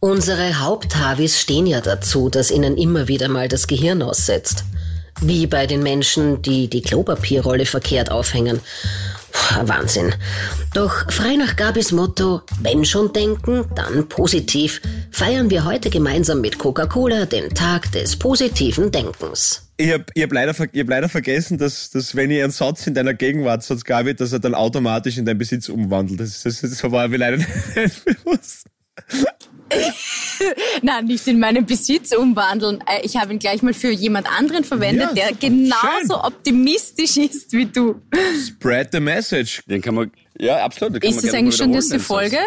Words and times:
Unsere 0.00 0.60
Haupthavis 0.60 1.40
stehen 1.40 1.66
ja 1.66 1.80
dazu, 1.80 2.30
dass 2.30 2.52
ihnen 2.52 2.76
immer 2.76 3.08
wieder 3.08 3.28
mal 3.28 3.48
das 3.48 3.66
Gehirn 3.66 4.00
aussetzt. 4.00 4.62
Wie 5.20 5.48
bei 5.48 5.66
den 5.66 5.82
Menschen, 5.82 6.40
die 6.40 6.70
die 6.70 6.82
Klopapierrolle 6.82 7.66
verkehrt 7.66 8.08
aufhängen. 8.08 8.60
Puh, 9.32 9.66
Wahnsinn. 9.66 10.14
Doch 10.72 11.10
frei 11.10 11.34
nach 11.34 11.56
Gabis 11.56 11.90
Motto, 11.90 12.42
wenn 12.62 12.84
schon 12.84 13.12
denken, 13.12 13.64
dann 13.74 14.08
positiv, 14.08 14.80
feiern 15.10 15.50
wir 15.50 15.64
heute 15.64 15.90
gemeinsam 15.90 16.42
mit 16.42 16.58
Coca-Cola 16.58 17.26
den 17.26 17.52
Tag 17.52 17.90
des 17.90 18.14
positiven 18.14 18.92
Denkens. 18.92 19.68
Ich 19.78 19.92
hab, 19.92 20.12
ich 20.14 20.22
hab, 20.22 20.32
leider, 20.32 20.52
ich 20.72 20.80
hab 20.80 20.88
leider 20.88 21.08
vergessen, 21.08 21.58
dass, 21.58 21.90
dass 21.90 22.14
wenn 22.14 22.30
ihr 22.30 22.44
einen 22.44 22.52
Satz 22.52 22.86
in 22.86 22.94
deiner 22.94 23.14
Gegenwart 23.14 23.64
sagt, 23.64 23.84
Gabi, 23.84 24.14
dass 24.14 24.32
er 24.32 24.38
dann 24.38 24.54
automatisch 24.54 25.18
in 25.18 25.24
deinen 25.24 25.38
Besitz 25.38 25.68
umwandelt. 25.68 26.20
Das, 26.20 26.44
das, 26.44 26.60
das 26.60 26.84
war 26.84 27.08
mir 27.08 27.16
leider 27.16 27.38
nicht 27.74 28.04
bewusst. 28.04 28.66
Nein, 30.82 31.06
nicht 31.06 31.26
in 31.26 31.38
meinen 31.38 31.66
Besitz 31.66 32.14
umwandeln. 32.14 32.80
Äh, 32.86 33.00
Ich 33.04 33.16
habe 33.16 33.32
ihn 33.32 33.38
gleich 33.38 33.62
mal 33.62 33.74
für 33.74 33.90
jemand 33.90 34.26
anderen 34.38 34.64
verwendet, 34.64 35.10
Ja, 35.14 35.26
der 35.28 35.34
genauso 35.36 35.80
schön. 36.06 36.10
optimistisch 36.22 37.16
ist 37.16 37.52
wie 37.52 37.66
du. 37.66 38.00
Spread 38.46 38.88
the 38.92 39.00
message. 39.00 39.62
Den 39.66 39.82
kann 39.82 39.94
man, 39.94 40.10
ja, 40.38 40.64
absolut. 40.64 40.94
den 40.94 41.00
kann 41.00 41.10
Ist 41.10 41.16
man 41.16 41.24
das 41.26 41.34
eigentlich 41.34 41.56
schon 41.56 41.72
die 41.72 41.80
Satz. 41.80 42.02
Folge? 42.02 42.38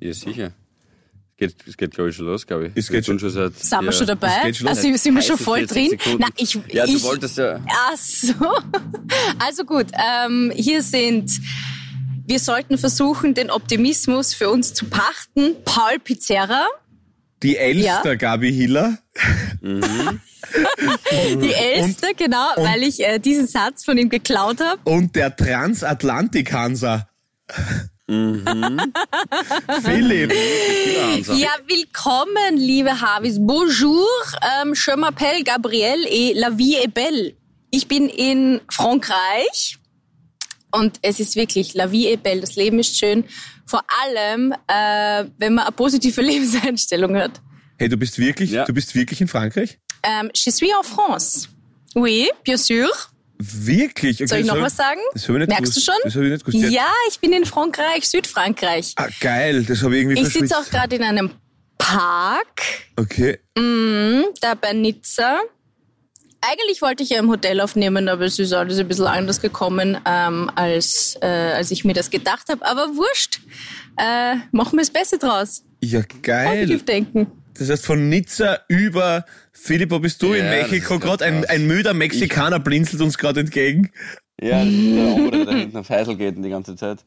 Ja, 0.00 0.12
sicher. 0.12 0.52
Es 1.34 1.36
geht, 1.48 1.54
es 1.66 1.76
geht 1.76 1.90
glaube 1.92 2.10
ich, 2.10 2.16
schon 2.16 2.26
los, 2.26 2.46
glaube 2.46 2.66
ich. 2.68 2.72
Es 2.76 2.88
geht 2.88 3.04
tun 3.06 3.18
schon 3.18 3.30
seit, 3.30 3.56
Sind 3.58 3.80
wir 3.80 3.86
ja, 3.86 3.92
schon 3.92 4.06
dabei? 4.06 4.40
geht 4.44 4.56
schon 4.58 4.68
los. 4.68 4.78
Also 4.78 4.96
sind 4.96 5.14
wir 5.14 5.22
schon 5.22 5.38
voll 5.38 5.66
40 5.66 5.98
drin? 6.00 6.16
Na, 6.20 6.28
ich, 6.36 6.56
Ja, 6.72 6.86
du 6.86 6.92
ich, 6.92 7.02
wolltest 7.02 7.38
ja. 7.38 7.60
Ach 7.68 7.96
so. 7.96 8.32
Also 9.38 9.64
gut, 9.64 9.86
ähm, 9.94 10.52
hier 10.54 10.82
sind, 10.82 11.30
wir 12.26 12.38
sollten 12.38 12.78
versuchen, 12.78 13.34
den 13.34 13.50
Optimismus 13.50 14.34
für 14.34 14.50
uns 14.50 14.74
zu 14.74 14.86
pachten. 14.86 15.56
Paul 15.64 15.98
Pizzerra, 15.98 16.66
Die 17.42 17.56
Elster 17.56 18.10
Ja. 18.10 18.14
Gabi 18.14 18.52
Hiller. 18.52 18.98
die 19.62 21.52
Elste, 21.52 22.14
genau, 22.16 22.46
weil 22.56 22.82
ich 22.84 23.00
äh, 23.00 23.18
diesen 23.18 23.46
Satz 23.46 23.84
von 23.84 23.98
ihm 23.98 24.08
geklaut 24.08 24.60
habe. 24.60 24.80
und 24.84 25.14
der 25.16 25.34
Transatlantik-Hansa. 25.36 27.08
Philipp. 29.82 30.32
Hansa. 30.32 31.34
Ja, 31.34 31.50
willkommen, 31.66 32.56
liebe 32.56 33.00
Havis. 33.00 33.36
Bonjour, 33.40 34.06
ähm, 34.62 34.74
je 34.74 34.92
m'appelle 34.96 35.42
Gabrielle 35.44 36.04
et 36.08 36.34
la 36.34 36.50
vie 36.50 36.74
est 36.76 36.92
belle. 36.92 37.34
Ich 37.70 37.88
bin 37.88 38.08
in 38.08 38.60
Frankreich 38.68 39.78
und 40.72 40.98
es 41.02 41.20
ist 41.20 41.36
wirklich, 41.36 41.74
la 41.74 41.90
vie 41.92 42.08
est 42.08 42.22
belle, 42.22 42.40
das 42.40 42.56
Leben 42.56 42.78
ist 42.78 42.98
schön. 42.98 43.24
Vor 43.66 43.82
allem, 44.04 44.52
äh, 44.68 45.24
wenn 45.38 45.54
man 45.54 45.66
eine 45.66 45.72
positive 45.72 46.20
Lebenseinstellung 46.30 47.16
hat. 47.16 47.40
Hey, 47.78 47.88
du 47.88 47.96
bist 47.96 48.18
wirklich, 48.18 48.50
Ja. 48.50 48.64
du 48.64 48.72
bist 48.74 48.94
wirklich 48.94 49.20
in 49.20 49.28
Frankreich? 49.28 49.78
Ähm, 50.02 50.30
je 50.34 50.50
suis 50.50 50.70
en 50.72 50.82
France. 50.84 51.48
Oui, 51.94 52.28
bien 52.44 52.56
sûr. 52.58 52.88
Wirklich? 53.38 54.16
Okay, 54.18 54.26
Soll 54.26 54.38
ich 54.38 54.46
noch 54.46 54.54
hab 54.56 54.62
was 54.62 54.76
sagen? 54.76 55.00
Das 55.14 55.24
habe 55.28 55.34
ich 55.42 55.48
nicht 55.48 55.58
Merkst 55.58 55.76
du 55.76 55.80
schon? 55.80 55.94
Das 56.04 56.14
habe 56.14 56.26
ich 56.26 56.32
nicht 56.32 56.44
gewusst. 56.44 56.70
Ja, 56.72 56.86
ich 57.10 57.18
bin 57.18 57.32
in 57.32 57.44
Frankreich, 57.44 58.08
Südfrankreich. 58.08 58.92
Ah, 58.96 59.08
geil, 59.20 59.64
das 59.64 59.82
habe 59.82 59.96
ich 59.96 60.02
irgendwie 60.04 60.22
Ich 60.22 60.28
sitze 60.32 60.56
auch 60.56 60.64
gerade 60.70 60.94
in 60.96 61.02
einem 61.02 61.30
Park, 61.78 62.62
Okay. 62.96 63.38
da 64.40 64.54
bei 64.54 64.72
Nizza. 64.72 65.40
Eigentlich 66.44 66.82
wollte 66.82 67.04
ich 67.04 67.10
ja 67.10 67.20
im 67.20 67.30
Hotel 67.30 67.60
aufnehmen, 67.60 68.08
aber 68.08 68.24
es 68.24 68.38
ist 68.38 68.52
alles 68.52 68.78
ein 68.78 68.88
bisschen 68.88 69.06
anders 69.06 69.40
gekommen, 69.40 69.96
ähm, 70.04 70.50
als, 70.56 71.16
äh, 71.22 71.26
als 71.26 71.70
ich 71.70 71.84
mir 71.84 71.94
das 71.94 72.10
gedacht 72.10 72.48
habe. 72.48 72.66
Aber 72.66 72.96
wurscht, 72.96 73.40
äh, 73.96 74.34
machen 74.50 74.72
wir 74.72 74.82
das 74.82 74.90
Beste 74.90 75.18
draus. 75.18 75.64
Ja, 75.80 76.02
geil. 76.22 76.66
Positiv 76.66 76.84
denken. 76.84 77.26
Das 77.54 77.70
heißt, 77.70 77.86
von 77.86 78.08
Nizza 78.08 78.58
über 78.66 79.24
Philipp, 79.52 79.92
wo 79.92 80.00
bist 80.00 80.20
du 80.22 80.32
in 80.32 80.44
Ja, 80.44 80.62
das 80.62 80.70
Mexiko 80.70 80.98
gerade? 80.98 81.24
Ein, 81.24 81.44
ein 81.44 81.66
müder 81.66 81.94
Mexikaner 81.94 82.58
blinzelt 82.58 83.02
uns 83.02 83.18
gerade 83.18 83.40
entgegen. 83.40 83.92
Ja, 84.40 84.64
der 84.64 85.14
Ombre, 85.14 85.30
der 85.30 85.44
da 85.44 85.52
hinten 85.52 85.76
auf 85.76 85.90
Heisel 85.90 86.16
geht 86.16 86.42
die 86.42 86.50
ganze 86.50 86.74
Zeit. 86.74 87.04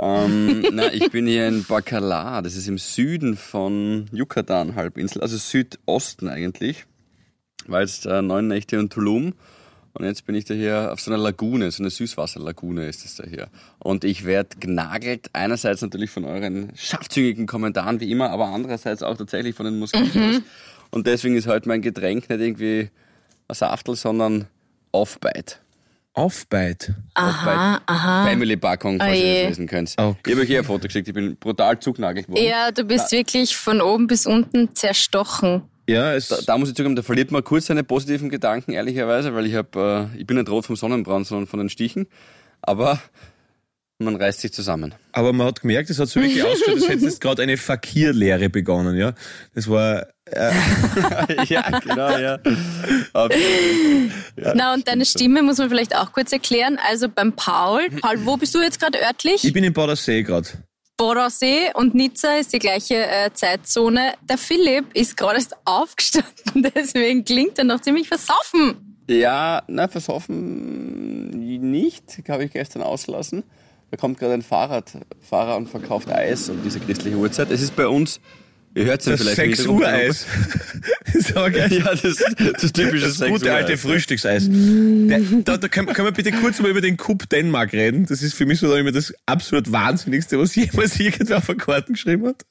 Ähm, 0.00 0.66
na, 0.72 0.92
ich 0.92 1.10
bin 1.12 1.28
hier 1.28 1.46
in 1.46 1.64
Bacalar, 1.64 2.42
das 2.42 2.56
ist 2.56 2.66
im 2.66 2.78
Süden 2.78 3.36
von 3.36 4.06
Yucatan-Halbinsel, 4.12 5.22
also 5.22 5.36
Südosten 5.36 6.28
eigentlich. 6.28 6.86
War 7.66 7.80
jetzt 7.80 8.06
äh, 8.06 8.22
neun 8.22 8.48
Nächte 8.48 8.76
in 8.76 8.90
Tulum 8.90 9.34
und 9.94 10.04
jetzt 10.04 10.24
bin 10.24 10.34
ich 10.34 10.44
da 10.44 10.54
hier 10.54 10.90
auf 10.92 11.00
so 11.00 11.10
einer 11.10 11.22
Lagune, 11.22 11.70
so 11.70 11.82
eine 11.82 11.90
Süßwasserlagune 11.90 12.86
ist 12.86 13.04
das 13.04 13.16
da 13.16 13.24
hier. 13.24 13.48
Und 13.78 14.04
ich 14.04 14.24
werde 14.24 14.56
genagelt, 14.58 15.28
einerseits 15.34 15.82
natürlich 15.82 16.10
von 16.10 16.24
euren 16.24 16.72
scharfzüngigen 16.74 17.46
Kommentaren 17.46 18.00
wie 18.00 18.10
immer, 18.10 18.30
aber 18.30 18.46
andererseits 18.46 19.02
auch 19.02 19.16
tatsächlich 19.16 19.54
von 19.54 19.66
den 19.66 19.78
Moskitos. 19.78 20.40
Und 20.90 21.06
deswegen 21.06 21.36
ist 21.36 21.46
heute 21.46 21.68
mein 21.68 21.82
Getränk 21.82 22.30
nicht 22.30 22.40
irgendwie 22.40 22.90
ein 23.48 23.54
Saftel, 23.54 23.94
sondern 23.96 24.46
Off-Bite. 24.92 25.56
Aufbeit. 26.14 26.92
Aha, 27.14 27.80
aha. 27.86 28.26
Family-Packung, 28.26 28.98
falls 28.98 29.16
ihr 29.16 29.24
Oje. 29.24 29.40
das 29.40 29.48
lesen 29.48 29.66
könnt. 29.66 29.94
Okay. 29.96 30.18
Ich 30.26 30.32
habe 30.32 30.42
euch 30.42 30.46
hier 30.46 30.58
ein 30.58 30.64
Foto 30.64 30.86
geschickt, 30.86 31.08
ich 31.08 31.14
bin 31.14 31.36
brutal 31.36 31.80
zugnagelt 31.80 32.28
worden. 32.28 32.44
Ja, 32.44 32.70
du 32.70 32.84
bist 32.84 33.12
wirklich 33.12 33.56
von 33.56 33.80
oben 33.80 34.08
bis 34.08 34.26
unten 34.26 34.74
zerstochen. 34.74 35.62
Ja, 35.88 36.14
es, 36.14 36.28
Da, 36.28 36.36
da 36.46 36.58
muss 36.58 36.68
ich 36.68 36.74
zugeben, 36.76 36.96
da 36.96 37.02
verliert 37.02 37.30
man 37.30 37.42
kurz 37.42 37.66
seine 37.66 37.84
positiven 37.84 38.30
Gedanken, 38.30 38.72
ehrlicherweise, 38.72 39.34
weil 39.34 39.46
ich 39.46 39.54
habe, 39.54 40.10
äh, 40.14 40.18
ich 40.18 40.26
bin 40.26 40.36
nicht 40.36 40.48
rot 40.48 40.66
vom 40.66 40.76
Sonnenbrand, 40.76 41.26
sondern 41.26 41.46
von 41.46 41.58
den 41.58 41.68
Stichen. 41.68 42.06
Aber 42.60 43.00
man 43.98 44.16
reißt 44.16 44.40
sich 44.40 44.52
zusammen. 44.52 44.94
aber 45.12 45.32
man 45.32 45.46
hat 45.46 45.60
gemerkt, 45.60 45.88
es 45.90 45.98
hat 46.00 46.08
so 46.08 46.20
wirklich 46.20 46.42
ausgeschaut, 46.42 46.74
als 46.74 46.88
hätte 46.88 47.04
jetzt 47.04 47.20
gerade 47.20 47.42
eine 47.42 47.56
Fakirlehre 47.56 48.48
begonnen, 48.50 48.96
ja. 48.96 49.12
Das 49.54 49.68
war, 49.68 50.06
äh, 50.24 50.52
ja, 51.48 51.78
genau, 51.78 52.16
ja. 52.18 52.38
Aber, 53.12 53.34
Na, 54.54 54.74
und 54.74 54.88
deine 54.88 55.04
Stimme 55.04 55.42
muss 55.42 55.58
man 55.58 55.68
vielleicht 55.68 55.94
auch 55.96 56.12
kurz 56.12 56.32
erklären. 56.32 56.78
Also 56.88 57.08
beim 57.08 57.34
Paul. 57.34 57.88
Paul, 58.00 58.24
wo 58.24 58.36
bist 58.36 58.54
du 58.54 58.60
jetzt 58.60 58.80
gerade 58.80 58.98
örtlich? 59.00 59.44
ich 59.44 59.52
bin 59.52 59.62
in 59.64 59.72
Badersee 59.72 60.22
gerade. 60.22 60.48
Borosee 61.02 61.72
und 61.74 61.96
Nizza 61.96 62.36
ist 62.36 62.52
die 62.52 62.60
gleiche 62.60 62.94
äh, 62.94 63.32
Zeitzone. 63.34 64.12
Der 64.30 64.38
Philipp 64.38 64.84
ist 64.94 65.16
gerade 65.16 65.34
erst 65.34 65.56
aufgestanden, 65.64 66.70
deswegen 66.76 67.24
klingt 67.24 67.58
er 67.58 67.64
noch 67.64 67.80
ziemlich 67.80 68.06
versoffen. 68.06 68.96
ja, 69.08 69.64
na, 69.66 69.88
versoffen 69.88 71.30
nicht, 71.58 72.04
habe 72.28 72.44
ich 72.44 72.52
gestern 72.52 72.82
ausgelassen. 72.82 73.42
Da 73.90 73.96
kommt 73.96 74.20
gerade 74.20 74.34
ein 74.34 74.42
Fahrradfahrer 74.42 75.56
und 75.56 75.68
verkauft 75.68 76.08
Eis 76.08 76.48
um 76.48 76.62
diese 76.62 76.78
christliche 76.78 77.16
Uhrzeit. 77.16 77.50
Es 77.50 77.62
ist 77.62 77.74
bei 77.74 77.88
uns, 77.88 78.20
ihr 78.74 78.84
hört 78.84 79.00
es 79.00 79.06
ja 79.06 79.12
Das 79.12 79.20
vielleicht 79.22 79.38
im 79.38 79.44
6 79.54 79.58
Hintergrund, 79.58 79.80
Uhr 79.82 79.88
Eis. 79.88 80.26
das 81.06 81.14
ist 81.14 81.36
aber 81.36 81.50
geil. 81.50 81.72
Ja, 81.72 81.94
das, 81.94 82.16
das 82.60 82.72
typische 82.72 83.06
Das 83.06 83.16
6 83.18 83.30
gute 83.30 83.46
Uhr 83.46 83.54
alte 83.54 83.72
Eis. 83.72 83.80
Frühstückseis. 83.80 84.48
Der, 84.48 85.20
da, 85.44 85.56
da 85.56 85.68
können, 85.68 85.86
können 85.88 86.08
wir 86.08 86.12
bitte 86.12 86.32
kurz 86.32 86.60
mal 86.60 86.70
über 86.70 86.80
den 86.80 86.96
Cup 86.96 87.28
Dänemark 87.28 87.72
reden. 87.72 88.06
Das 88.06 88.22
ist 88.22 88.34
für 88.34 88.46
mich 88.46 88.58
so 88.60 88.74
immer 88.74 88.92
das 88.92 89.12
absolut 89.26 89.70
Wahnsinnigste, 89.72 90.38
was 90.38 90.54
jemals 90.54 90.98
irgendwer 90.98 91.38
auf 91.38 91.46
der 91.46 91.56
Karten 91.56 91.92
geschrieben 91.94 92.26
hat. 92.28 92.44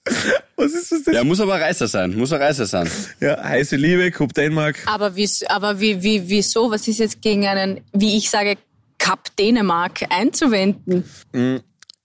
Was 0.56 0.74
ist 0.74 0.92
das 0.92 1.04
denn? 1.04 1.14
Ja, 1.14 1.24
muss 1.24 1.40
aber 1.40 1.56
ein 1.56 1.62
Reißer 1.62 1.88
sein, 1.88 2.16
muss 2.16 2.32
ein 2.32 2.42
Reißer 2.42 2.66
sein. 2.66 2.90
Ja, 3.20 3.44
heiße 3.44 3.76
Liebe, 3.76 4.12
Cup 4.12 4.34
Dänemark. 4.34 4.78
Aber, 4.86 5.16
wie, 5.16 5.28
aber 5.48 5.80
wie, 5.80 6.02
wie, 6.04 6.24
wieso? 6.28 6.70
Was 6.72 6.88
ist 6.88 7.00
jetzt 7.00 7.22
gegen 7.22 7.48
einen, 7.48 7.82
wie 7.94 8.18
ich 8.18 8.30
sage, 8.30 8.58
Cup 9.00 9.36
Dänemark 9.38 10.02
einzuwenden? 10.12 11.04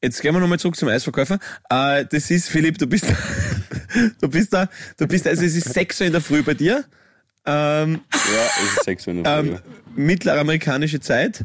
Jetzt 0.03 0.23
gehen 0.23 0.35
wir 0.35 0.41
nochmal 0.41 0.59
zurück 0.59 0.77
zum 0.77 0.89
Eisverkäufer. 0.89 1.39
Äh, 1.69 2.05
das 2.11 2.31
ist, 2.31 2.49
Philipp, 2.49 2.79
du 2.79 2.87
bist, 2.87 3.07
du 4.21 4.29
bist 4.29 4.53
da, 4.53 4.69
du 4.99 5.07
bist, 5.07 5.27
also 5.27 5.45
es 5.45 5.55
ist 5.57 5.73
6 5.73 6.01
Uhr 6.01 6.07
in 6.09 6.13
der 6.13 6.21
Früh 6.23 6.43
bei 6.43 6.55
dir. 6.55 6.85
Ähm, 7.45 8.01
Ja, 8.13 8.19
es 8.65 8.77
ist 8.79 8.85
6 8.85 9.07
Uhr 9.07 9.13
in 9.15 9.25
der 9.25 9.39
Früh. 9.39 9.49
ähm, 9.51 9.59
mittelamerikanische 9.95 11.01
Zeit. 11.01 11.45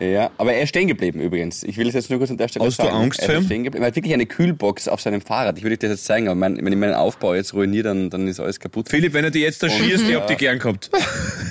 Ja, 0.00 0.30
aber 0.38 0.52
er 0.52 0.62
ist 0.62 0.68
stehen 0.68 0.86
geblieben 0.86 1.20
übrigens. 1.20 1.64
Ich 1.64 1.76
will 1.76 1.88
es 1.88 1.94
jetzt 1.94 2.08
nur 2.08 2.20
kurz 2.20 2.30
an 2.30 2.36
der 2.36 2.46
Stelle 2.46 2.64
Hast 2.64 2.78
du 2.78 2.84
sagen. 2.84 2.94
Angst 2.96 3.18
er 3.20 3.26
vor 3.26 3.34
ihm? 3.34 3.40
ist 3.40 3.46
stehen 3.46 3.64
geblieben. 3.64 3.82
Er 3.82 3.88
hat 3.88 3.96
wirklich 3.96 4.14
eine 4.14 4.26
Kühlbox 4.26 4.86
auf 4.86 5.00
seinem 5.00 5.20
Fahrrad. 5.20 5.58
Ich 5.58 5.64
würde 5.64 5.76
dir 5.76 5.88
das 5.88 5.98
jetzt 5.98 6.06
zeigen, 6.06 6.28
aber 6.28 6.36
mein, 6.36 6.56
wenn 6.64 6.72
ich 6.72 6.78
meinen 6.78 6.94
Aufbau 6.94 7.34
jetzt 7.34 7.52
ruiniere, 7.52 7.82
dann, 7.88 8.08
dann 8.08 8.28
ist 8.28 8.38
alles 8.38 8.60
kaputt. 8.60 8.88
Philipp, 8.88 9.12
wenn 9.12 9.24
er 9.24 9.32
dir 9.32 9.40
jetzt 9.42 9.60
da 9.60 9.68
schießt, 9.68 10.08
ich 10.08 10.14
hab 10.14 10.28
dich 10.28 10.38
gern 10.38 10.60
gehabt. 10.60 10.88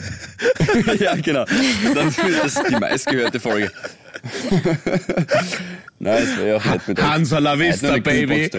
ja, 0.99 1.15
genau. 1.15 1.43
Dann 1.93 2.07
ist 2.07 2.19
das 2.41 2.63
die 2.69 2.75
meistgehörte 2.75 3.39
Folge. 3.41 3.69
Nein, 5.99 6.23
es 6.23 6.37
wäre 6.37 6.47
ja 6.49 6.55
auch 6.57 6.65
nett 6.65 6.87
mit. 6.87 7.01
Hansa 7.01 7.39
la 7.39 7.53
Er 7.53 7.59
Vista, 7.59 7.97
Baby. 7.97 8.49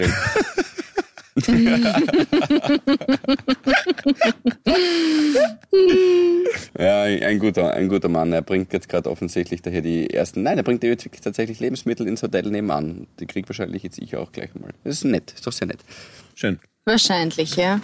Ja, 6.77 7.03
ein 7.03 7.39
guter, 7.39 7.73
ein 7.73 7.89
guter 7.89 8.09
Mann. 8.09 8.31
Er 8.31 8.41
bringt 8.41 8.73
jetzt 8.73 8.89
gerade 8.89 9.09
offensichtlich 9.09 9.61
daher 9.61 9.81
die 9.81 10.09
ersten. 10.09 10.43
Nein, 10.43 10.57
er 10.57 10.63
bringt 10.63 10.83
jetzt 10.83 11.05
wirklich 11.05 11.21
tatsächlich 11.21 11.59
Lebensmittel 11.59 12.07
ins 12.07 12.23
Hotel 12.23 12.49
nebenan. 12.49 13.07
Die 13.19 13.25
kriegt 13.25 13.49
wahrscheinlich 13.49 13.83
jetzt 13.83 13.99
ich 13.99 14.15
auch 14.15 14.31
gleich 14.31 14.53
mal. 14.55 14.69
Das 14.83 14.95
ist 14.95 15.05
nett, 15.05 15.33
ist 15.33 15.45
doch 15.45 15.51
sehr 15.51 15.67
nett. 15.67 15.79
Schön. 16.35 16.59
Wahrscheinlich, 16.85 17.55
ja. 17.55 17.81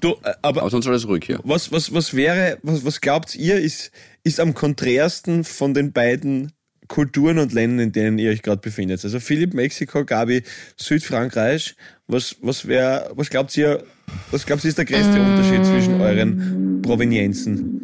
Du, 0.00 0.10
äh, 0.22 0.34
aber 0.42 0.60
Aber 0.60 0.70
sonst 0.70 0.86
alles 0.86 1.08
ruhig 1.08 1.24
hier. 1.24 1.40
was, 1.44 1.72
was, 1.72 1.94
was 1.94 2.14
wäre, 2.14 2.58
was, 2.62 2.84
was 2.84 3.00
glaubt 3.00 3.34
ihr, 3.34 3.58
ist, 3.58 3.90
ist 4.22 4.38
am 4.38 4.52
konträrsten 4.54 5.44
von 5.44 5.72
den 5.72 5.92
beiden 5.92 6.52
Kulturen 6.88 7.38
und 7.38 7.54
Ländern, 7.54 7.86
in 7.86 7.92
denen 7.92 8.18
ihr 8.18 8.30
euch 8.30 8.42
gerade 8.42 8.60
befindet. 8.60 9.02
Also 9.02 9.18
Philipp, 9.18 9.54
Mexiko, 9.54 10.04
Gabi, 10.04 10.42
Südfrankreich. 10.76 11.74
Was, 12.12 12.36
was 12.42 12.68
wäre, 12.68 13.10
was 13.14 13.30
glaubt 13.30 13.56
ihr, 13.56 13.84
was 14.30 14.44
glaubt 14.44 14.62
ihr 14.64 14.68
ist 14.68 14.76
der 14.76 14.84
größte 14.84 15.18
Unterschied 15.18 15.64
zwischen 15.64 15.98
euren 15.98 16.82
Provenienzen? 16.82 17.80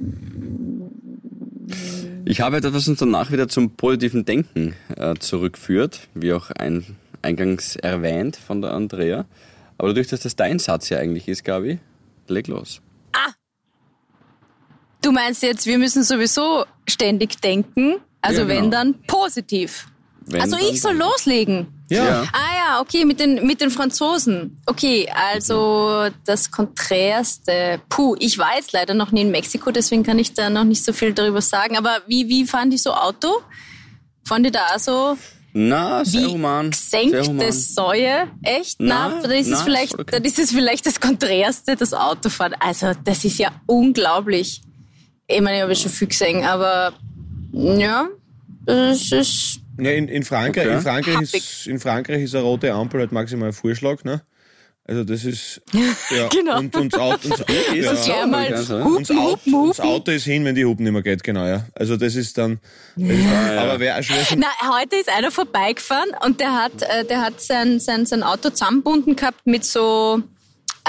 Ich 2.26 2.42
habe 2.42 2.58
etwas, 2.58 2.74
was 2.74 2.88
uns 2.88 2.98
danach 2.98 3.32
wieder 3.32 3.48
zum 3.48 3.70
positiven 3.70 4.26
Denken 4.26 4.74
äh, 4.94 5.14
zurückführt, 5.14 6.08
wie 6.12 6.34
auch 6.34 6.50
ein, 6.50 6.84
eingangs 7.22 7.76
erwähnt 7.76 8.36
von 8.36 8.60
der 8.60 8.74
Andrea. 8.74 9.24
Aber 9.78 9.88
dadurch, 9.88 10.08
dass 10.08 10.20
das 10.20 10.36
dein 10.36 10.58
Satz 10.58 10.90
ja 10.90 10.98
eigentlich 10.98 11.26
ist, 11.26 11.42
Gabi, 11.42 11.78
leg 12.26 12.48
los. 12.48 12.82
Du 15.00 15.10
meinst 15.10 15.42
jetzt, 15.42 15.64
wir 15.64 15.78
müssen 15.78 16.02
sowieso 16.02 16.66
ständig 16.86 17.40
denken, 17.40 17.94
also 18.20 18.42
Ja, 18.42 18.46
genau. 18.46 18.60
wenn 18.60 18.70
dann 18.70 18.94
positiv. 19.06 19.86
Wenn 20.30 20.42
also 20.42 20.56
ich 20.56 20.80
soll 20.80 20.94
loslegen. 20.96 21.66
Ja. 21.90 22.22
Ah 22.32 22.56
ja, 22.56 22.80
okay, 22.80 23.04
mit 23.04 23.18
den, 23.18 23.46
mit 23.46 23.60
den 23.60 23.70
Franzosen. 23.70 24.60
Okay, 24.66 25.08
also 25.14 26.08
das 26.26 26.50
Konträrste. 26.50 27.80
Puh, 27.88 28.14
ich 28.18 28.38
war 28.38 28.56
jetzt 28.56 28.72
leider 28.72 28.94
noch 28.94 29.10
nie 29.10 29.22
in 29.22 29.30
Mexiko, 29.30 29.70
deswegen 29.70 30.02
kann 30.02 30.18
ich 30.18 30.34
da 30.34 30.50
noch 30.50 30.64
nicht 30.64 30.84
so 30.84 30.92
viel 30.92 31.14
darüber 31.14 31.40
sagen. 31.40 31.76
Aber 31.76 32.02
wie, 32.06 32.28
wie 32.28 32.44
fahren 32.46 32.70
die 32.70 32.78
so 32.78 32.92
Auto? 32.92 33.28
Fahren 34.26 34.42
die 34.42 34.50
da 34.50 34.78
so 34.78 35.16
Na, 35.54 36.04
sehr 36.04 36.20
wie 36.20 36.26
human. 36.26 36.72
sehr 36.72 37.00
human. 37.04 37.12
gesenkte 37.38 37.52
Säue? 37.52 38.28
Echt? 38.42 38.76
Na, 38.80 39.08
Na, 39.08 39.22
dann 39.22 39.30
ist, 39.30 39.48
na, 39.48 39.56
es 39.56 39.62
vielleicht, 39.62 39.94
okay. 39.98 40.10
dann 40.10 40.24
ist 40.24 40.38
es 40.38 40.52
vielleicht 40.52 40.84
das 40.84 41.00
Konträrste, 41.00 41.74
das 41.74 41.94
Autofahren. 41.94 42.54
Also 42.60 42.92
das 43.04 43.24
ist 43.24 43.38
ja 43.38 43.50
unglaublich. 43.66 44.60
Ich 45.26 45.40
meine, 45.40 45.56
ich 45.56 45.62
habe 45.62 45.74
schon 45.74 45.90
viel 45.90 46.08
gesehen, 46.08 46.44
aber 46.44 46.92
ja, 47.52 48.08
das 48.66 49.10
ist... 49.12 49.60
Ja, 49.78 49.90
in, 49.92 50.08
in 50.08 50.24
Frankreich, 50.24 50.66
Okay. 50.66 50.74
in 50.76 50.80
Frankreich 50.82 51.20
ist, 51.34 51.66
in 51.66 51.78
Frankreich 51.80 52.22
ist 52.22 52.34
eine 52.34 52.44
rote 52.44 52.72
Ampel 52.72 53.00
halt 53.00 53.12
maximal 53.12 53.48
ein 53.48 53.52
Vorschlag, 53.52 54.04
ne? 54.04 54.22
Also 54.84 55.04
das 55.04 55.24
ist, 55.24 55.60
ja. 55.72 56.28
Genau. 56.28 56.58
Und, 56.58 56.74
und 56.74 56.92
das 56.94 57.00
Auto, 57.00 57.28
und, 57.28 57.44
ja. 57.76 57.90
Das 57.90 58.00
ist 58.00 58.08
ja 58.08 58.26
mal 58.26 58.46
also. 58.54 58.78
hupen, 58.82 58.96
Und 58.96 59.10
das 59.10 59.16
Auto, 59.18 59.30
hupen, 59.52 59.68
das. 59.68 59.80
Auto 59.80 60.10
ist 60.12 60.24
hin, 60.24 60.44
wenn 60.46 60.54
die 60.54 60.64
Hupen 60.64 60.82
nicht 60.84 60.92
mehr 60.92 61.02
geht, 61.02 61.22
genau, 61.22 61.44
ja. 61.46 61.66
Also 61.74 61.96
das 61.98 62.14
ist 62.14 62.38
dann, 62.38 62.58
das 62.96 63.08
ist 63.10 63.24
dann 63.30 63.58
aber 63.58 63.80
wer 63.80 64.02
schwer 64.02 64.24
Na, 64.38 64.46
heute 64.78 64.96
ist 64.96 65.10
einer 65.10 65.30
vorbeigefahren 65.30 66.08
und 66.24 66.40
der 66.40 66.54
hat, 66.54 66.80
äh, 66.82 67.04
der 67.04 67.20
hat 67.20 67.40
sein, 67.42 67.80
sein, 67.80 68.06
sein 68.06 68.22
Auto 68.22 68.48
zusammenbunden 68.48 69.14
gehabt 69.14 69.46
mit 69.46 69.62
so, 69.66 70.22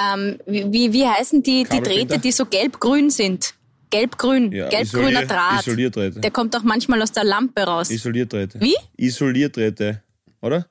ähm, 0.02 0.40
wie, 0.46 0.94
wie- 0.94 1.06
heißen 1.06 1.44
die, 1.44 1.66
die? 1.66 1.82
Drähte, 1.82 2.20
die 2.20 2.32
so 2.32 2.46
gelb-grün 2.46 3.10
sind? 3.10 3.54
Gelb-grün, 3.90 4.52
Ja, 4.52 4.70
gelb-grüner 4.70 5.22
Isolier- 5.22 5.26
Draht. 5.28 5.68
Isolierträte. 5.68 6.20
Der 6.20 6.32
kommt 6.32 6.56
auch 6.56 6.64
manchmal 6.64 7.02
aus 7.02 7.12
der 7.12 7.24
Lampe 7.24 7.64
raus. 7.64 7.90
Isolierträte. 7.90 8.60
Wie? 8.62 8.76
Isolierträte, 8.98 10.02
oder? 10.42 10.66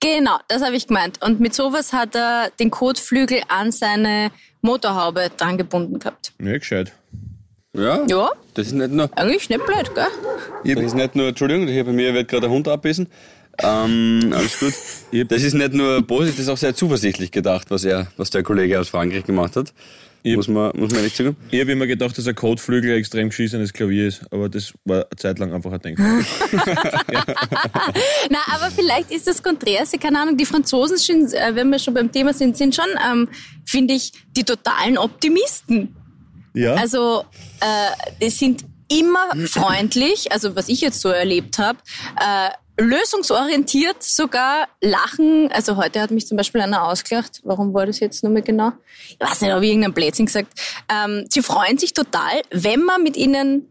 Genau, 0.00 0.38
das 0.48 0.62
habe 0.62 0.76
ich 0.76 0.86
gemeint. 0.86 1.22
Und 1.24 1.40
mit 1.40 1.54
sowas 1.54 1.92
hat 1.92 2.14
er 2.14 2.50
den 2.60 2.70
Kotflügel 2.70 3.40
an 3.48 3.72
seine 3.72 4.30
Motorhaube 4.60 5.30
dran 5.36 5.56
gebunden 5.56 5.98
gehabt. 5.98 6.32
Ja, 6.42 6.58
gescheit. 6.58 6.92
Ja, 7.76 8.04
Ja, 8.06 8.30
das 8.54 8.68
ist 8.68 8.72
nicht 8.74 8.92
nur, 8.92 9.10
eigentlich 9.16 9.48
nicht 9.48 9.64
blöd, 9.66 9.90
gell? 9.94 10.74
das 10.76 10.84
ist 10.84 10.94
nicht 10.94 11.16
nur, 11.16 11.28
Entschuldigung, 11.28 11.66
hier 11.66 11.84
bei 11.84 11.92
mir 11.92 12.14
wird 12.14 12.28
gerade 12.28 12.42
der 12.42 12.50
Hund 12.50 12.68
abbissen. 12.68 13.08
Ähm, 13.58 14.32
alles 14.34 14.58
gut. 14.60 14.74
Das 15.30 15.42
ist 15.42 15.54
nicht 15.54 15.72
nur 15.74 16.06
positiv, 16.06 16.36
das 16.36 16.44
ist 16.46 16.48
auch 16.50 16.56
sehr 16.56 16.74
zuversichtlich 16.74 17.30
gedacht, 17.32 17.70
was 17.70 17.84
er, 17.84 18.08
was 18.16 18.30
der 18.30 18.42
Kollege 18.42 18.78
aus 18.78 18.88
Frankreich 18.90 19.24
gemacht 19.24 19.56
hat. 19.56 19.72
Muss 20.24 20.48
man, 20.48 20.72
muss 20.74 20.90
man 20.90 21.00
ehrlich 21.00 21.14
sagen. 21.14 21.36
Ich 21.50 21.60
habe 21.60 21.72
immer 21.72 21.86
gedacht, 21.86 22.16
dass 22.16 22.26
ein 22.26 22.34
Kotflügel 22.34 22.92
ein 22.92 22.98
extrem 22.98 23.28
geschissenes 23.28 23.74
Klavier 23.74 24.08
ist, 24.08 24.22
aber 24.32 24.48
das 24.48 24.72
war 24.84 24.96
eine 24.96 25.06
Zeit 25.16 25.38
lang 25.38 25.52
einfach 25.52 25.70
ein 25.72 25.80
Denken. 25.80 26.02
Na, 28.30 28.38
aber 28.52 28.70
vielleicht 28.74 29.10
ist 29.10 29.26
das 29.26 29.42
Konträrste, 29.42 29.98
keine 29.98 30.20
Ahnung, 30.20 30.38
die 30.38 30.46
Franzosen, 30.46 30.96
sind, 30.96 31.34
äh, 31.34 31.54
wenn 31.54 31.68
wir 31.68 31.78
schon 31.78 31.92
beim 31.92 32.10
Thema 32.10 32.32
sind, 32.32 32.56
sind 32.56 32.74
schon, 32.74 32.86
ähm, 33.06 33.28
finde 33.66 33.92
ich, 33.94 34.12
die 34.34 34.44
totalen 34.44 34.96
Optimisten. 34.96 35.94
Ja? 36.54 36.74
Also, 36.74 37.24
äh, 37.60 37.90
die 38.22 38.30
sind 38.30 38.64
immer 38.88 39.30
freundlich, 39.46 40.32
also 40.32 40.56
was 40.56 40.68
ich 40.68 40.80
jetzt 40.80 41.00
so 41.00 41.08
erlebt 41.08 41.58
habe, 41.58 41.78
äh, 42.20 42.50
lösungsorientiert 42.76 44.02
sogar, 44.02 44.66
lachen. 44.80 45.50
Also 45.52 45.76
heute 45.76 46.00
hat 46.00 46.10
mich 46.10 46.26
zum 46.26 46.36
Beispiel 46.36 46.60
einer 46.60 46.84
ausgelacht. 46.84 47.40
Warum 47.44 47.72
war 47.72 47.86
das 47.86 48.00
jetzt 48.00 48.24
nochmal 48.24 48.42
genau? 48.42 48.72
Ich 49.08 49.20
weiß 49.20 49.42
nicht, 49.42 49.52
habe 49.52 49.64
ich 49.64 49.70
irgendeinen 49.70 49.94
Blödsinn 49.94 50.26
gesagt. 50.26 50.52
Ähm, 50.92 51.26
sie 51.30 51.42
freuen 51.42 51.78
sich 51.78 51.92
total, 51.92 52.42
wenn 52.50 52.82
man 52.82 53.02
mit 53.02 53.16
ihnen 53.16 53.68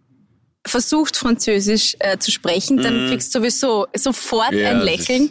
versucht, 0.65 1.18
Französisch 1.18 1.98
äh, 2.00 2.18
zu 2.18 2.31
sprechen, 2.31 2.77
dann 2.77 3.10
kriegst 3.10 3.36
du 3.36 3.39
sowieso 3.39 3.88
sofort 3.94 4.54
Ja, 4.54 4.69
ein 4.69 4.80
Lächeln. 4.80 5.30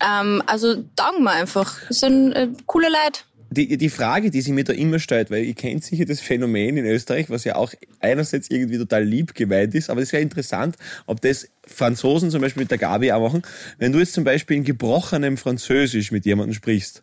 Ähm, 0.00 0.42
also 0.46 0.82
danken 0.94 1.24
wir 1.24 1.32
einfach. 1.32 1.74
Das 1.88 2.00
sind 2.00 2.32
äh, 2.32 2.48
coole 2.66 2.88
Leute. 2.88 3.20
Die, 3.56 3.78
die 3.78 3.88
Frage, 3.88 4.30
die 4.30 4.40
sich 4.40 4.52
mir 4.52 4.64
da 4.64 4.72
immer 4.72 4.98
stellt, 4.98 5.30
weil 5.30 5.44
ihr 5.44 5.54
kennt 5.54 5.84
sicher 5.84 6.04
das 6.04 6.20
Phänomen 6.20 6.76
in 6.76 6.84
Österreich, 6.84 7.30
was 7.30 7.44
ja 7.44 7.56
auch 7.56 7.72
einerseits 8.00 8.50
irgendwie 8.50 8.78
total 8.78 9.04
lieb 9.04 9.34
gemeint 9.34 9.74
ist, 9.74 9.90
aber 9.90 10.02
es 10.02 10.12
wäre 10.12 10.22
interessant, 10.22 10.76
ob 11.06 11.20
das 11.20 11.48
Franzosen 11.66 12.30
zum 12.30 12.42
Beispiel 12.42 12.62
mit 12.62 12.70
der 12.70 12.78
Gabi 12.78 13.10
auch 13.12 13.20
machen. 13.20 13.42
Wenn 13.78 13.92
du 13.92 13.98
jetzt 13.98 14.12
zum 14.12 14.24
Beispiel 14.24 14.58
in 14.58 14.64
gebrochenem 14.64 15.36
Französisch 15.36 16.12
mit 16.12 16.26
jemandem 16.26 16.54
sprichst, 16.54 17.02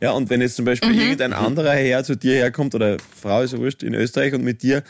ja, 0.00 0.12
und 0.12 0.28
wenn 0.30 0.40
jetzt 0.40 0.56
zum 0.56 0.64
Beispiel 0.64 0.94
irgendein 0.94 1.32
anderer 1.32 1.72
Herr 1.72 2.04
zu 2.04 2.16
dir 2.16 2.34
herkommt 2.34 2.74
oder 2.74 2.98
Frau 3.20 3.42
ist 3.42 3.52
ja 3.52 3.58
wurscht 3.58 3.82
in 3.82 3.94
Österreich 3.94 4.34
und 4.34 4.44
mit 4.44 4.62
dir 4.62 4.82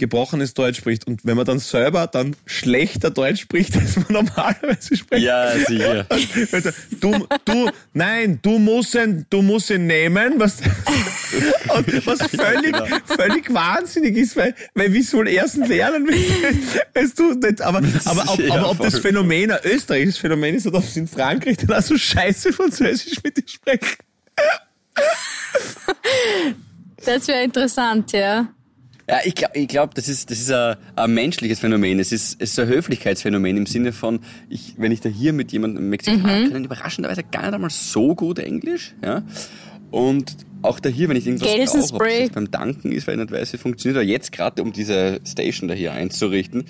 gebrochenes 0.00 0.54
Deutsch 0.54 0.78
spricht 0.78 1.06
und 1.06 1.24
wenn 1.24 1.36
man 1.36 1.44
dann 1.46 1.60
selber 1.60 2.08
dann 2.08 2.34
schlechter 2.46 3.10
Deutsch 3.10 3.42
spricht, 3.42 3.76
als 3.76 3.96
man 3.96 4.06
normalerweise 4.08 4.96
spricht, 4.96 5.22
Ja, 5.22 5.52
sicher. 5.56 6.06
Alter, 6.52 6.72
Du, 7.00 7.26
du, 7.44 7.70
nein, 7.92 8.40
du 8.42 8.58
musst 8.58 8.94
ihn, 8.96 9.26
du 9.30 9.42
musst 9.42 9.70
ihn 9.70 9.86
nehmen, 9.86 10.34
was, 10.38 10.56
und 11.76 12.06
was 12.06 12.18
völlig, 12.26 12.76
völlig 13.04 13.54
wahnsinnig 13.54 14.16
ist, 14.16 14.36
weil, 14.36 14.54
weil 14.74 14.92
wie 14.92 15.02
soll 15.02 15.28
er 15.28 15.44
es 15.44 15.54
lernen, 15.54 16.08
wenn, 16.08 17.12
du 17.16 17.34
nicht, 17.34 17.60
aber, 17.62 17.82
aber, 18.06 18.32
ob, 18.32 18.38
Ja, 18.40 18.54
aber 18.54 18.70
ob 18.70 18.78
das. 18.78 18.98
Phänomen 18.98 19.50
ein 19.52 19.58
österreichisches 19.64 20.18
Phänomen 20.18 20.54
ist 20.56 20.66
oder 20.66 20.78
ob 20.78 20.84
sie 20.84 21.00
in 21.00 21.08
Frankreich 21.08 21.58
dann 21.58 21.72
auch 21.72 21.82
so 21.82 21.96
scheiße 21.96 22.52
Französisch 22.52 23.22
mit 23.22 23.36
dir 23.36 23.44
sprechen. 23.46 23.96
Das 27.04 27.28
wäre 27.28 27.44
interessant, 27.44 28.12
ja. 28.12 28.48
Ja, 29.10 29.18
ich 29.24 29.34
glaube, 29.34 29.58
ich 29.58 29.66
glaub, 29.66 29.92
das 29.96 30.08
ist, 30.08 30.30
das 30.30 30.38
ist 30.38 30.52
ein, 30.52 30.76
ein 30.94 31.12
menschliches 31.12 31.58
Phänomen. 31.58 31.98
Es 31.98 32.12
ist, 32.12 32.40
es 32.40 32.52
ist 32.52 32.58
ein 32.60 32.68
Höflichkeitsphänomen 32.68 33.56
im 33.56 33.66
Sinne 33.66 33.92
von, 33.92 34.20
ich, 34.48 34.74
wenn 34.76 34.92
ich 34.92 35.00
da 35.00 35.08
hier 35.08 35.32
mit 35.32 35.50
jemandem 35.50 35.88
Mexikaner 35.90 36.44
Mhm. 36.44 36.52
können 36.52 36.64
überraschenderweise 36.64 37.24
gar 37.24 37.42
nicht 37.42 37.54
einmal 37.54 37.70
so 37.70 38.14
gut 38.14 38.38
Englisch, 38.38 38.94
ja. 39.04 39.24
Und 39.90 40.36
auch 40.62 40.78
da 40.78 40.88
hier, 40.88 41.08
wenn 41.08 41.16
ich 41.16 41.26
irgendwas 41.26 41.52
Gelsen 41.52 41.80
brauche, 41.80 41.94
ob 41.94 42.02
Spray. 42.02 42.20
jetzt 42.20 42.34
beim 42.34 42.52
Danken 42.52 42.92
ist, 42.92 43.08
weil 43.08 43.14
ich 43.14 43.20
nicht 43.22 43.32
weiß, 43.32 43.52
wie 43.52 43.56
es 43.56 43.62
funktioniert, 43.62 43.96
oder 43.96 44.06
jetzt 44.06 44.30
gerade, 44.30 44.62
um 44.62 44.72
diese 44.72 45.18
Station 45.26 45.66
da 45.68 45.74
hier 45.74 45.92
einzurichten. 45.92 46.66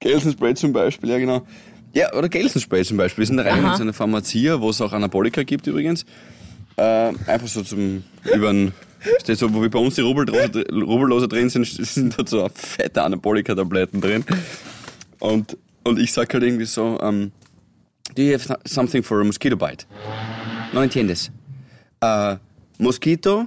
Gelsenspray 0.00 0.54
zum 0.56 0.74
Beispiel, 0.74 1.08
ja 1.08 1.18
genau. 1.18 1.46
Ja, 1.94 2.12
oder 2.12 2.28
Gelsenspray 2.28 2.84
zum 2.84 2.98
Beispiel. 2.98 3.22
Wir 3.22 3.26
sind 3.28 3.38
da 3.38 3.44
rein 3.44 3.64
in 3.64 3.76
so 3.76 3.82
eine 3.82 3.94
Pharmazie, 3.94 4.60
wo 4.60 4.68
es 4.68 4.82
auch 4.82 4.92
Anabolika 4.92 5.42
gibt 5.44 5.66
übrigens. 5.66 6.04
Äh, 6.76 6.82
einfach 7.26 7.46
so 7.48 7.62
zum 7.62 8.04
übern 8.34 8.72
steht 9.20 9.38
so, 9.38 9.52
wo 9.52 9.62
wir 9.62 9.70
bei 9.70 9.78
uns 9.78 9.94
die 9.96 10.00
Rubbellose 10.02 11.28
drin 11.28 11.48
sind, 11.50 11.66
sind 11.66 12.16
dort 12.18 12.28
so 12.28 12.48
fette 12.54 13.02
Anabolika-Tabletten 13.02 14.00
drin. 14.00 14.24
Und, 15.18 15.56
und 15.84 15.98
ich 15.98 16.12
sag 16.12 16.32
halt 16.34 16.42
irgendwie 16.44 16.66
so, 16.66 16.98
um, 17.00 17.32
do 18.14 18.22
you 18.22 18.34
have 18.34 18.58
something 18.66 19.02
for 19.02 19.20
a 19.20 19.24
mosquito 19.24 19.56
bite? 19.56 19.86
No 20.72 20.82
entiendes. 20.82 21.30
Uh, 22.04 22.36
mosquito, 22.78 23.46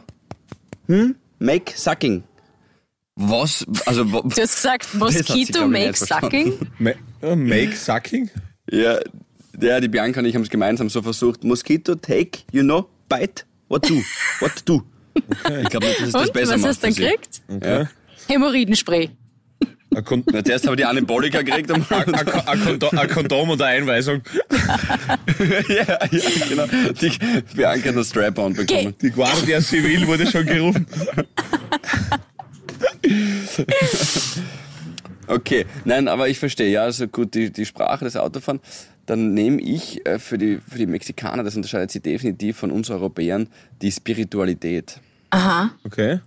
hm, 0.88 1.16
make 1.40 1.74
sucking. 1.78 2.24
Was? 3.16 3.66
Also, 3.86 4.06
Du 4.06 4.22
hast 4.24 4.56
gesagt, 4.56 4.94
Mosquito 4.94 5.68
make 5.68 5.96
sucking. 5.98 6.54
Ma- 6.80 6.92
äh, 7.22 7.36
Make 7.36 7.76
sucking? 7.76 8.30
ja, 8.72 9.00
ja, 9.62 9.80
die 9.82 9.90
Bianca 9.90 10.22
und 10.22 10.26
ich 10.26 10.36
haben 10.36 10.44
es 10.44 10.50
gemeinsam 10.50 10.90
so 10.90 11.02
versucht. 11.02 11.44
Mosquito, 11.44 11.96
take, 11.96 12.40
you 12.54 12.64
know, 12.64 12.88
bite, 13.10 13.44
what 13.68 13.88
do? 13.90 13.96
What 14.40 14.64
do? 14.66 14.84
Ich 15.64 15.70
glaube 15.70 15.88
nicht, 15.88 16.00
dass 16.00 16.08
es 16.08 16.14
das 16.14 16.28
Und, 16.28 16.34
besser 16.34 16.54
was 16.54 16.62
macht. 16.62 16.70
hast 16.70 16.84
du 16.84 16.88
dann 16.88 16.96
gekriegt? 16.96 17.42
Okay. 17.48 17.88
Hämorrhoidenspray. 18.28 19.10
Ein, 19.96 20.04
Kon 20.06 20.24
Na, 20.32 20.44
zuerst 20.44 20.66
habe 20.66 20.76
ich 20.76 20.82
die 20.82 20.86
Anabolika 20.86 21.42
gekriegt 21.42 21.72
ein, 21.72 21.84
Kondom, 22.64 22.90
Kondom 23.12 23.50
und 23.50 23.62
eine 23.62 23.78
Einweisung. 23.82 24.22
ja, 25.68 26.00
ja, 26.12 26.22
genau. 26.48 26.66
Die 27.02 27.12
Bianca 27.56 27.90
hat 27.90 27.96
einen 27.96 28.04
Strap-on 28.04 28.54
bekommen. 28.54 28.94
Die 29.02 29.10
Guardia 29.10 29.60
Civil 29.62 30.06
wurde 30.06 30.28
schon 30.28 30.46
gerufen. 30.46 30.86
Okay, 35.28 35.68
nein, 35.86 36.08
aber 36.08 36.28
ich 36.28 36.40
verstehe, 36.40 36.72
ja, 36.72 36.82
also 36.82 37.08
gut, 37.08 37.36
die, 37.36 37.52
die 37.52 37.66
Sprache 37.68 38.04
des 38.04 38.16
Autofahren, 38.16 38.60
dann 39.06 39.36
nehme 39.36 39.62
ich 39.62 40.04
äh, 40.08 40.18
für, 40.18 40.40
die, 40.40 40.58
für 40.68 40.80
die 40.80 40.88
Mexikaner, 40.88 41.44
das 41.44 41.56
unterscheidet 41.56 41.92
sie 41.92 42.00
definitiv 42.00 42.58
von 42.58 42.72
uns 42.72 42.90
Europäern, 42.90 43.48
die 43.84 43.92
Spiritualität. 43.92 45.00
Aha. 45.32 45.72
Okay. 45.86 46.20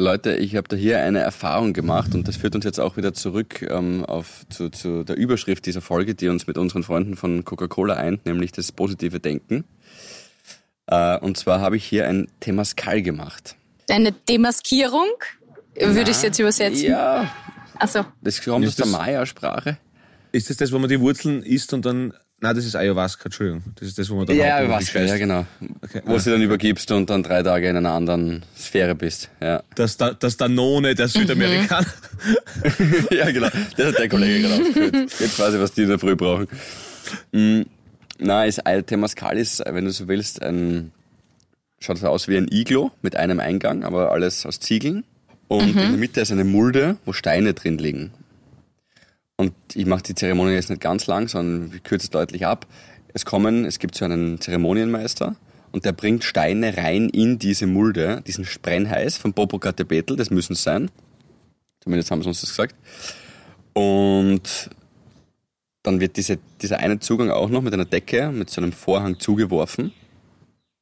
Leute, 0.00 0.36
ich 0.36 0.54
habe 0.54 0.68
da 0.68 0.76
hier 0.76 1.00
eine 1.00 1.18
Erfahrung 1.18 1.72
gemacht 1.72 2.14
und 2.14 2.28
das 2.28 2.36
führt 2.36 2.54
uns 2.54 2.64
jetzt 2.64 2.78
auch 2.78 2.96
wieder 2.96 3.14
zurück 3.14 3.62
ähm, 3.62 4.04
auf, 4.04 4.46
zu, 4.48 4.70
zu 4.70 5.02
der 5.02 5.16
Überschrift 5.16 5.66
dieser 5.66 5.80
Folge, 5.80 6.14
die 6.14 6.28
uns 6.28 6.46
mit 6.46 6.56
unseren 6.56 6.84
Freunden 6.84 7.16
von 7.16 7.44
Coca-Cola 7.44 7.94
eint, 7.94 8.24
nämlich 8.24 8.52
das 8.52 8.70
positive 8.70 9.18
Denken. 9.18 9.64
Äh, 10.86 11.18
und 11.18 11.36
zwar 11.36 11.60
habe 11.60 11.76
ich 11.76 11.84
hier 11.84 12.06
ein 12.06 12.28
Temascal 12.38 13.02
gemacht. 13.02 13.56
Eine 13.90 14.12
Demaskierung, 14.12 15.08
würde 15.74 16.02
ich 16.10 16.16
es 16.16 16.22
jetzt 16.22 16.38
übersetzen. 16.38 16.90
Ja, 16.90 17.28
Achso. 17.78 18.04
das 18.22 18.40
kommt 18.42 18.64
aus 18.64 18.70
Ist 18.70 18.78
der 18.78 18.86
das- 18.86 18.92
Maya-Sprache. 18.92 19.78
Ist 20.30 20.48
das 20.50 20.58
das, 20.58 20.70
wo 20.72 20.78
man 20.78 20.88
die 20.88 21.00
Wurzeln 21.00 21.42
isst 21.42 21.72
und 21.72 21.84
dann. 21.86 22.12
Nein, 22.40 22.54
das 22.54 22.64
ist 22.64 22.76
Ayahuasca, 22.76 23.24
Entschuldigung. 23.24 23.62
Das 23.74 23.88
ist 23.88 23.98
das, 23.98 24.08
wo 24.10 24.14
man 24.16 24.26
dann 24.26 24.36
Ja, 24.36 24.56
Ayahuasca, 24.58 25.00
ja 25.00 25.16
genau. 25.18 25.44
Okay. 25.82 26.02
Wo 26.04 26.16
du 26.18 26.30
dann 26.30 26.40
übergibst 26.40 26.90
und 26.92 27.10
dann 27.10 27.24
drei 27.24 27.42
Tage 27.42 27.68
in 27.68 27.76
einer 27.76 27.90
anderen 27.92 28.44
Sphäre 28.56 28.94
bist. 28.94 29.28
Ja, 29.40 29.62
Das, 29.74 29.96
Da- 29.96 30.12
das 30.14 30.36
Danone 30.36 30.94
der 30.94 31.08
Südamerikaner. 31.08 31.86
ja 33.10 33.30
genau. 33.32 33.48
Das 33.76 33.86
hat 33.88 33.98
der 33.98 34.08
Kollege 34.08 34.46
gerade 34.48 34.62
ausgeführt. 34.62 34.94
Jetzt 35.18 35.38
weiß 35.38 35.54
ich, 35.54 35.60
was 35.60 35.72
die 35.72 35.82
in 35.82 35.88
der 35.88 35.98
Früh 35.98 36.14
brauchen. 36.14 36.46
Mm, 37.32 37.62
Na, 38.18 38.44
ist 38.44 38.64
Al- 38.64 38.84
Temascal 38.84 39.36
ist, 39.36 39.62
wenn 39.66 39.84
du 39.84 39.90
so 39.90 40.06
willst, 40.06 40.40
ein 40.42 40.92
schaut 41.80 41.98
so 41.98 42.06
aus 42.08 42.28
wie 42.28 42.36
ein 42.36 42.48
Iglo 42.50 42.90
mit 43.02 43.16
einem 43.16 43.40
Eingang, 43.40 43.82
aber 43.84 44.12
alles 44.12 44.46
aus 44.46 44.60
Ziegeln. 44.60 45.04
Und 45.48 45.68
in 45.70 45.74
der 45.76 45.88
Mitte 45.90 46.20
ist 46.20 46.30
eine 46.30 46.44
Mulde, 46.44 46.98
wo 47.04 47.12
Steine 47.12 47.54
drin 47.54 47.78
liegen. 47.78 48.12
Und 49.40 49.54
ich 49.74 49.86
mache 49.86 50.02
die 50.02 50.14
Zeremonie 50.16 50.52
jetzt 50.52 50.68
nicht 50.68 50.82
ganz 50.82 51.06
lang, 51.06 51.28
sondern 51.28 51.72
ich 51.74 51.84
kürze 51.84 52.06
es 52.06 52.10
deutlich 52.10 52.44
ab. 52.44 52.66
Es 53.14 53.24
kommen, 53.24 53.64
es 53.64 53.78
gibt 53.78 53.94
so 53.94 54.04
einen 54.04 54.40
Zeremonienmeister 54.40 55.36
und 55.70 55.84
der 55.84 55.92
bringt 55.92 56.24
Steine 56.24 56.76
rein 56.76 57.08
in 57.08 57.38
diese 57.38 57.66
Mulde, 57.66 58.22
diesen 58.26 58.44
Sprennheiß 58.44 59.16
von 59.16 59.32
Popocatépetl, 59.34 60.16
das 60.16 60.30
müssen 60.30 60.54
es 60.54 60.64
sein. 60.64 60.90
Zumindest 61.80 62.10
haben 62.10 62.22
sie 62.22 62.28
uns 62.28 62.40
das 62.40 62.50
gesagt. 62.50 62.74
Und 63.74 64.70
dann 65.84 66.00
wird 66.00 66.16
diese, 66.16 66.38
dieser 66.60 66.80
eine 66.80 66.98
Zugang 66.98 67.30
auch 67.30 67.48
noch 67.48 67.62
mit 67.62 67.72
einer 67.72 67.84
Decke, 67.84 68.30
mit 68.32 68.50
so 68.50 68.60
einem 68.60 68.72
Vorhang 68.72 69.20
zugeworfen. 69.20 69.92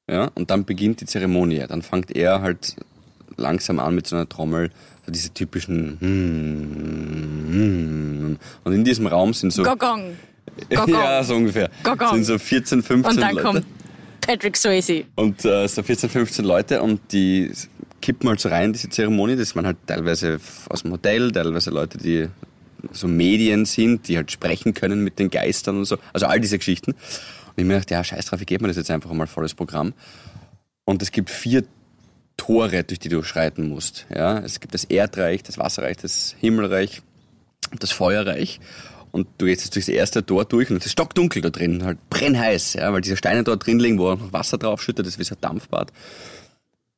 Ja, 0.09 0.31
und 0.35 0.51
dann 0.51 0.65
beginnt 0.65 1.01
die 1.03 1.07
Zeremonie. 1.07 1.65
Dann 1.69 1.83
fängt 1.83 2.17
er 2.17 2.41
halt 2.41 2.77
langsam 3.37 3.79
an 3.81 3.95
mit 3.95 4.07
so 4.07 4.17
einer 4.17 4.29
Trommel, 4.29 4.71
diese 5.09 5.33
typischen 5.33 5.97
hm, 6.01 7.47
hm. 7.51 8.39
Und 8.65 8.73
in 8.73 8.85
diesem 8.85 9.07
Raum 9.07 9.33
sind 9.33 9.53
so... 9.53 9.63
Gogong. 9.63 10.17
Gogong. 10.71 10.95
Ja, 10.95 11.23
so 11.23 11.35
ungefähr. 11.37 11.71
Gogong. 11.83 12.15
Sind 12.15 12.25
so 12.25 12.39
14, 12.39 12.83
15 12.83 13.11
Und 13.11 13.21
dann 13.21 13.35
Leute. 13.35 13.43
kommt 13.47 13.67
Patrick 14.21 14.57
Swayze. 14.57 15.05
Und 15.15 15.45
äh, 15.45 15.69
so 15.69 15.83
14, 15.83 16.11
15 16.11 16.45
Leute 16.45 16.83
und 16.83 17.01
die 17.13 17.53
kippen 18.01 18.29
halt 18.29 18.41
so 18.41 18.49
rein, 18.49 18.73
diese 18.73 18.89
Zeremonie. 18.89 19.37
Das 19.37 19.55
waren 19.55 19.67
halt 19.67 19.79
teilweise 19.87 20.41
aus 20.69 20.83
dem 20.83 20.93
Hotel, 20.93 21.31
teilweise 21.31 21.71
Leute, 21.71 21.99
die 21.99 22.29
so 22.93 23.09
Medien 23.09 23.65
sind, 23.65 24.09
die 24.09 24.17
halt 24.17 24.31
sprechen 24.31 24.75
können 24.75 25.03
mit 25.03 25.19
den 25.19 25.31
Geistern 25.31 25.79
und 25.79 25.85
so. 25.85 25.99
Also 26.13 26.27
all 26.27 26.41
diese 26.41 26.59
Geschichten. 26.59 26.93
Und 26.93 26.99
ich 27.57 27.65
mir 27.65 27.75
gedacht, 27.75 27.91
ja, 27.91 28.05
scheiß 28.05 28.27
drauf, 28.27 28.41
ich 28.41 28.47
gebe 28.47 28.63
mir 28.63 28.69
das 28.69 28.77
jetzt 28.77 28.91
einfach 28.91 29.13
mal 29.13 29.27
volles 29.27 29.55
Programm. 29.55 29.95
Und 30.85 31.03
es 31.03 31.11
gibt 31.11 31.31
vier 31.31 31.65
Tore, 32.37 32.85
durch 32.85 32.99
die 32.99 33.09
du 33.09 33.23
schreiten 33.23 33.69
musst. 33.69 34.07
Ja, 34.15 34.39
es 34.39 34.61
gibt 34.61 34.75
das 34.75 34.85
Erdreich, 34.85 35.43
das 35.43 35.59
Wasserreich, 35.59 35.97
das 35.97 36.35
Himmelreich 36.39 37.03
das 37.81 37.93
Feuerreich. 37.93 38.61
Und 39.13 39.29
du 39.39 39.47
gehst 39.47 39.63
jetzt 39.63 39.75
durch 39.75 39.87
das 39.87 39.95
erste 39.95 40.25
Tor 40.25 40.45
durch 40.45 40.71
und 40.71 40.77
es 40.77 40.87
ist 40.87 40.93
stockdunkel 40.93 41.41
da 41.41 41.51
drin, 41.51 41.85
halt 41.85 41.99
brennheiß, 42.11 42.75
ja, 42.75 42.93
weil 42.93 43.01
diese 43.01 43.17
Steine 43.17 43.45
dort 43.45 43.65
drin 43.65 43.79
liegen, 43.79 43.99
wo 43.99 44.11
auch 44.11 44.19
noch 44.19 44.33
Wasser 44.33 44.59
drauf 44.59 44.83
schüttet, 44.83 45.07
das 45.07 45.15
ist 45.15 45.19
wie 45.19 45.25
so 45.25 45.35
ein 45.35 45.41
Dampfbad. 45.41 45.93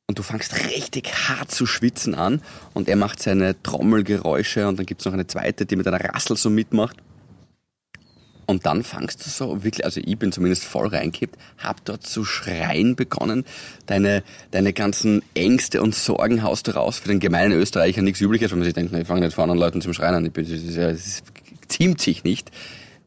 Und 0.07 0.17
du 0.17 0.23
fängst 0.23 0.53
richtig 0.75 1.13
hart 1.29 1.51
zu 1.51 1.65
schwitzen 1.65 2.15
an 2.15 2.41
und 2.73 2.89
er 2.89 2.95
macht 2.95 3.21
seine 3.21 3.61
Trommelgeräusche 3.61 4.67
und 4.67 4.79
dann 4.79 4.85
gibt's 4.85 5.05
noch 5.05 5.13
eine 5.13 5.27
zweite, 5.27 5.65
die 5.65 5.75
mit 5.75 5.87
einer 5.87 6.03
Rassel 6.03 6.35
so 6.35 6.49
mitmacht. 6.49 6.97
Und 8.49 8.65
dann 8.65 8.83
fangst 8.83 9.23
du 9.23 9.29
so 9.29 9.63
wirklich, 9.63 9.85
also 9.85 10.01
ich 10.03 10.17
bin 10.17 10.31
zumindest 10.31 10.63
voll 10.63 10.87
reingekippt, 10.87 11.37
hab 11.59 11.85
dort 11.85 12.07
zu 12.07 12.25
schreien 12.25 12.95
begonnen. 12.95 13.45
Deine, 13.85 14.23
deine 14.49 14.73
ganzen 14.73 15.21
Ängste 15.35 15.83
und 15.83 15.93
Sorgen 15.93 16.41
haust 16.41 16.67
du 16.67 16.71
raus. 16.71 16.97
Für 16.97 17.09
den 17.09 17.19
gemeinen 17.19 17.51
Österreicher 17.51 18.01
nichts 18.01 18.21
übliches, 18.21 18.49
weil 18.49 18.57
man 18.57 18.65
sich 18.65 18.73
denkt, 18.73 18.91
ich 18.91 19.05
fange 19.05 19.21
nicht 19.21 19.35
vor 19.35 19.43
anderen 19.43 19.59
Leuten 19.59 19.81
zum 19.81 19.93
Schreien 19.93 20.15
an. 20.15 20.25
Ich 20.25 20.33
bin, 20.33 20.47
das, 20.49 21.21
ziemt 21.67 22.01
sich 22.01 22.23
nicht. 22.23 22.49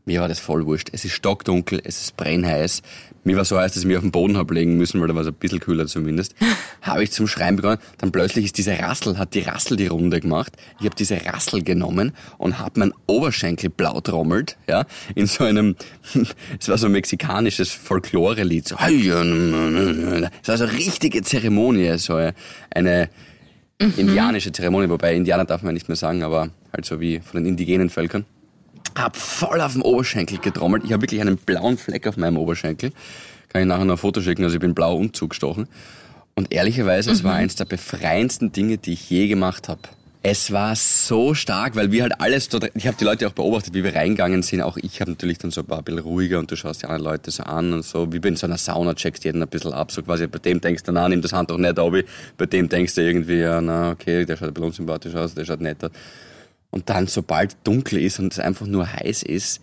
Mir 0.05 0.21
war 0.21 0.29
das 0.29 0.39
voll 0.39 0.65
wurscht. 0.65 0.91
Es 0.93 1.05
ist 1.05 1.15
stockdunkel, 1.15 1.81
es 1.83 2.01
ist 2.03 2.17
brennheiß. 2.17 2.83
Mir 3.25 3.37
war 3.37 3.45
so 3.45 3.57
heiß, 3.57 3.73
dass 3.73 3.83
ich 3.83 3.87
mich 3.87 3.97
auf 3.97 4.03
den 4.03 4.11
Boden 4.11 4.37
hab 4.37 4.51
legen 4.51 4.77
müssen, 4.77 5.01
weil 5.01 5.07
da 5.07 5.15
war 5.15 5.23
es 5.23 5.29
ein 5.29 5.35
bisschen 5.35 5.61
kühler 5.61 5.87
zumindest. 5.87 6.35
habe 6.83 7.05
ich 7.05 7.13
zum 7.13 7.29
Schreien 7.29 7.57
begonnen. 7.57 7.79
Dann 7.99 8.11
plötzlich 8.11 8.47
ist 8.47 8.59
diese 8.59 8.77
Rassel, 8.79 9.17
hat 9.17 9.35
die 9.35 9.41
Rassel 9.41 9.77
die 9.77 9.87
Runde 9.87 10.21
gemacht. 10.21 10.57
Ich 10.81 10.87
habe 10.87 10.97
diese 10.97 11.25
Rassel 11.25 11.63
genommen 11.63 12.13
und 12.39 12.59
habe 12.59 12.81
meinen 12.81 12.93
Oberschenkel 13.07 13.71
blau 13.71 14.01
trommelt, 14.01 14.57
ja, 14.69 14.87
in 15.15 15.27
so 15.27 15.45
einem, 15.45 15.77
es 16.59 16.69
war 16.69 16.79
so 16.79 16.87
ein 16.87 16.93
mexikanisches 16.93 17.71
Folklore-Lied. 17.71 18.69
So, 18.69 18.77
es 18.77 20.49
war 20.49 20.57
so 20.59 20.65
eine 20.65 20.73
richtige 20.73 21.23
Zeremonie, 21.23 21.99
so 21.99 22.19
eine 22.71 23.09
indianische 23.79 24.51
Zeremonie, 24.53 24.89
wobei 24.89 25.15
Indianer 25.15 25.45
darf 25.45 25.63
man 25.63 25.75
nicht 25.75 25.89
mehr 25.89 25.97
sagen, 25.97 26.23
aber 26.23 26.51
halt 26.73 26.85
so 26.85 27.01
wie 27.01 27.21
von 27.21 27.43
den 27.43 27.47
indigenen 27.47 27.89
Völkern 27.89 28.25
hab 28.97 29.17
voll 29.17 29.61
auf 29.61 29.73
dem 29.73 29.83
Oberschenkel 29.83 30.39
getrommelt. 30.39 30.85
Ich 30.85 30.93
habe 30.93 31.03
wirklich 31.03 31.21
einen 31.21 31.37
blauen 31.37 31.79
Fleck 31.79 32.07
auf 32.07 32.17
meinem 32.17 32.37
Oberschenkel. 32.37 32.93
Kann 33.49 33.63
ich 33.63 33.69
nachher 33.69 33.85
noch 33.85 33.95
ein 33.95 33.99
Foto 33.99 34.21
schicken, 34.21 34.45
also 34.45 34.55
ich 34.55 34.61
bin 34.61 34.75
blau 34.75 34.97
und 34.97 35.17
zugestochen. 35.17 35.69
Und 36.35 36.53
ehrlicherweise, 36.53 37.11
es 37.11 37.25
war 37.25 37.35
eins 37.35 37.57
der 37.57 37.67
befreiendsten 37.67 38.53
Dinge, 38.53 38.79
die 38.79 38.95
ich 38.95 39.11
je 39.11 39.29
gemacht 39.29 39.69
habe. 39.69 39.83
Es 40.25 40.53
war 40.53 40.77
so 40.77 41.35
stark, 41.35 41.75
weil 41.75 41.91
wir 41.91 42.03
halt 42.03 42.21
alles 42.21 42.49
dort, 42.49 42.71
ich 42.75 42.87
habe 42.87 42.97
die 42.97 43.05
Leute 43.05 43.27
auch 43.27 43.33
beobachtet, 43.33 43.75
wie 43.75 43.83
wir 43.83 43.97
reingegangen 43.97 44.45
sind. 44.45 44.63
Auch 44.63 44.77
ich 44.77 45.01
habe 45.01 45.11
natürlich 45.11 45.39
dann 45.39 45.51
so 45.51 45.63
ein 45.63 45.67
paar 45.67 45.83
bisschen 45.83 45.99
ruhiger 45.99 46.39
und 46.39 46.49
du 46.49 46.55
schaust 46.55 46.83
die 46.83 46.87
anderen 46.87 47.05
Leute 47.05 47.33
so 47.33 47.43
an 47.43 47.73
und 47.73 47.85
so, 47.85 48.13
wie 48.13 48.21
bei 48.21 48.29
in 48.29 48.37
so 48.37 48.47
einer 48.47 48.57
Sauna 48.57 48.95
checkst 48.95 49.25
jeden 49.25 49.43
ein 49.43 49.49
bisschen 49.49 49.73
ab, 49.73 49.91
so 49.91 50.01
quasi 50.01 50.29
bei 50.29 50.39
dem 50.39 50.61
denkst 50.61 50.85
du, 50.85 50.93
na, 50.93 51.09
nimm 51.09 51.23
das 51.23 51.33
Handtuch 51.33 51.59
nicht 51.59 51.77
ab, 51.77 51.93
bei 52.39 52.47
dem 52.47 52.69
denkst 52.69 52.95
du 52.95 53.03
irgendwie, 53.03 53.41
ja, 53.41 53.61
na, 53.61 53.91
okay, 53.91 54.25
der 54.25 54.37
schaut 54.37 54.49
ein 54.49 54.55
bisschen 54.55 54.69
unsympathisch 54.69 55.15
aus, 55.17 55.35
der 55.35 55.45
schaut 55.45 55.61
netter. 55.61 55.91
Und 56.73 56.89
dann, 56.89 57.07
sobald 57.07 57.57
dunkel 57.65 58.01
ist 58.01 58.19
und 58.19 58.33
es 58.33 58.39
einfach 58.39 58.67
nur 58.67 58.91
heiß 58.91 59.23
ist, 59.23 59.61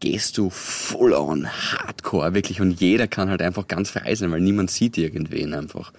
gehst 0.00 0.36
du 0.36 0.50
full 0.50 1.12
on 1.12 1.46
hardcore, 1.46 2.34
wirklich. 2.34 2.60
Und 2.60 2.80
jeder 2.80 3.06
kann 3.06 3.30
halt 3.30 3.40
einfach 3.40 3.68
ganz 3.68 3.90
frei 3.90 4.14
sein, 4.14 4.32
weil 4.32 4.40
niemand 4.40 4.70
sieht 4.70 4.98
irgendwen 4.98 5.54
einfach. 5.54 5.92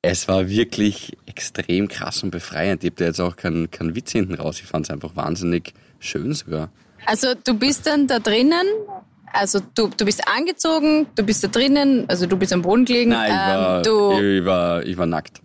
Es 0.00 0.26
war 0.26 0.48
wirklich 0.48 1.16
extrem 1.26 1.88
krass 1.88 2.22
und 2.22 2.30
befreiend. 2.30 2.82
Ich 2.82 2.90
hab 2.90 2.96
da 2.96 3.04
jetzt 3.04 3.20
auch 3.20 3.36
keinen 3.36 3.70
keinen 3.70 3.94
Witz 3.94 4.12
hinten 4.12 4.34
raus. 4.34 4.60
Ich 4.60 4.66
fand 4.66 4.86
es 4.86 4.90
einfach 4.90 5.16
wahnsinnig 5.16 5.74
schön 5.98 6.32
sogar. 6.32 6.70
Also 7.04 7.34
du 7.34 7.54
bist 7.54 7.86
dann 7.86 8.06
da 8.06 8.20
drinnen, 8.20 8.66
also 9.32 9.60
du, 9.74 9.90
du 9.94 10.04
bist 10.04 10.26
angezogen, 10.26 11.06
du 11.14 11.22
bist 11.24 11.44
da 11.44 11.48
drinnen, 11.48 12.04
also 12.08 12.26
du 12.26 12.36
bist 12.36 12.52
am 12.52 12.62
Boden 12.62 12.84
gelegen. 12.84 13.10
Nein, 13.10 13.30
ich 13.30 13.36
war, 13.36 13.76
ähm, 13.78 13.82
du 13.82 14.20
ich 14.20 14.44
war, 14.44 14.82
ich 14.84 14.96
war 14.96 15.06
nackt. 15.06 15.40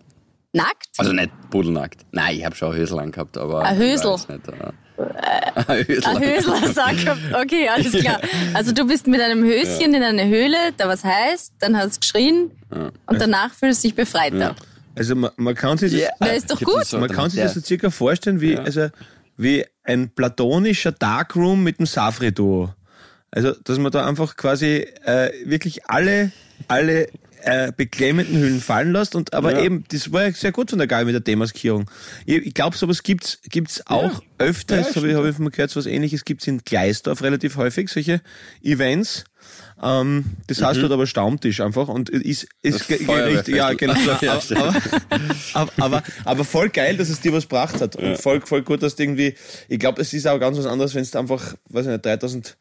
Nackt? 0.54 0.88
Also 0.98 1.12
nicht 1.12 1.32
pudelnackt. 1.50 2.06
Nein, 2.12 2.38
ich 2.38 2.46
habe 2.46 2.56
schon 2.56 2.72
ein 2.72 2.78
Hösel 2.78 3.00
angehabt, 3.00 3.38
aber... 3.38 3.64
Ein 3.64 3.78
Hösel? 3.78 4.12
Nicht, 4.12 4.48
äh, 4.48 5.52
ein 5.66 5.88
Hösel. 5.88 6.54
Ein 6.54 6.74
sag 6.74 6.94
ich. 6.94 7.08
Okay, 7.10 7.68
alles 7.68 7.92
klar. 7.92 8.20
Also 8.54 8.72
du 8.72 8.86
bist 8.86 9.08
mit 9.08 9.20
einem 9.20 9.44
Höschen 9.44 9.94
in 9.94 10.04
eine 10.04 10.28
Höhle, 10.28 10.58
da 10.78 10.88
was 10.88 11.04
heißt, 11.04 11.54
dann 11.60 11.76
hast 11.78 11.96
du 11.96 12.00
geschrien 12.02 12.52
und 13.08 13.22
danach 13.22 13.54
fühlst 13.54 13.84
du 13.84 13.88
dich 13.88 13.96
befreiter. 13.96 14.56
Also 14.96 15.16
man, 15.16 15.32
man 15.38 15.56
kann 15.56 15.78
sich 15.78 15.92
das, 15.92 16.02
Ja, 16.02 16.10
Na, 16.20 16.28
ist 16.28 16.52
doch 16.52 16.60
gut. 16.60 16.82
das 16.82 16.92
so 16.92 17.00
man 17.00 17.10
kann 17.10 17.30
sich 17.30 17.40
ja. 17.40 17.46
das 17.46 17.56
so 17.56 17.62
circa 17.62 17.90
vorstellen 17.90 18.42
wie, 18.42 18.58
also, 18.58 18.90
wie 19.38 19.66
ein 19.84 20.10
platonischer 20.10 20.92
Darkroom 20.92 21.64
mit 21.64 21.80
dem 21.80 21.88
Safri-Duo. 21.88 22.74
Also, 23.32 23.54
dass 23.64 23.80
man 23.80 23.92
da 23.92 24.06
einfach 24.06 24.38
quasi 24.38 24.86
äh, 25.06 25.32
wirklich 25.46 25.90
alle, 25.90 26.32
alle 26.68 27.08
äh, 27.44 27.72
beklemmenden 27.76 28.38
Hüllen 28.38 28.62
fallen 28.62 28.92
lässt 28.94 29.16
und 29.16 29.34
aber 29.34 29.54
Ja. 29.54 29.62
eben, 29.64 29.84
das 29.90 30.12
war 30.12 30.24
ja 30.24 30.32
sehr 30.32 30.52
gut 30.52 30.70
von 30.70 30.80
der 30.80 30.88
Gabi 30.88 31.06
mit 31.06 31.14
der 31.14 31.22
Demaskierung. 31.22 31.90
Ich, 32.26 32.38
ich 32.48 32.54
glaube, 32.54 32.78
sowas 32.78 33.04
gibt's 33.04 33.40
gibt's 33.50 33.86
auch 33.86 34.22
öfter, 34.38 34.80
Ja, 34.80 34.96
habe 34.96 35.10
ich, 35.10 35.16
hab 35.16 35.26
ich 35.26 35.36
von 35.36 35.46
mir 35.46 35.52
gehört, 35.52 35.70
so 35.72 35.80
was 35.80 35.86
ähnliches 35.86 36.26
gibt's 36.26 36.48
in 36.48 36.60
Gleisdorf 36.60 37.22
relativ 37.22 37.58
häufig, 37.58 37.90
solche 37.90 38.22
Events. 38.62 39.26
Ähm, 39.82 40.26
das 40.48 40.62
heißt 40.62 40.82
dort 40.82 40.92
aber 40.94 41.06
Stammtisch 41.06 41.60
einfach 41.60 41.90
und 41.90 42.10
ist, 42.10 42.48
ist 42.62 42.90
richtig, 42.90 43.08
ja, 43.56 43.74
genau. 43.74 43.94
Ja, 44.22 44.40
aber, 44.56 44.76
aber, 45.54 45.72
aber, 45.78 46.04
aber 46.24 46.46
voll 46.46 46.70
geil, 46.70 46.96
dass 46.96 47.10
es 47.10 47.20
dir 47.20 47.34
was 47.34 47.44
gebracht 47.44 47.82
hat. 47.82 47.96
Und 47.98 48.18
voll, 48.18 48.40
voll 48.42 48.62
gut, 48.64 48.82
dass 48.84 48.96
du 48.96 49.04
irgendwie, 49.04 49.36
ich 49.68 49.80
glaube, 49.80 50.02
es 50.02 50.14
ist 50.14 50.28
auch 50.28 50.40
ganz 50.40 50.58
was 50.58 50.66
anderes, 50.66 50.96
wenn 50.96 51.04
du 51.04 51.20
einfach, 51.20 51.56
weiß 51.70 51.88
ich 51.88 51.92
nicht, 51.92 52.06
3000, 52.06 52.58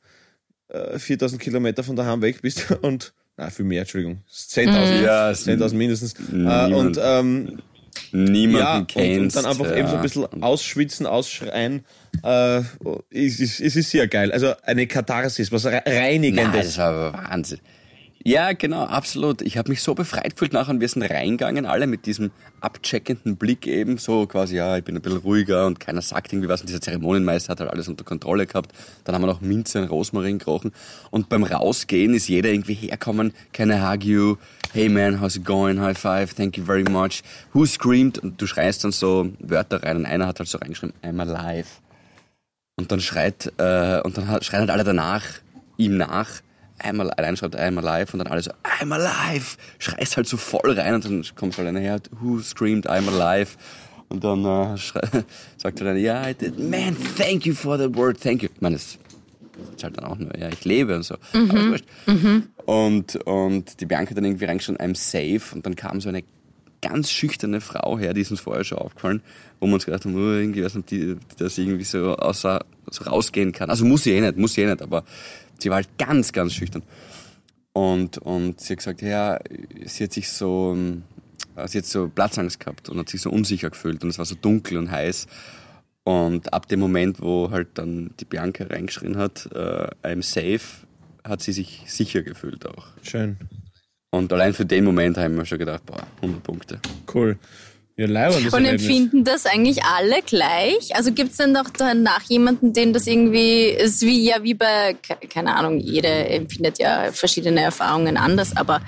äh, 0.69 0.99
4000 0.99 1.41
Kilometer 1.41 1.85
von 1.85 1.95
daheim 1.95 2.21
weg 2.23 2.43
bist 2.43 2.71
und, 2.83 3.12
na, 3.37 3.51
viel 3.51 3.65
mehr, 3.65 3.81
Entschuldigung, 3.81 4.23
10.000, 4.31 5.03
Ja, 5.03 5.31
es- 5.31 5.45
10.000 5.47 5.75
mindestens. 5.75 6.15
Äh, 6.15 6.35
Niemand 6.35 6.75
und, 6.75 6.99
ähm, 7.03 7.59
Niemanden 8.12 8.59
ja, 8.59 8.77
und, 8.79 8.89
kennst. 8.89 9.37
und 9.37 9.45
dann 9.45 9.51
einfach 9.51 9.67
ja. 9.67 9.77
eben 9.77 9.89
so 9.89 9.97
ein 9.97 10.03
bisschen 10.03 10.43
ausschwitzen, 10.43 11.07
ausschreien. 11.07 11.85
Äh, 12.23 12.59
es, 13.11 13.41
ist, 13.41 13.61
es 13.61 13.77
ist 13.77 13.91
sehr 13.91 14.07
geil. 14.09 14.33
Also 14.33 14.53
eine 14.62 14.87
Katharsis, 14.87 15.51
was 15.53 15.67
Re- 15.67 15.83
Nein, 15.85 15.97
Reinigendes. 15.99 16.67
das 16.67 16.79
war 16.79 16.87
aber 16.93 17.12
Wahnsinn. 17.31 17.59
Ja, 18.25 18.52
genau, 18.52 18.85
absolut. 18.85 19.43
Ich 19.43 19.59
habe 19.59 19.69
mich 19.69 19.83
so 19.83 19.97
befreit 19.97 20.35
gefühlt 20.35 20.52
nachher 20.52 20.71
und 20.71 20.81
wir 20.81 20.88
sind 20.88 21.02
reingegangen, 21.02 21.67
alle 21.67 21.88
mit 21.88 22.07
diesem 22.07 22.31
abcheckenden 22.61 23.37
Blick 23.37 23.67
eben, 23.67 23.99
so 23.99 24.26
quasi, 24.29 24.55
ja, 24.57 24.76
ich 24.76 24.85
bin 24.85 24.95
ein 24.95 25.02
bisschen 25.02 25.19
ruhiger 25.19 25.67
und 25.67 25.81
keiner 25.81 26.02
sagt 26.02 26.33
irgendwie 26.33 26.49
was 26.49 26.61
und 26.61 26.69
dieser 26.69 26.81
Zeremonienmeister 26.81 27.50
hat 27.50 27.59
halt 27.59 27.71
alles 27.71 27.88
unter 27.88 28.05
Kontrolle 28.05 28.47
gehabt. 28.47 28.71
Dann 29.02 29.17
haben 29.17 29.23
wir 29.23 29.26
noch 29.26 29.41
Minze 29.41 29.83
und 29.83 29.88
Rosmarin 29.88 30.38
gerochen 30.38 30.71
und 31.11 31.31
beim 31.31 31.43
Rausgehen 31.43 32.14
ist 32.14 32.29
jeder 32.29 32.50
irgendwie 32.50 32.75
herkommen, 32.75 33.33
can 33.52 33.71
I 33.71 33.81
hug 33.81 34.05
you? 34.05 34.37
Hey 34.73 34.88
man, 34.88 35.21
how's 35.21 35.35
it 35.35 35.45
going? 35.45 35.81
High 35.81 35.99
five, 35.99 36.33
thank 36.33 36.57
you 36.57 36.64
very 36.64 36.85
much. 36.85 37.25
Who 37.52 37.67
screamed? 37.67 38.21
Und 38.21 38.41
du 38.41 38.47
schreist 38.47 38.85
dann 38.85 38.93
so 38.93 39.33
Wörter 39.41 39.83
rein 39.83 39.97
und 39.97 40.07
einer 40.07 40.29
hat 40.29 40.38
halt 40.38 40.49
so 40.49 40.59
reingeschrieben, 40.59 40.95
I'm 41.02 41.21
alive. 41.21 41.67
Und 42.76 42.93
dann 42.93 43.00
schreit, 43.00 43.52
äh, 43.59 44.00
und 44.00 44.17
dann 44.17 44.41
schreien 44.43 44.61
halt 44.61 44.71
alle 44.71 44.85
danach, 44.85 45.25
ihm 45.76 45.97
nach, 45.97 46.41
einmal 46.83 47.11
allein 47.11 47.37
schreibt 47.37 47.57
I'm 47.57 47.79
alive 47.79 48.12
und 48.12 48.19
dann 48.19 48.27
alle 48.29 48.43
so 48.43 48.51
I'm 48.65 48.93
alive, 48.93 49.57
schreist 49.79 50.17
halt 50.17 50.29
so 50.29 50.37
voll 50.37 50.73
rein 50.79 50.95
und 50.95 51.05
dann 51.05 51.25
kommt 51.37 51.57
halt 51.57 51.69
einer 51.69 51.81
her, 51.81 52.01
who 52.21 52.41
screamed 52.41 52.89
I'm 52.89 53.09
alive 53.09 53.57
und 54.09 54.23
dann 54.25 54.45
äh, 54.45 54.77
sagt 55.57 55.81
er 55.81 55.87
dann, 55.87 55.97
ja, 55.97 56.29
I 56.29 56.35
did, 56.35 56.59
man, 56.59 56.97
thank 57.17 57.47
you 57.47 57.55
for 57.55 57.79
that 57.79 57.97
word, 57.97 58.21
thank 58.21 58.43
you. 58.43 58.49
Ich 58.55 58.61
meine, 58.61 58.77
das 58.77 58.99
ist 59.77 59.85
halt 59.85 59.97
dann 59.97 60.05
auch 60.05 60.19
nur, 60.19 60.37
ja, 60.39 60.49
ich 60.49 60.65
lebe 60.65 60.95
und 60.97 61.03
so. 61.03 61.17
Aber 61.33 61.55
ist 61.55 61.67
wurscht. 61.67 61.85
Und, 62.67 63.17
und 63.17 63.81
die 63.81 63.87
Bianca 63.87 64.11
hat 64.11 64.17
dann 64.17 64.25
irgendwie 64.25 64.45
reingeschrieben, 64.45 64.81
I'm 64.81 64.97
safe 64.97 65.55
und 65.55 65.67
dann 65.67 65.77
kam 65.77 66.01
so 66.01 66.09
eine 66.09 66.23
ganz 66.83 67.11
schüchterne 67.11 67.61
Frau 67.61 67.99
her, 67.99 68.12
die 68.12 68.21
ist 68.21 68.31
uns 68.31 68.41
vorher 68.41 68.65
schon 68.65 68.79
aufgefallen, 68.79 69.23
wo 69.61 69.67
wir 69.67 69.75
uns 69.75 69.87
gedacht 69.87 70.05
haben, 70.05 70.15
oh, 70.15 70.33
irgendwie, 70.33 70.65
weiß 70.65 70.75
nicht, 70.75 70.91
die, 70.91 71.17
dass 71.39 71.55
sie 71.55 71.62
irgendwie 71.62 71.85
so, 71.85 72.17
außer, 72.17 72.65
so 72.91 73.05
rausgehen 73.05 73.53
kann. 73.53 73.71
Also 73.71 73.85
muss 73.85 74.03
sie 74.03 74.12
eh 74.12 74.21
nicht, 74.21 74.37
muss 74.37 74.55
sie 74.55 74.62
eh 74.62 74.67
nicht, 74.67 74.83
aber 74.83 75.05
sie 75.62 75.71
war 75.71 75.76
halt 75.76 75.99
ganz, 75.99 76.33
ganz 76.33 76.52
schüchtern. 76.52 76.83
Und, 77.73 78.19
und 78.19 78.61
sie 78.61 78.75
hat 78.75 78.78
gesagt, 78.78 79.02
ja, 79.02 79.38
sie 79.87 80.04
hat 80.04 80.12
sich 80.12 80.28
so, 80.28 80.73
ähm, 80.76 81.04
sie 81.66 81.78
hat 81.78 81.87
so 81.87 82.09
Platzangst 82.09 82.61
gehabt 82.61 82.88
und 82.88 82.99
hat 82.99 83.09
sich 83.09 83.23
so 83.23 83.31
unsicher 83.31 83.71
gefühlt 83.71 84.02
und 84.04 84.11
es 84.11 84.19
war 84.19 84.26
so 84.26 84.35
dunkel 84.35 84.76
und 84.76 84.90
heiß. 84.90 85.26
Und 86.04 86.52
ab 86.52 86.69
dem 86.69 86.81
Moment, 86.81 87.21
wo 87.21 87.50
halt 87.50 87.69
dann 87.75 88.11
die 88.19 88.25
Bianca 88.25 88.64
reingeschrien 88.64 89.16
hat, 89.16 89.49
äh, 89.54 89.88
I'm 90.02 90.23
safe, 90.23 90.87
hat 91.25 91.42
sie 91.42 91.52
sich 91.52 91.85
sicher 91.87 92.23
gefühlt 92.23 92.66
auch. 92.66 92.88
Schön. 93.02 93.37
Und 94.11 94.33
allein 94.33 94.52
für 94.52 94.66
den 94.66 94.85
Moment 94.85 95.16
haben 95.16 95.37
wir 95.37 95.47
schon 95.47 95.59
gedacht, 95.59 95.87
boah, 95.87 96.07
100 96.16 96.42
Punkte. 96.42 96.81
Cool. 97.12 97.38
Ja, 98.07 98.09
leider. 98.09 98.37
Und 98.57 98.65
empfinden 98.65 99.25
das 99.25 99.47
eigentlich 99.47 99.83
alle 99.85 100.23
gleich? 100.27 100.95
Also 100.95 101.13
gibt 101.13 101.31
es 101.33 101.37
denn 101.37 101.53
noch 101.53 101.71
danach 101.71 102.23
jemanden, 102.23 102.73
den 102.73 102.93
das 102.93 103.07
irgendwie 103.07 103.65
ist 103.67 104.03
wie 104.03 104.25
ja 104.29 104.43
wie 104.43 104.55
bei, 104.55 104.95
ke- 104.95 105.27
keine 105.29 105.55
Ahnung, 105.57 105.79
jeder 105.79 106.29
empfindet 106.31 106.79
ja 106.79 107.11
verschiedene 107.13 107.61
Erfahrungen 107.61 108.17
anders, 108.17 108.57
aber 108.57 108.81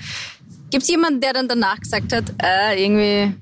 gibt 0.71 0.83
es 0.83 0.89
jemanden, 0.89 1.21
der 1.21 1.33
dann 1.33 1.47
danach 1.47 1.79
gesagt 1.79 2.11
hat, 2.13 2.25
äh, 2.43 2.83
irgendwie, 2.83 3.33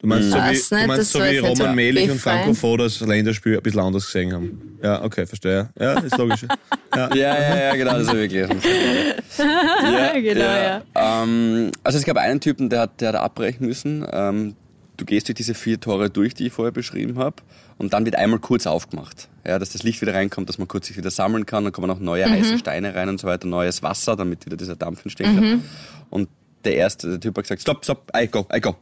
Du 0.00 0.08
meinst 0.08 0.30
so 0.32 0.36
wie, 0.36 0.40
Was, 0.40 0.68
du 0.68 0.86
meinst 0.86 1.12
so 1.12 1.18
wie 1.24 1.38
Roman 1.38 1.56
so 1.56 1.72
Melich 1.72 2.10
und. 2.10 2.18
Franco 2.20 2.52
Foda 2.52 2.84
das 2.84 3.00
Länderspiel 3.00 3.56
ein 3.56 3.62
bisschen 3.62 3.80
anders 3.80 4.04
gesehen 4.04 4.34
haben. 4.34 4.78
Ja, 4.82 5.02
okay, 5.02 5.24
verstehe. 5.24 5.70
Ja, 5.80 5.94
ist 5.94 6.18
logisch. 6.18 6.42
ja. 6.94 7.14
Ja, 7.14 7.40
ja, 7.40 7.56
ja, 7.56 7.74
genau, 7.76 7.92
das 7.92 8.08
ist 8.08 8.12
wirklich. 8.12 8.46
ja, 9.38 10.20
Genau, 10.20 10.82
Ähm, 10.94 11.72
also 11.82 11.96
es 11.98 12.04
gab 12.04 12.18
einen 12.18 12.38
Typen, 12.40 12.68
der 12.68 12.80
hat, 12.80 13.00
der 13.00 13.08
hat 13.08 13.14
abbrechen 13.16 13.66
müssen. 13.66 14.06
Ähm, 14.12 14.54
du 14.96 15.04
gehst 15.04 15.28
durch 15.28 15.36
diese 15.36 15.54
vier 15.54 15.80
Tore 15.80 16.10
durch, 16.10 16.34
die 16.34 16.46
ich 16.46 16.52
vorher 16.52 16.72
beschrieben 16.72 17.18
habe, 17.18 17.36
und 17.78 17.92
dann 17.92 18.04
wird 18.04 18.16
einmal 18.16 18.38
kurz 18.38 18.66
aufgemacht. 18.66 19.28
Ja, 19.46 19.58
dass 19.58 19.70
das 19.70 19.82
Licht 19.82 20.00
wieder 20.00 20.14
reinkommt, 20.14 20.48
dass 20.48 20.58
man 20.58 20.68
kurz 20.68 20.86
sich 20.86 20.96
wieder 20.96 21.10
sammeln 21.10 21.46
kann, 21.46 21.64
dann 21.64 21.72
kommen 21.72 21.90
auch 21.90 21.98
neue 21.98 22.28
heiße 22.28 22.58
Steine 22.58 22.94
rein 22.94 23.08
und 23.08 23.20
so 23.20 23.26
weiter, 23.26 23.46
neues 23.46 23.82
Wasser, 23.82 24.16
damit 24.16 24.46
wieder 24.46 24.56
dieser 24.56 24.76
Dampf 24.76 25.04
entsteht. 25.04 25.26
Und 26.10 26.28
der 26.64 26.76
erste, 26.76 27.10
der 27.10 27.20
Typ 27.20 27.36
hat 27.36 27.44
gesagt, 27.44 27.62
stopp, 27.62 27.84
stopp, 27.84 28.10
I 28.16 28.26
go, 28.28 28.46
I 28.54 28.60
go. 28.60 28.76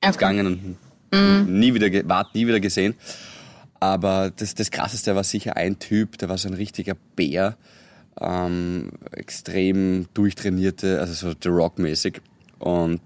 Ist 0.00 0.18
gegangen 0.18 0.46
und 0.46 1.50
nie 1.50 1.74
wieder, 1.74 2.08
ward 2.08 2.34
nie 2.34 2.46
wieder 2.46 2.60
gesehen. 2.60 2.94
Aber 3.80 4.30
das, 4.34 4.54
das 4.54 4.70
Krasseste 4.70 5.14
war 5.14 5.24
sicher 5.24 5.56
ein 5.56 5.78
Typ, 5.78 6.18
der 6.18 6.28
war 6.28 6.38
so 6.38 6.48
ein 6.48 6.54
richtiger 6.54 6.94
Bär, 7.16 7.56
ähm, 8.20 8.90
extrem 9.12 10.06
durchtrainierte, 10.14 11.00
also 11.00 11.12
so 11.14 11.34
The 11.40 11.48
Rock-mäßig. 11.48 12.20
Und 12.58 13.00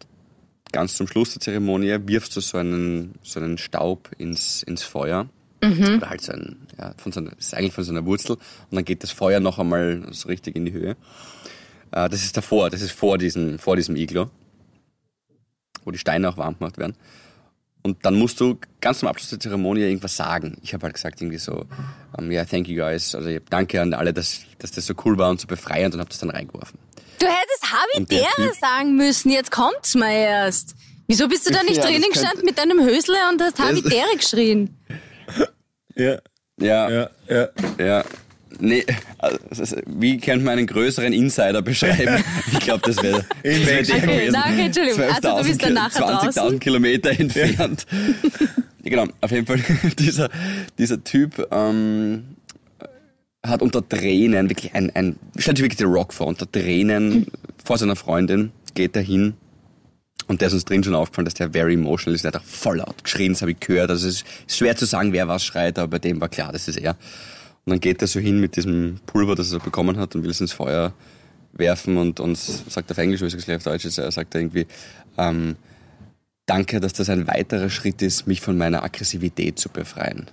ganz 0.73 0.97
zum 0.97 1.07
Schluss 1.07 1.33
der 1.33 1.41
Zeremonie 1.41 1.99
wirfst 2.07 2.35
du 2.35 2.41
so 2.41 2.59
einen, 2.59 3.15
so 3.23 3.41
einen 3.41 3.59
Staub 3.59 4.11
ins, 4.19 4.63
ins 4.63 4.83
Feuer. 4.83 5.29
Oder 5.97 6.11
halt 6.11 6.23
so 6.23 6.33
ein, 6.33 6.57
ja, 6.79 6.93
von 6.97 7.13
so 7.13 7.21
einer, 7.21 7.31
das 7.31 7.47
ist 7.47 7.55
eigentlich 7.55 7.73
von 7.73 7.85
so 7.85 7.93
einer 7.93 8.05
Wurzel. 8.05 8.33
Und 8.33 8.75
dann 8.75 8.85
geht 8.85 9.03
das 9.03 9.13
Feuer 9.13 9.39
noch 9.39 9.59
einmal 9.59 10.03
so 10.11 10.29
richtig 10.29 10.57
in 10.57 10.65
die 10.65 10.73
Höhe. 10.73 10.97
Äh, 11.93 12.09
das 12.09 12.25
ist 12.25 12.37
davor, 12.37 12.71
das 12.71 12.83
ist 12.83 12.93
vor 12.93 13.19
diesem, 13.19 13.59
vor 13.59 13.77
diesem 13.77 13.95
Iglo, 13.95 14.31
wo 15.85 15.91
die 15.93 15.99
Steine 15.99 16.29
auch 16.29 16.37
warm 16.37 16.59
gemacht 16.59 16.79
werden. 16.79 16.97
Und 17.85 18.05
dann 18.05 18.15
musst 18.15 18.41
du 18.41 18.59
ganz 18.81 19.01
zum 19.01 19.09
Abschluss 19.09 19.31
der 19.31 19.41
Zeremonie 19.41 19.83
irgendwas 19.83 20.17
sagen. 20.17 20.57
Ich 20.63 20.73
habe 20.73 20.85
halt 20.85 20.95
gesagt 20.95 21.21
irgendwie 21.21 21.39
so, 21.39 21.67
um, 22.17 22.31
yeah, 22.31 22.45
thank 22.45 22.69
you 22.69 22.77
guys. 22.77 23.15
Also 23.15 23.29
danke 23.51 23.81
an 23.81 23.93
alle, 23.93 24.13
dass, 24.13 24.43
dass 24.59 24.71
das 24.71 24.87
so 24.87 24.95
cool 25.05 25.19
war 25.19 25.31
und 25.31 25.41
so 25.41 25.49
befreiend 25.49 25.95
und 25.95 26.01
habe 26.01 26.09
das 26.09 26.19
dann 26.19 26.31
reingeworfen. 26.31 26.79
Du 27.23 27.29
hättest 27.29 27.73
Habitäre 27.73 28.53
sagen 28.61 28.97
müssen, 28.97 29.31
jetzt 29.31 29.51
kommt's 29.51 29.95
mal 29.95 30.13
erst. 30.13 30.75
Wieso 31.07 31.29
bist 31.29 31.49
du 31.49 31.53
da 31.53 31.63
nicht 31.65 31.77
Ja, 31.77 31.83
das 31.83 31.91
drinnen 31.91 32.11
gestanden 32.13 32.45
mit 32.45 32.59
deinem 32.59 32.83
Hösle 32.85 33.17
und 33.31 33.41
hast 33.43 33.59
Habitäre 33.59 34.17
geschrien? 34.17 34.77
Ja, 35.97 36.19
Ja, 36.61 36.91
ja, 36.91 37.11
ja. 37.29 37.49
ja. 37.79 38.05
Nee, 38.59 38.85
also, 39.19 39.39
das 39.51 39.75
wie 39.87 40.19
könnte 40.19 40.45
man 40.45 40.59
einen 40.59 40.67
größeren 40.67 41.13
Insider 41.13 41.63
beschreiben? 41.63 42.23
Ich 42.53 42.61
glaube, 42.61 42.83
das 42.85 43.03
wäre 43.03 43.25
In 43.43 43.67
wär 43.67 43.81
Okay, 43.81 44.01
gewesen. 44.01 44.33
danke, 44.35 44.63
Entschuldigung. 44.63 45.01
Also 45.05 45.21
du 45.21 45.29
12.000 45.29 45.43
bist 45.49 45.63
dann 45.65 45.73
nachher 45.75 46.07
20.000 46.07 46.35
draußen. 46.35 46.61
Kilometer 46.61 47.11
entfernt. 47.11 47.87
Ja, 48.85 48.91
genau, 48.91 49.07
auf 49.21 49.31
jeden 49.31 49.47
Fall, 49.47 49.59
dieser, 49.99 50.29
dieser 50.79 51.03
Typ 51.03 51.49
ähm, 51.51 52.37
hat 53.45 53.63
unter 53.63 53.87
Tränen, 53.87 54.49
wirklich 54.49 54.75
ein, 54.75 54.95
ein 54.95 55.17
stellt 55.37 55.57
sich 55.57 55.65
wirklich 55.65 55.79
der 55.79 55.89
Rock 55.89 56.13
vor, 56.13 56.27
unter 56.27 56.51
Tränen 56.51 57.27
vor 57.65 57.79
seiner 57.79 57.97
Freundin 57.97 58.53
geht 58.75 58.97
er 58.97 59.03
hin 59.03 59.35
und 60.29 60.41
der 60.41 60.49
ist 60.49 60.55
uns 60.55 60.65
drin 60.65 60.85
schon 60.85 60.95
aufgefallen, 60.95 61.25
dass 61.25 61.35
der 61.35 61.51
very 61.51 61.75
emotional 61.75 62.15
ist. 62.15 62.25
Der 62.25 62.33
hat 62.33 62.41
auch 62.41 62.45
voll 62.45 62.79
laut 62.79 63.03
geschrien, 63.03 63.33
das 63.33 63.43
habe 63.43 63.53
ich 63.53 63.61
gehört. 63.61 63.91
Also 63.91 64.09
es 64.09 64.23
ist 64.47 64.57
schwer 64.59 64.77
zu 64.77 64.87
sagen, 64.87 65.13
wer 65.13 65.29
was 65.29 65.45
schreit, 65.45 65.79
aber 65.79 65.89
bei 65.89 65.99
dem 65.99 66.21
war 66.21 66.29
klar, 66.29 66.53
das 66.53 66.69
ist 66.69 66.79
er. 66.79 66.93
Und 67.65 67.71
dann 67.71 67.81
geht 67.81 68.01
er 68.03 68.09
so 68.09 68.21
hin 68.21 68.41
mit 68.41 68.57
diesem 68.57 69.01
Pulver, 69.07 69.35
das 69.35 69.53
er 69.53 69.59
bekommen 69.59 69.99
hat 69.99 70.15
und 70.15 70.23
will 70.23 70.31
es 70.31 70.41
ins 70.41 70.53
Feuer 70.53 70.95
werfen 71.53 71.97
und 71.97 72.19
uns 72.19 72.65
sagt 72.69 72.91
auf 72.91 72.99
Englisch, 72.99 73.21
ich 73.21 73.55
auf 73.55 73.63
Deutsch, 73.63 73.85
ist, 73.85 73.99
er 73.99 74.11
sagt 74.11 74.35
er 74.35 74.41
irgendwie, 74.41 74.67
ähm, 75.19 75.57
danke, 76.47 76.81
dass 76.81 76.93
das 76.93 77.11
ein 77.11 77.27
weiterer 77.27 77.69
Schritt 77.69 78.01
ist, 78.03 78.27
mich 78.27 78.41
von 78.41 78.57
meiner 78.57 78.83
Aggressivität 78.83 79.59
zu 79.59 79.69
befreien. 79.69 80.31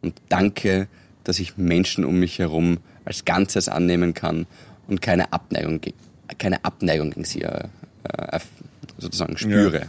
Und 0.00 0.14
danke, 0.28 0.88
dass 1.24 1.38
ich 1.38 1.56
Menschen 1.56 2.04
um 2.04 2.18
mich 2.18 2.38
herum 2.38 2.78
als 3.04 3.24
Ganzes 3.24 3.68
annehmen 3.68 4.14
kann 4.14 4.46
und 4.88 5.00
keine 5.02 5.32
Abneigung, 5.32 5.80
keine 6.38 6.64
Abneigung 6.64 7.10
gegen 7.10 7.24
sie 7.24 7.42
äh, 7.42 7.64
äh, 8.04 8.40
sozusagen 8.98 9.36
spüre. 9.36 9.86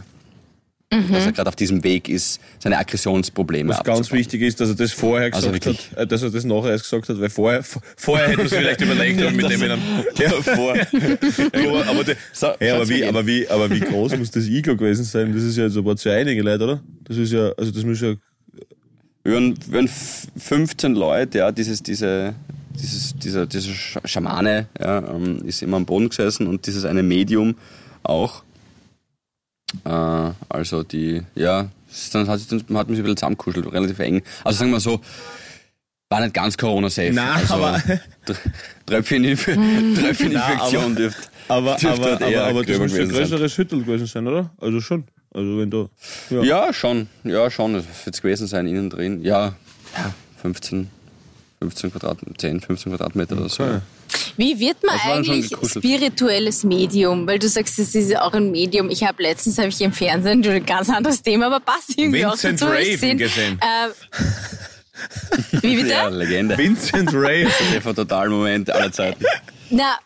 Dass 0.90 1.24
er 1.24 1.32
gerade 1.32 1.48
auf 1.48 1.56
diesem 1.56 1.82
Weg 1.84 2.10
ist, 2.10 2.38
seine 2.58 2.76
Aggressionsprobleme 2.76 3.70
Was 3.70 3.82
ganz 3.82 4.12
wichtig 4.12 4.42
ist, 4.42 4.60
dass 4.60 4.68
er 4.68 4.74
das 4.74 4.92
vorher 4.92 5.32
Also 5.32 5.50
gesagt 5.50 5.64
wirklich. 5.64 5.90
hat, 5.92 5.98
äh, 5.98 6.06
dass 6.06 6.22
er 6.22 6.28
das 6.30 6.44
nachher 6.44 6.72
erst 6.72 6.84
gesagt 6.84 7.08
hat, 7.08 7.18
weil 7.18 7.30
vorher, 7.30 7.64
vorher 7.96 8.26
hätte 8.28 8.36
man 8.36 8.46
es 8.46 8.52
vielleicht 8.52 8.80
überlegt, 8.82 9.22
aber 9.22 9.30
mit 9.30 9.50
dem 9.50 9.62
in 9.62 9.70
einem, 9.70 9.82
ja, 10.18 10.30
Vor. 10.30 10.72
aber, 11.88 12.04
So, 12.34 12.48
wie, 12.58 13.04
aber, 13.04 13.26
wie, 13.26 13.48
aber 13.48 13.70
wie 13.70 13.80
groß 13.80 14.18
muss 14.18 14.30
das 14.32 14.44
Iglo 14.44 14.76
gewesen 14.76 15.04
sein? 15.04 15.32
Das 15.32 15.42
ist 15.42 15.56
ja 15.56 15.64
jetzt 15.64 15.78
aber 15.78 15.96
zu 15.96 16.10
einige 16.10 16.42
Leute, 16.42 16.64
oder? 16.64 16.82
Das 17.04 17.16
ist 17.16 17.32
ja, 17.32 17.52
also 17.56 17.70
das 17.70 17.84
muss 17.84 17.98
ja, 18.02 18.12
Wir 19.24 19.34
waren, 19.34 19.54
wir 19.66 19.74
waren 19.74 19.84
f- 19.86 20.26
15 20.36 20.94
Leute, 20.94 21.38
ja, 21.38 21.52
dieses, 21.52 21.82
diese, 21.82 22.34
dieses, 22.74 23.14
dieser, 23.16 23.46
dieser 23.46 23.70
Sch- 23.72 24.06
Schamane 24.06 24.66
ja, 24.80 24.98
ähm, 24.98 25.42
ist 25.46 25.62
immer 25.62 25.76
am 25.76 25.86
Boden 25.86 26.08
gesessen 26.08 26.46
und 26.46 26.66
dieses 26.66 26.84
eine 26.84 27.02
Medium 27.02 27.54
auch. 28.02 28.42
Äh, 29.84 30.30
also 30.48 30.82
die, 30.82 31.22
ja, 31.34 31.68
dann 32.12 32.28
hat, 32.28 32.40
sich 32.40 32.48
dann, 32.48 32.64
man 32.68 32.78
hat 32.78 32.88
mich 32.90 32.98
ein 32.98 33.02
bisschen 33.02 33.16
zusammenkuschelt, 33.16 33.72
relativ 33.72 33.98
eng. 34.00 34.22
Also 34.44 34.58
sagen 34.58 34.70
wir 34.72 34.80
so, 34.80 35.00
war 36.10 36.20
nicht 36.20 36.34
ganz 36.34 36.56
Corona-safe. 36.58 37.12
Nein, 37.12 37.28
also, 37.40 37.54
aber- 37.54 37.76
Tr- 38.26 38.36
Tröpfcheninf- 38.86 39.44
Tröpfcheninfektion 40.00 40.96
dürfte. 40.96 41.28
aber, 41.48 41.76
dürfte 41.76 41.88
aber, 41.90 42.06
dort 42.18 42.20
eher 42.30 42.40
aber, 42.42 42.50
aber 42.50 42.64
das 42.64 42.78
muss 42.78 42.92
ja 42.92 43.02
ein 43.02 43.08
gewesen 43.08 43.14
sein. 43.14 43.22
größeres 43.30 43.52
Schüttel 43.52 43.84
gewesen 43.84 44.06
sein, 44.06 44.26
oder? 44.26 44.50
Also 44.60 44.80
schon. 44.80 45.04
Also 45.34 45.58
wenn 45.58 45.70
da, 45.70 45.88
ja. 46.30 46.42
Ja, 46.42 46.72
schon. 46.72 47.08
Ja, 47.24 47.50
schon. 47.50 47.74
Das 47.74 47.84
wird 48.04 48.14
es 48.14 48.22
gewesen 48.22 48.46
sein, 48.46 48.66
innen 48.66 48.90
drin. 48.90 49.22
Ja, 49.22 49.54
ja 49.96 50.14
15, 50.42 50.90
15 51.60 51.92
Quadratmeter, 51.92 52.38
10, 52.38 52.60
15 52.60 52.92
Quadratmeter 52.92 53.36
oder 53.38 53.48
so. 53.48 53.62
Okay. 53.62 53.80
Wie 54.36 54.58
wird 54.58 54.82
man 54.84 54.98
eigentlich 54.98 55.50
spirituelles 55.64 56.64
Medium? 56.64 57.26
Weil 57.26 57.38
du 57.38 57.48
sagst, 57.48 57.78
es 57.78 57.94
ist 57.94 58.16
auch 58.16 58.32
ein 58.32 58.50
Medium. 58.50 58.90
Ich 58.90 59.04
habe 59.04 59.22
letztens 59.22 59.58
habe 59.58 59.68
ich 59.68 59.80
im 59.80 59.92
Fernsehen 59.92 60.44
ein 60.46 60.66
ganz 60.66 60.90
anderes 60.90 61.22
Thema, 61.22 61.46
aber 61.46 61.60
passt 61.60 61.96
irgendwie 61.96 62.22
Vincent 62.24 62.62
auch 62.62 62.68
dazu. 62.68 62.74
Raven 62.74 63.18
gesehen. 63.18 63.18
gesehen. 63.18 63.60
Äh, 63.60 63.88
wie 65.62 65.76
bitte? 65.76 65.88
Ja, 65.88 66.08
Legende. 66.08 66.58
Vincent 66.58 67.10
Ray. 67.14 67.46
Der 67.72 67.94
Totalmoment 67.94 68.70
aller 68.70 68.92
Zeiten. 68.92 69.24
Na, 69.70 69.98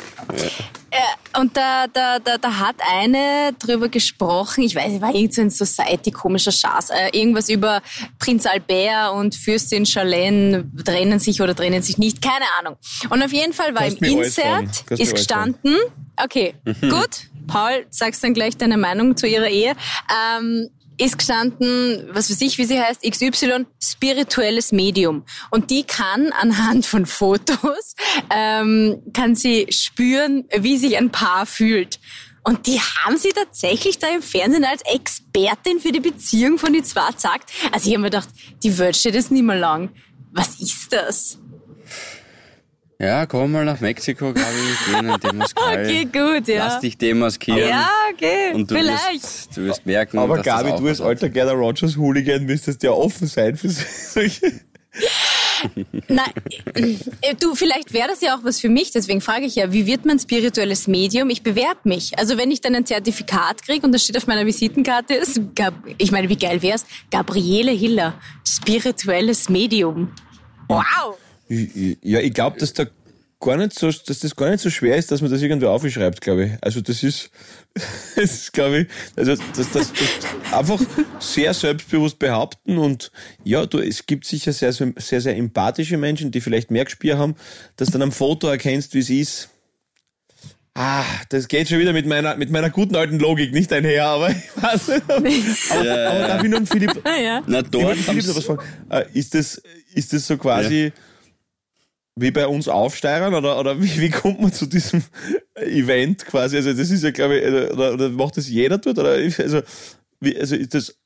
Äh, 0.96 1.40
und 1.40 1.56
da, 1.56 1.86
da, 1.86 2.18
da, 2.18 2.38
da 2.38 2.58
hat 2.58 2.76
eine 2.90 3.52
drüber 3.58 3.88
gesprochen, 3.88 4.64
ich 4.64 4.74
weiß, 4.74 5.00
war 5.00 5.14
irgend 5.14 5.34
so 5.34 5.42
ein 5.42 5.50
Society 5.50 6.10
komischer 6.10 6.52
Schatz, 6.52 6.90
äh, 6.90 7.10
irgendwas 7.12 7.48
über 7.48 7.82
Prinz 8.18 8.46
Albert 8.46 9.12
und 9.14 9.34
Fürstin 9.34 9.84
Charlene 9.84 10.64
trennen 10.84 11.18
sich 11.18 11.42
oder 11.42 11.54
trennen 11.54 11.82
sich 11.82 11.98
nicht, 11.98 12.22
keine 12.22 12.46
Ahnung. 12.58 12.76
Und 13.10 13.22
auf 13.22 13.32
jeden 13.32 13.52
Fall 13.52 13.74
war 13.74 13.82
Kannst 13.82 14.02
im. 14.02 14.22
Insert 14.22 14.90
ist 14.90 15.14
gestanden, 15.14 15.76
okay, 16.16 16.54
gut, 16.64 17.28
Paul, 17.46 17.86
sagst 17.90 18.24
dann 18.24 18.34
gleich 18.34 18.56
deine 18.56 18.76
Meinung 18.76 19.16
zu 19.16 19.26
ihrer 19.26 19.48
Ehe. 19.48 19.74
Ähm, 20.10 20.70
ist 20.98 21.18
gestanden, 21.18 22.08
was 22.12 22.30
weiß 22.30 22.40
ich, 22.40 22.58
wie 22.58 22.64
sie 22.64 22.80
heißt, 22.80 23.02
XY, 23.02 23.66
spirituelles 23.82 24.72
Medium. 24.72 25.24
Und 25.50 25.70
die 25.70 25.84
kann 25.84 26.32
anhand 26.32 26.86
von 26.86 27.06
Fotos, 27.06 27.94
ähm, 28.30 29.02
kann 29.12 29.34
sie 29.34 29.66
spüren, 29.70 30.44
wie 30.56 30.78
sich 30.78 30.96
ein 30.96 31.10
Paar 31.10 31.46
fühlt. 31.46 32.00
Und 32.42 32.68
die 32.68 32.78
haben 32.78 33.16
sie 33.16 33.30
tatsächlich 33.30 33.98
da 33.98 34.08
im 34.08 34.22
Fernsehen 34.22 34.64
als 34.64 34.82
Expertin 34.82 35.80
für 35.80 35.90
die 35.90 36.00
Beziehung 36.00 36.58
von 36.58 36.72
die 36.72 36.82
zwei 36.82 37.10
gesagt. 37.10 37.50
Also 37.72 37.88
ich 37.88 37.94
habe 37.94 38.02
mir 38.02 38.10
gedacht, 38.10 38.28
die 38.62 38.78
Welt 38.78 38.96
steht 38.96 39.14
jetzt 39.14 39.32
nicht 39.32 39.42
mehr 39.42 39.58
lang. 39.58 39.90
Was 40.32 40.60
ist 40.60 40.92
das? 40.92 41.38
Ja, 42.98 43.26
komm 43.26 43.52
mal 43.52 43.64
nach 43.64 43.80
Mexiko, 43.80 44.32
glaube 44.32 44.48
ich, 44.72 44.92
gehen 44.92 45.08
in 45.08 45.20
Demascal. 45.20 45.84
Okay, 45.84 46.04
gut, 46.04 46.48
ja. 46.48 46.66
Lass 46.66 46.80
dich 46.80 46.96
demaskieren. 46.96 47.68
Ja, 47.68 47.90
okay, 48.12 48.54
und 48.54 48.70
du 48.70 48.74
vielleicht. 48.74 49.22
Wirst, 49.22 49.56
du 49.56 49.64
wirst 49.64 49.84
merken, 49.84 50.18
Aber 50.18 50.36
dass 50.36 50.46
Gabi, 50.46 50.70
das 50.70 50.80
du 50.80 50.88
als 50.88 51.00
alter 51.02 51.28
Gerda 51.28 51.52
Rogers 51.52 51.96
Hooligan 51.96 52.44
müsstest 52.44 52.82
ja 52.82 52.92
offen 52.92 53.26
sein 53.26 53.56
für 53.56 53.68
solche. 54.10 54.60
Nein, 56.08 56.30
äh, 57.20 57.34
du, 57.38 57.54
vielleicht 57.54 57.92
wäre 57.92 58.08
das 58.08 58.20
ja 58.22 58.36
auch 58.36 58.44
was 58.44 58.60
für 58.60 58.68
mich, 58.68 58.92
deswegen 58.92 59.20
frage 59.20 59.44
ich 59.44 59.56
ja, 59.56 59.72
wie 59.72 59.86
wird 59.86 60.04
man 60.06 60.18
spirituelles 60.18 60.86
Medium? 60.86 61.28
Ich 61.28 61.42
bewerbe 61.42 61.80
mich. 61.84 62.18
Also 62.18 62.38
wenn 62.38 62.50
ich 62.50 62.60
dann 62.60 62.74
ein 62.74 62.86
Zertifikat 62.86 63.62
kriege 63.62 63.84
und 63.84 63.92
das 63.92 64.04
steht 64.04 64.16
auf 64.16 64.26
meiner 64.26 64.46
Visitenkarte, 64.46 65.14
ist, 65.14 65.40
ich 65.98 66.12
meine, 66.12 66.28
wie 66.28 66.36
geil 66.36 66.62
wär's? 66.62 66.86
Gabriele 67.10 67.72
Hiller, 67.72 68.14
spirituelles 68.46 69.48
Medium. 69.48 70.12
Wow! 70.68 71.16
Ja, 71.48 72.20
ich 72.20 72.32
glaube, 72.34 72.58
dass 72.58 72.72
da 72.72 72.86
gar 73.40 73.56
nicht 73.58 73.78
so, 73.78 73.90
dass 73.90 74.18
das 74.20 74.34
gar 74.34 74.50
nicht 74.50 74.60
so 74.60 74.70
schwer 74.70 74.96
ist, 74.96 75.10
dass 75.10 75.20
man 75.20 75.30
das 75.30 75.42
irgendwie 75.42 75.66
aufschreibt, 75.66 76.20
glaube 76.20 76.44
ich. 76.46 76.52
Also 76.62 76.80
das 76.80 77.02
ist, 77.02 77.30
das 78.16 78.24
ist, 78.34 78.52
glaube 78.52 78.80
ich, 78.80 78.88
also 79.14 79.36
das, 79.54 79.70
das, 79.70 79.92
das 79.92 80.52
einfach 80.52 80.80
sehr 81.20 81.52
selbstbewusst 81.54 82.18
behaupten 82.18 82.78
und 82.78 83.12
ja, 83.44 83.66
du, 83.66 83.78
es 83.78 84.06
gibt 84.06 84.24
sicher 84.26 84.52
sehr, 84.52 84.72
sehr, 84.72 84.92
sehr, 84.96 85.20
sehr 85.20 85.36
empathische 85.36 85.96
Menschen, 85.98 86.30
die 86.30 86.40
vielleicht 86.40 86.70
mehr 86.70 86.84
Gespür 86.84 87.18
haben, 87.18 87.36
dass 87.76 87.88
du 87.88 87.92
dann 87.92 88.02
am 88.02 88.12
Foto 88.12 88.48
erkennst, 88.48 88.94
wie 88.94 89.00
es 89.00 89.10
ist. 89.10 89.48
Ah, 90.78 91.04
das 91.30 91.48
geht 91.48 91.70
schon 91.70 91.78
wieder 91.78 91.94
mit 91.94 92.04
meiner, 92.06 92.36
mit 92.36 92.50
meiner 92.50 92.68
guten 92.68 92.96
alten 92.96 93.18
Logik 93.18 93.50
nicht 93.52 93.72
einher, 93.72 94.06
aber 94.08 94.28
ich 94.30 94.62
weiß 94.62 94.88
nicht. 94.88 95.02
Aber, 95.10 95.28
Ja, 95.84 96.10
aber 96.10 96.18
ja. 96.20 96.26
darf 96.28 96.44
ich 96.44 96.50
nur 96.50 96.66
Philipp, 96.66 97.00
Ah, 97.04 97.16
ja. 97.22 97.42
Na, 97.46 97.60
ich 97.60 97.68
dort 97.70 97.84
wollte 97.84 98.02
Philipp 98.02 98.26
noch 98.26 98.36
was 98.36 98.44
fragen. 98.44 98.62
Äh, 98.90 99.04
Ist 99.14 99.34
das, 99.34 99.62
ist 99.94 100.12
das 100.12 100.26
so 100.26 100.36
quasi 100.36 100.92
wie 102.18 102.30
bei 102.30 102.46
uns 102.46 102.66
Aufsteigern 102.66 103.34
oder, 103.34 103.58
oder 103.60 103.80
wie, 103.82 104.00
wie 104.00 104.10
kommt 104.10 104.40
man 104.40 104.52
zu 104.52 104.66
diesem 104.66 105.02
Event 105.54 106.24
quasi? 106.24 106.56
Also 106.56 106.72
das 106.72 106.90
ist 106.90 107.04
ja, 107.04 107.10
glaube 107.10 107.38
ich, 107.38 107.44
also, 107.44 107.74
oder, 107.74 107.92
oder 107.94 108.08
macht 108.10 108.36
das 108.38 108.48
jeder 108.48 108.78
dort? 108.78 108.98
Oder, 108.98 109.10
also, 109.10 109.60
wie, 110.20 110.38
also 110.38 110.56
ist 110.56 110.72
das, 110.74 110.96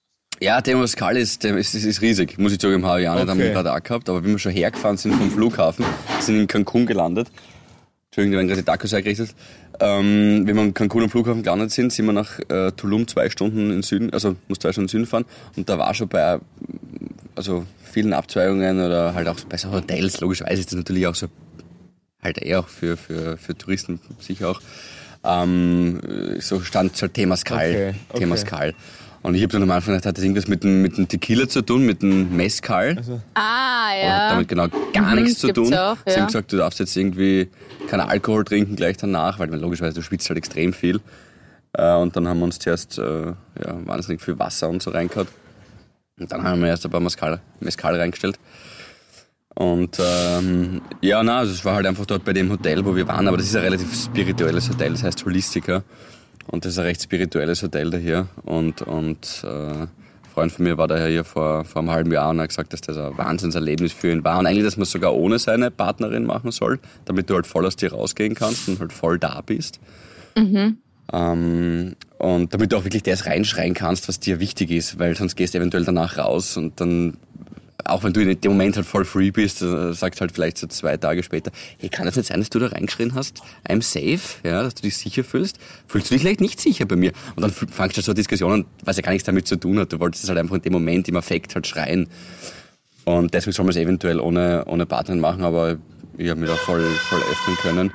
Ja, 0.40 0.60
Demascal 0.60 1.16
ist, 1.16 1.42
dem- 1.42 1.58
ist, 1.58 1.74
ist, 1.74 1.84
ist 1.84 2.00
riesig. 2.00 2.38
Muss 2.38 2.52
ich 2.52 2.60
zugeben, 2.60 2.86
habe 2.86 3.02
ich 3.02 3.08
auch 3.08 3.16
nicht 3.16 3.28
Okay. 3.28 3.50
am 3.50 3.56
Radar 3.56 3.80
gehabt. 3.80 4.08
Aber 4.08 4.24
wie 4.24 4.28
wir 4.30 4.38
schon 4.38 4.52
hergefahren 4.52 4.96
sind 4.96 5.14
vom 5.14 5.30
Flughafen, 5.32 5.84
sind 6.20 6.38
in 6.38 6.46
Cancun 6.46 6.86
gelandet. 6.86 7.28
Entschuldigung, 8.06 8.32
da 8.32 8.38
werden 8.38 8.48
gerade 8.48 8.60
die 8.62 8.66
Tacos 8.66 8.92
hergerichtet. 8.92 9.34
Ähm, 9.80 10.42
wenn 10.46 10.56
wir 10.56 10.62
in 10.62 10.74
Cancun 10.74 11.04
am 11.04 11.10
Flughafen 11.10 11.42
gelandet 11.42 11.70
sind, 11.70 11.92
sind 11.92 12.06
wir 12.06 12.12
nach 12.12 12.38
äh, 12.48 12.70
Tulum 12.72 13.08
zwei 13.08 13.30
Stunden 13.30 13.70
in 13.70 13.82
Süden, 13.82 14.12
also 14.12 14.36
muss 14.48 14.58
zwei 14.58 14.72
Stunden 14.72 14.86
in 14.86 14.90
Süden 14.90 15.06
fahren. 15.06 15.24
Und 15.56 15.68
da 15.68 15.78
war 15.78 15.94
schon 15.94 16.08
bei 16.08 16.38
also 17.34 17.64
vielen 17.90 18.12
Abzweigungen 18.12 18.78
oder 18.78 19.14
halt 19.14 19.28
auch 19.28 19.40
bei 19.48 19.56
so 19.56 19.72
Hotels, 19.72 20.20
logischerweise 20.20 20.60
ist 20.60 20.70
das 20.70 20.76
natürlich 20.76 21.06
auch 21.06 21.14
so, 21.14 21.28
halt 22.22 22.38
eher 22.38 22.60
auch 22.60 22.68
für, 22.68 22.96
für, 22.96 23.38
für 23.38 23.56
Touristen 23.56 24.00
sicher 24.18 24.50
auch, 24.50 24.60
ähm, 25.24 26.00
so 26.40 26.60
stand 26.60 27.00
halt 27.00 27.14
Temascal. 27.14 27.58
Okay, 27.58 27.94
okay. 28.08 28.18
Temascal. 28.18 28.74
Und 29.22 29.34
ich 29.34 29.42
habe 29.42 29.52
dann 29.52 29.62
am 29.62 29.70
Anfang 29.70 29.92
gedacht, 29.94 30.06
hat 30.06 30.16
das 30.16 30.24
irgendwas 30.24 30.48
mit 30.48 30.64
dem, 30.64 30.80
mit 30.80 30.96
dem 30.96 31.06
Tequila 31.06 31.46
zu 31.46 31.60
tun, 31.62 31.84
mit 31.84 32.00
dem 32.02 32.34
Mezcal? 32.36 32.96
Ah, 33.34 33.88
Hat 33.90 34.02
ja. 34.02 34.28
damit 34.30 34.48
genau 34.48 34.66
gar 34.94 35.14
Mhm, 35.14 35.22
nichts 35.24 35.40
zu 35.40 35.52
tun. 35.52 35.74
auch, 35.74 35.96
Sie 36.06 36.12
ja. 36.12 36.16
haben 36.20 36.26
gesagt, 36.28 36.52
du 36.52 36.56
darfst 36.56 36.78
jetzt 36.78 36.96
irgendwie 36.96 37.48
keinen 37.88 38.00
Alkohol 38.00 38.44
trinken 38.44 38.76
gleich 38.76 38.96
danach, 38.96 39.38
weil 39.38 39.50
logischerweise 39.54 39.96
du 39.96 40.02
schwitzt 40.02 40.28
halt 40.30 40.38
extrem 40.38 40.72
viel. 40.72 41.00
Äh, 41.74 41.94
Und 41.96 42.16
dann 42.16 42.26
haben 42.28 42.38
wir 42.38 42.44
uns 42.44 42.58
zuerst 42.58 42.98
äh, 42.98 43.26
ja, 43.26 43.34
wahnsinnig 43.86 44.22
viel 44.22 44.38
Wasser 44.38 44.70
und 44.70 44.82
so 44.82 44.90
reingehauen. 44.90 45.28
Und 46.18 46.32
dann 46.32 46.42
haben 46.42 46.60
wir 46.62 46.68
erst 46.68 46.86
ein 46.86 46.90
paar 46.90 47.00
Mescal, 47.00 47.40
Mescal 47.60 47.96
reingestellt. 47.96 48.38
Und 49.54 49.98
ähm, 50.00 50.80
ja, 51.02 51.22
na, 51.22 51.40
also 51.40 51.52
es 51.52 51.64
war 51.64 51.74
halt 51.74 51.86
einfach 51.86 52.06
dort 52.06 52.24
bei 52.24 52.32
dem 52.32 52.50
Hotel, 52.50 52.84
wo 52.86 52.96
wir 52.96 53.06
waren, 53.06 53.28
aber 53.28 53.36
das 53.36 53.46
ist 53.46 53.56
ein 53.56 53.62
relativ 53.64 53.92
spirituelles 53.94 54.68
Hotel, 54.70 54.92
das 54.92 55.02
heißt 55.02 55.24
Holistica. 55.26 55.82
Und 56.46 56.64
das 56.64 56.72
ist 56.72 56.78
ein 56.78 56.86
recht 56.86 57.02
spirituelles 57.02 57.62
Hotel 57.62 57.90
da 57.90 57.98
hier. 57.98 58.28
Und, 58.44 58.82
und 58.82 59.44
äh, 59.44 59.48
ein 59.48 59.88
Freund 60.32 60.52
von 60.52 60.64
mir 60.64 60.78
war 60.78 60.88
daher 60.88 61.08
hier 61.08 61.24
vor, 61.24 61.64
vor 61.64 61.82
einem 61.82 61.90
halben 61.90 62.12
Jahr 62.12 62.30
und 62.30 62.40
hat 62.40 62.48
gesagt, 62.48 62.72
dass 62.72 62.80
das 62.80 62.96
ein 62.96 63.16
Wahnsinnserlebnis 63.16 63.92
für 63.92 64.10
ihn 64.10 64.24
war. 64.24 64.38
Und 64.38 64.46
eigentlich, 64.46 64.64
dass 64.64 64.76
man 64.76 64.82
es 64.84 64.90
sogar 64.90 65.14
ohne 65.14 65.38
seine 65.38 65.70
Partnerin 65.70 66.24
machen 66.24 66.50
soll, 66.50 66.78
damit 67.04 67.30
du 67.30 67.34
halt 67.34 67.46
voll 67.46 67.66
aus 67.66 67.76
dir 67.76 67.92
rausgehen 67.92 68.34
kannst 68.34 68.68
und 68.68 68.80
halt 68.80 68.92
voll 68.92 69.18
da 69.18 69.40
bist. 69.42 69.80
Ähm, 71.12 71.96
und 72.18 72.54
damit 72.54 72.72
du 72.72 72.76
auch 72.76 72.84
wirklich 72.84 73.02
das 73.02 73.26
reinschreien 73.26 73.74
kannst, 73.74 74.08
was 74.08 74.20
dir 74.20 74.40
wichtig 74.40 74.70
ist, 74.70 74.98
weil 74.98 75.16
sonst 75.16 75.36
gehst 75.36 75.54
du 75.54 75.58
eventuell 75.58 75.84
danach 75.84 76.18
raus 76.18 76.56
und 76.56 76.80
dann, 76.80 77.16
auch 77.84 78.04
wenn 78.04 78.12
du 78.12 78.20
in 78.20 78.40
dem 78.40 78.52
Moment 78.52 78.76
halt 78.76 78.86
voll 78.86 79.04
free 79.04 79.30
bist, 79.30 79.62
äh, 79.62 79.92
sagst 79.92 80.20
halt 80.20 80.32
vielleicht 80.32 80.58
so 80.58 80.66
zwei 80.66 80.96
Tage 80.96 81.22
später, 81.22 81.50
hey, 81.78 81.88
kann 81.88 82.06
das 82.06 82.16
nicht 82.16 82.26
sein, 82.26 82.40
dass 82.40 82.50
du 82.50 82.58
da 82.58 82.66
reingeschrien 82.66 83.14
hast, 83.14 83.42
I'm 83.68 83.82
safe, 83.82 84.38
ja, 84.44 84.62
dass 84.62 84.74
du 84.74 84.82
dich 84.82 84.96
sicher 84.96 85.24
fühlst? 85.24 85.58
Fühlst 85.86 86.10
du 86.10 86.14
dich 86.14 86.22
vielleicht 86.22 86.40
nicht 86.40 86.60
sicher 86.60 86.86
bei 86.86 86.96
mir? 86.96 87.12
Und 87.36 87.42
dann 87.42 87.50
fangst 87.50 87.96
du 87.96 88.02
so 88.02 88.12
Diskussionen, 88.12 88.66
was 88.84 88.96
ja 88.96 89.02
gar 89.02 89.12
nichts 89.12 89.26
damit 89.26 89.46
zu 89.46 89.56
tun 89.56 89.78
hat. 89.78 89.92
Du 89.92 90.00
wolltest 90.00 90.24
es 90.24 90.28
halt 90.28 90.38
einfach 90.38 90.56
in 90.56 90.62
dem 90.62 90.72
Moment 90.72 91.08
im 91.08 91.16
Affekt 91.16 91.54
halt 91.54 91.66
schreien. 91.66 92.08
Und 93.04 93.34
deswegen 93.34 93.54
soll 93.54 93.64
man 93.64 93.70
es 93.70 93.76
eventuell 93.76 94.20
ohne, 94.20 94.64
ohne 94.66 94.86
Partnerin 94.86 95.20
machen, 95.20 95.42
aber 95.42 95.78
ich 96.16 96.28
habe 96.28 96.40
mich 96.40 96.50
da 96.50 96.56
voll, 96.56 96.84
voll 97.08 97.20
öffnen 97.20 97.56
können. 97.62 97.92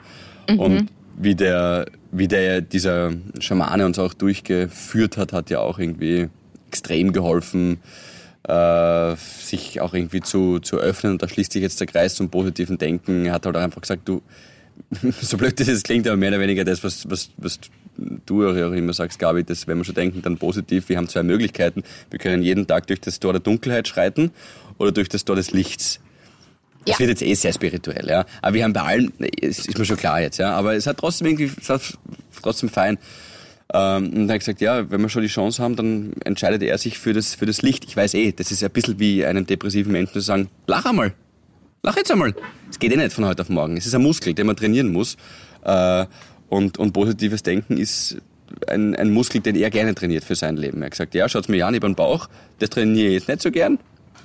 Und 0.60 0.90
wie 1.18 1.36
der, 1.36 1.86
wie 2.12 2.28
der, 2.28 2.62
dieser 2.62 3.14
Schamane 3.40 3.86
uns 3.86 4.00
auch 4.00 4.14
durchgeführt 4.14 5.18
hat, 5.18 5.34
hat 5.34 5.50
ja 5.50 5.60
auch 5.60 5.80
irgendwie 5.80 6.28
extrem 6.68 7.14
geholfen, 7.14 7.80
äh, 8.48 9.16
sich 9.16 9.82
auch 9.82 9.94
irgendwie 9.94 10.22
zu, 10.22 10.60
zu 10.60 10.78
öffnen. 10.78 11.14
Und 11.14 11.24
da 11.24 11.28
schließt 11.28 11.52
sich 11.54 11.62
jetzt 11.62 11.80
der 11.80 11.88
Kreis 11.88 12.16
zum 12.16 12.30
positiven 12.30 12.78
Denken. 12.78 13.26
Er 13.26 13.34
hat 13.34 13.46
halt 13.46 13.56
auch 13.58 13.62
einfach 13.62 13.82
gesagt, 13.82 14.08
du, 14.08 14.22
so 15.22 15.38
blöd 15.38 15.60
das 15.60 15.68
jetzt 15.68 15.84
klingt, 15.86 16.08
aber 16.08 16.18
mehr 16.18 16.30
oder 16.30 16.40
weniger 16.40 16.64
das, 16.64 16.84
was, 16.84 17.10
was, 17.10 17.30
was 17.38 17.60
du 17.98 18.48
auch 18.48 18.74
immer 18.74 18.94
sagst, 18.94 19.20
Gabi, 19.20 19.44
das, 19.44 19.68
wenn 19.68 19.78
wir 19.78 19.86
schon 19.86 19.96
denken, 19.96 20.22
dann 20.22 20.38
positiv. 20.38 20.90
Wir 20.90 20.98
haben 20.98 21.08
zwei 21.08 21.24
Möglichkeiten. 21.24 21.84
Wir 22.10 22.20
können 22.20 22.44
jeden 22.44 22.68
Tag 22.68 22.88
durch 22.88 23.00
das 23.02 23.20
Tor 23.20 23.34
der 23.34 23.40
Dunkelheit 23.42 23.88
schreiten 23.88 24.32
oder 24.78 24.92
durch 24.92 25.10
das 25.10 25.24
Tor 25.26 25.36
des 25.36 25.52
Lichts. 25.52 26.00
Das 26.86 26.96
Ja. 26.96 27.00
wird 27.00 27.10
jetzt 27.10 27.24
eh 27.24 27.34
sehr 27.34 27.54
spirituell, 27.54 28.08
ja. 28.08 28.26
Aber 28.42 28.54
wir 28.54 28.64
haben 28.64 28.74
bei 28.74 28.82
allen, 28.82 29.12
es 29.42 29.60
ist 29.66 29.78
mir 29.78 29.86
schon 29.86 29.98
klar 29.98 30.22
jetzt, 30.22 30.38
ja. 30.38 30.52
Aber 30.52 30.76
es 30.76 30.86
hat 30.86 30.98
trotzdem 30.98 31.28
irgendwie, 31.28 31.50
es 31.60 31.70
hat 31.70 31.82
trotzdem 32.44 32.70
fein. 32.70 32.98
Ähm, 33.74 34.14
und 34.14 34.30
er 34.30 34.36
hat 34.36 34.40
gesagt, 34.40 34.62
ja, 34.62 34.90
wenn 34.92 35.02
wir 35.02 35.10
schon 35.10 35.24
die 35.24 35.28
Chance 35.28 35.62
haben, 35.62 35.76
dann 35.76 36.14
entscheidet 36.24 36.62
er 36.62 36.78
sich 36.78 37.00
für 37.00 37.14
das, 37.14 37.36
für 37.36 37.46
das 37.46 37.62
Licht. 37.62 37.86
Ich 37.86 37.98
weiß 37.98 38.14
eh, 38.14 38.32
das 38.32 38.52
ist 38.52 38.64
ein 38.64 38.72
bisschen 38.72 39.00
wie 39.00 39.26
einem 39.26 39.46
depressiven 39.46 39.92
Menschen 39.92 40.14
zu 40.14 40.20
sagen, 40.22 40.50
lach 40.68 40.86
einmal. 40.86 41.14
Lach 41.84 41.98
jetzt 41.98 42.12
einmal. 42.12 42.34
Es 42.70 42.80
geht 42.80 42.92
eh 42.92 42.98
nicht 42.98 43.14
von 43.14 43.26
heute 43.26 43.42
auf 43.42 43.50
morgen. 43.50 43.78
Es 43.78 43.86
ist 43.86 43.94
ein 43.96 44.02
Muskel, 44.02 44.34
den 44.34 44.48
man 44.48 44.56
trainieren 44.56 44.92
muss. 44.92 45.18
Äh, 45.64 46.06
und, 46.50 46.78
und 46.78 46.94
positives 46.94 47.44
Denken 47.44 47.78
ist 47.78 48.18
ein, 48.68 48.96
ein 48.96 49.12
Muskel, 49.12 49.42
den 49.42 49.56
er 49.56 49.70
gerne 49.70 49.96
trainiert 49.96 50.24
für 50.24 50.36
sein 50.36 50.58
Leben. 50.58 50.82
Er 50.82 50.86
hat 50.86 50.92
gesagt, 50.92 51.16
ja, 51.16 51.28
schaut's 51.28 51.48
mir 51.48 51.66
an, 51.66 51.74
ich 51.74 51.80
hab 51.80 51.86
einen 51.86 51.96
Bauch, 51.96 52.30
das 52.60 52.70
trainiere 52.70 53.08
ich 53.08 53.14
jetzt 53.14 53.28
nicht 53.28 53.42
so 53.42 53.52
gern, 53.52 53.80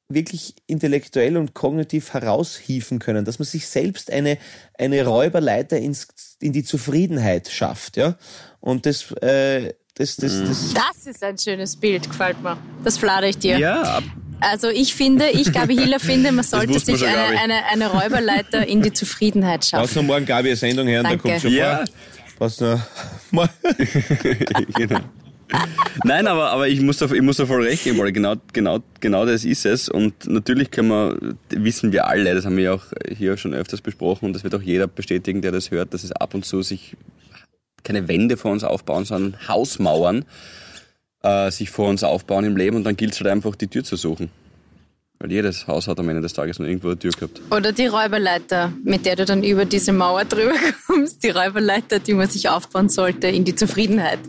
wirklich 0.09 0.55
intellektuell 0.67 1.35
und 1.37 1.53
kognitiv 1.53 2.13
heraushieven 2.13 2.99
können, 2.99 3.25
dass 3.25 3.39
man 3.39 3.45
sich 3.45 3.67
selbst 3.67 4.11
eine 4.11 4.37
eine 4.77 5.05
Räuberleiter 5.05 5.77
ins, 5.77 6.07
in 6.39 6.53
die 6.53 6.63
Zufriedenheit 6.63 7.49
schafft, 7.49 7.97
ja 7.97 8.17
und 8.61 8.85
das 8.85 9.11
äh, 9.21 9.73
das 9.95 10.15
das 10.15 10.43
das 10.43 10.73
Das 10.73 11.07
ist 11.07 11.23
ein 11.23 11.37
schönes 11.37 11.75
Bild, 11.75 12.09
gefällt 12.09 12.41
mir. 12.41 12.57
Das 12.83 12.97
fladere 12.97 13.29
ich 13.29 13.37
dir. 13.37 13.57
Ja, 13.57 14.01
Also 14.39 14.69
ich 14.69 14.93
finde, 14.93 15.29
ich, 15.29 15.51
Gabi 15.51 15.75
Hiller, 15.75 15.99
finde, 15.99 16.31
man 16.31 16.43
sollte 16.43 16.79
sich 16.79 16.99
schon, 16.99 17.07
eine, 17.07 17.39
eine, 17.39 17.65
eine 17.65 17.87
Räuberleiter 17.87 18.67
in 18.67 18.83
die 18.83 18.93
Zufriedenheit 18.93 19.65
schaffen. 19.65 19.93
du 19.95 20.03
morgen 20.03 20.25
Gabi 20.25 20.49
eine 20.49 20.55
Sendung 20.55 20.87
her 20.87 20.99
und 20.99 21.05
da 21.05 21.09
Danke. 21.09 21.27
kommt 21.27 21.41
schon 21.41 21.51
ja. 21.51 21.83
vor. 22.37 22.49
Du 22.49 22.81
mal 23.31 23.49
genau. 24.75 24.99
Nein, 26.03 26.27
aber, 26.27 26.51
aber 26.51 26.67
ich 26.67 26.81
muss 26.81 26.97
da, 26.97 27.05
ich 27.11 27.21
muss 27.21 27.37
da 27.37 27.45
voll 27.45 27.63
recht 27.63 27.83
geben, 27.83 27.97
weil 27.99 28.11
genau, 28.11 28.35
genau, 28.53 28.79
genau 28.99 29.25
das 29.25 29.45
ist 29.45 29.65
es. 29.65 29.89
Und 29.89 30.27
natürlich 30.27 30.71
können 30.71 30.89
wir, 30.89 31.17
wissen 31.49 31.91
wir 31.91 32.07
alle, 32.07 32.35
das 32.35 32.45
haben 32.45 32.57
wir 32.57 32.63
ja 32.63 32.73
auch 32.73 32.85
hier 33.15 33.37
schon 33.37 33.53
öfters 33.53 33.81
besprochen 33.81 34.25
und 34.25 34.33
das 34.33 34.43
wird 34.43 34.55
auch 34.55 34.61
jeder 34.61 34.87
bestätigen, 34.87 35.41
der 35.41 35.51
das 35.51 35.71
hört, 35.71 35.93
dass 35.93 36.03
es 36.03 36.11
ab 36.11 36.33
und 36.33 36.45
zu 36.45 36.61
sich 36.61 36.95
keine 37.83 38.07
Wände 38.07 38.37
vor 38.37 38.51
uns 38.51 38.63
aufbauen, 38.63 39.05
sondern 39.05 39.47
Hausmauern 39.47 40.25
äh, 41.23 41.51
sich 41.51 41.69
vor 41.69 41.89
uns 41.89 42.03
aufbauen 42.03 42.45
im 42.45 42.57
Leben 42.57 42.75
und 42.75 42.83
dann 42.83 42.97
gilt 42.97 43.13
es 43.13 43.19
halt 43.19 43.29
einfach, 43.29 43.55
die 43.55 43.67
Tür 43.67 43.83
zu 43.83 43.95
suchen. 43.95 44.29
Weil 45.19 45.31
jedes 45.31 45.65
Haus 45.65 45.87
hat 45.87 45.99
am 45.99 46.07
Ende 46.09 46.21
des 46.21 46.33
Tages 46.33 46.59
nur 46.59 46.67
irgendwo 46.67 46.89
eine 46.89 46.99
Tür 46.99 47.11
gehabt. 47.11 47.41
Oder 47.49 47.71
die 47.71 47.87
Räuberleiter, 47.87 48.71
mit 48.83 49.05
der 49.07 49.15
du 49.15 49.25
dann 49.25 49.43
über 49.43 49.65
diese 49.65 49.91
Mauer 49.91 50.25
drüber 50.29 50.53
kommst. 50.85 51.23
Die 51.23 51.29
Räuberleiter, 51.29 51.99
die 51.99 52.13
man 52.13 52.29
sich 52.29 52.49
aufbauen 52.49 52.89
sollte 52.89 53.27
in 53.27 53.43
die 53.43 53.55
Zufriedenheit. 53.55 54.19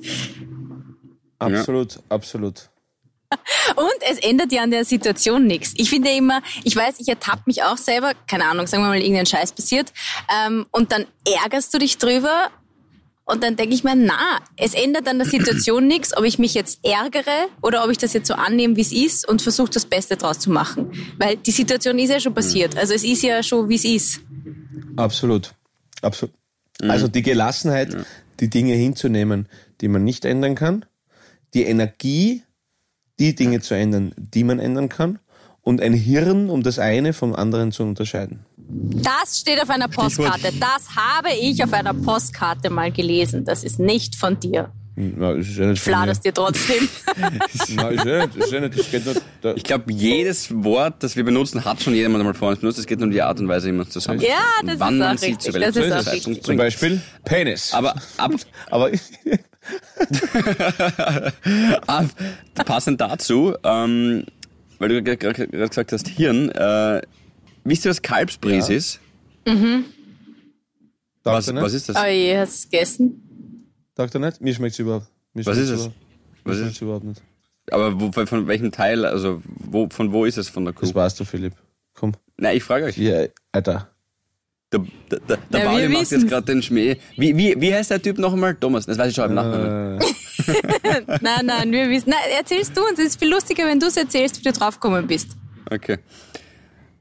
Absolut, 1.38 2.00
absolut. 2.08 2.70
Und 3.76 3.94
es 4.10 4.18
ändert 4.18 4.52
ja 4.52 4.62
an 4.62 4.70
der 4.70 4.84
Situation 4.84 5.46
nichts. 5.46 5.74
Ich 5.76 5.90
finde 5.90 6.10
immer, 6.10 6.40
ich 6.64 6.74
weiß, 6.74 6.96
ich 6.98 7.08
ertappe 7.08 7.42
mich 7.46 7.62
auch 7.62 7.76
selber, 7.76 8.12
keine 8.26 8.46
Ahnung, 8.46 8.66
sagen 8.66 8.82
wir 8.82 8.88
mal, 8.88 9.00
irgendein 9.00 9.26
Scheiß 9.26 9.52
passiert, 9.52 9.92
ähm, 10.46 10.66
und 10.70 10.92
dann 10.92 11.04
ärgerst 11.42 11.72
du 11.74 11.78
dich 11.78 11.98
drüber 11.98 12.50
und 13.28 13.42
dann 13.42 13.56
denke 13.56 13.74
ich 13.74 13.84
mir, 13.84 13.94
na, 13.94 14.40
es 14.56 14.72
ändert 14.72 15.06
an 15.06 15.18
der 15.18 15.28
Situation 15.28 15.86
nichts, 15.86 16.16
ob 16.16 16.24
ich 16.24 16.38
mich 16.38 16.54
jetzt 16.54 16.80
ärgere 16.82 17.48
oder 17.60 17.84
ob 17.84 17.90
ich 17.90 17.98
das 17.98 18.14
jetzt 18.14 18.26
so 18.26 18.34
annehme, 18.34 18.76
wie 18.76 18.80
es 18.80 18.92
ist 18.92 19.28
und 19.28 19.42
versuche 19.42 19.70
das 19.70 19.84
Beste 19.84 20.16
draus 20.16 20.38
zu 20.38 20.50
machen. 20.50 20.90
Weil 21.18 21.36
die 21.36 21.50
Situation 21.50 21.98
ist 21.98 22.08
ja 22.08 22.20
schon 22.20 22.32
passiert. 22.32 22.78
Also 22.78 22.94
es 22.94 23.04
ist 23.04 23.22
ja 23.22 23.42
schon, 23.42 23.68
wie 23.68 23.74
es 23.74 23.84
ist. 23.84 24.20
Absolut. 24.96 25.52
Absolut. 26.00 26.34
Also 26.80 27.06
die 27.08 27.22
Gelassenheit, 27.22 27.94
die 28.40 28.48
Dinge 28.48 28.74
hinzunehmen, 28.74 29.48
die 29.82 29.88
man 29.88 30.04
nicht 30.04 30.24
ändern 30.24 30.54
kann, 30.54 30.86
die 31.54 31.64
Energie, 31.64 32.42
die 33.18 33.34
Dinge 33.34 33.60
zu 33.60 33.74
ändern, 33.74 34.12
die 34.16 34.44
man 34.44 34.58
ändern 34.58 34.88
kann, 34.88 35.18
und 35.62 35.80
ein 35.82 35.92
Hirn, 35.92 36.48
um 36.48 36.62
das 36.62 36.78
eine 36.78 37.12
vom 37.12 37.34
anderen 37.34 37.72
zu 37.72 37.82
unterscheiden. 37.82 38.46
Das 38.56 39.38
steht 39.40 39.60
auf 39.62 39.70
einer 39.70 39.88
Postkarte. 39.88 40.52
Das 40.58 40.96
habe 40.96 41.28
ich 41.40 41.62
auf 41.62 41.72
einer 41.72 41.92
Postkarte 41.94 42.70
mal 42.70 42.90
gelesen. 42.90 43.44
Das 43.44 43.64
ist 43.64 43.78
nicht 43.78 44.14
von 44.14 44.38
dir. 44.40 44.70
Na, 45.00 45.30
ist 45.32 45.56
ja 45.56 45.66
nicht. 45.66 45.80
Fladerst 45.80 46.24
dir 46.24 46.34
trotzdem. 46.34 46.88
Nein, 47.76 47.92
ist 47.94 48.04
ja 48.04 48.26
nicht, 48.26 48.36
ist 48.36 48.50
ja 48.50 48.60
nicht, 48.60 48.78
das 48.78 48.90
geht 48.90 49.04
nur, 49.04 49.14
da, 49.42 49.54
Ich 49.54 49.62
glaube, 49.62 49.92
jedes 49.92 50.52
Wort, 50.64 51.02
das 51.04 51.14
wir 51.14 51.22
benutzen, 51.24 51.64
hat 51.64 51.80
schon 51.80 51.94
jemand 51.94 52.20
einmal 52.20 52.34
vor 52.34 52.48
uns 52.48 52.58
benutzt. 52.58 52.78
Es 52.80 52.86
geht 52.86 52.98
nur 52.98 53.06
um 53.06 53.12
die 53.12 53.22
Art 53.22 53.38
und 53.38 53.46
Weise, 53.46 53.68
wie 53.68 53.72
man 53.72 53.86
es 53.86 53.90
zusammen 53.92 54.20
Ja, 54.20 54.38
das 54.64 54.80
wann 54.80 54.94
ist 54.94 54.98
man 54.98 55.16
auch 55.16 55.20
sie 55.20 55.38
zu 55.38 55.52
Das 55.52 55.76
ist 55.76 55.92
auch 55.92 56.12
richtig. 56.12 56.42
zum. 56.42 56.56
Beispiel 56.56 57.00
Penis. 57.24 57.72
Aber 57.74 57.94
ab, 58.16 58.32
Aber 58.70 58.90
ab, 61.86 62.06
passend 62.66 63.00
dazu, 63.00 63.54
ähm, 63.64 64.24
weil 64.78 64.88
du 64.88 65.02
gerade 65.02 65.48
gesagt 65.48 65.92
hast, 65.92 66.08
Hirn, 66.08 66.50
äh, 66.50 67.02
wisst 67.64 67.84
ihr, 67.84 67.90
was 67.90 68.02
Kalbsbries 68.02 68.68
Ja. 68.68 68.74
ist? 68.76 69.00
Sagt 69.46 69.84
Was, 71.24 71.54
was 71.54 71.72
ist 71.74 71.88
das? 71.88 71.96
Oh 71.96 72.06
je, 72.06 72.36
hast 72.38 72.52
du 72.52 72.56
es 72.56 72.70
gegessen? 72.70 73.68
Sagt 73.96 74.14
er 74.14 74.20
nicht? 74.20 74.40
Mir 74.40 74.54
schmeckt's 74.54 74.78
überhaupt. 74.78 75.06
Mir 75.34 75.44
Was 75.46 75.56
ist 75.58 75.70
es? 75.70 75.80
überhaupt- 75.80 75.94
Was 76.44 76.58
ist 76.58 76.80
überhaupt 76.82 77.04
nicht. 77.04 77.22
Aber 77.70 78.00
wo, 78.00 78.10
von 78.12 78.46
welchem 78.46 78.72
Teil, 78.72 79.04
also 79.04 79.42
wo, 79.44 79.88
von 79.90 80.12
wo 80.12 80.24
ist 80.24 80.38
es 80.38 80.48
von 80.48 80.64
der 80.64 80.72
Kuh? 80.72 80.82
Das 80.86 80.94
weißt 80.94 81.20
du, 81.20 81.24
Philipp. 81.24 81.52
Komm. 81.92 82.12
Nein, 82.38 82.56
ich 82.56 82.62
frage 82.64 82.86
euch. 82.86 82.96
Ja, 82.96 83.26
Alter. 83.52 83.90
Der, 84.70 84.80
der, 85.10 85.20
der, 85.20 85.38
der 85.50 85.60
Ja, 85.60 85.66
Pauli 85.70 85.88
macht 85.88 86.10
jetzt 86.10 86.28
gerade 86.28 86.46
den 86.46 86.62
Schmäh. 86.62 86.96
Wie, 87.16 87.36
wie, 87.36 87.58
wie 87.58 87.74
heißt 87.74 87.90
der 87.90 88.02
Typ 88.02 88.18
noch 88.18 88.34
einmal? 88.34 88.54
Thomas, 88.54 88.84
das 88.84 88.98
weiß 88.98 89.08
ich 89.08 89.14
schon 89.14 89.30
im 89.30 89.34
Nachnamen. 89.34 89.98
Äh, 89.98 91.18
Nein, 91.20 91.46
nein, 91.46 91.72
wir 91.72 91.88
wissen. 91.88 92.10
Nein, 92.10 92.18
erzählst 92.38 92.76
du 92.76 92.82
uns. 92.82 92.98
Es 92.98 93.06
ist 93.06 93.18
viel 93.18 93.30
lustiger, 93.30 93.66
wenn 93.66 93.80
du 93.80 93.86
es 93.86 93.96
erzählst, 93.96 94.38
wie 94.38 94.42
du 94.42 94.52
draufgekommen 94.52 95.06
bist. 95.06 95.30
Okay. 95.70 95.98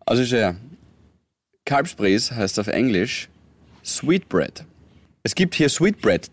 Also 0.06 0.25
schau 0.25 0.38
her. 0.38 0.56
Kalbsbries 1.65 2.32
heißt 2.32 2.60
auf 2.60 2.67
Englisch 2.67 3.30
Sweetbread. 3.84 4.65
Es 5.23 5.36
gibt 5.36 5.56
hier 5.56 5.67
Sweetbread 5.69 6.32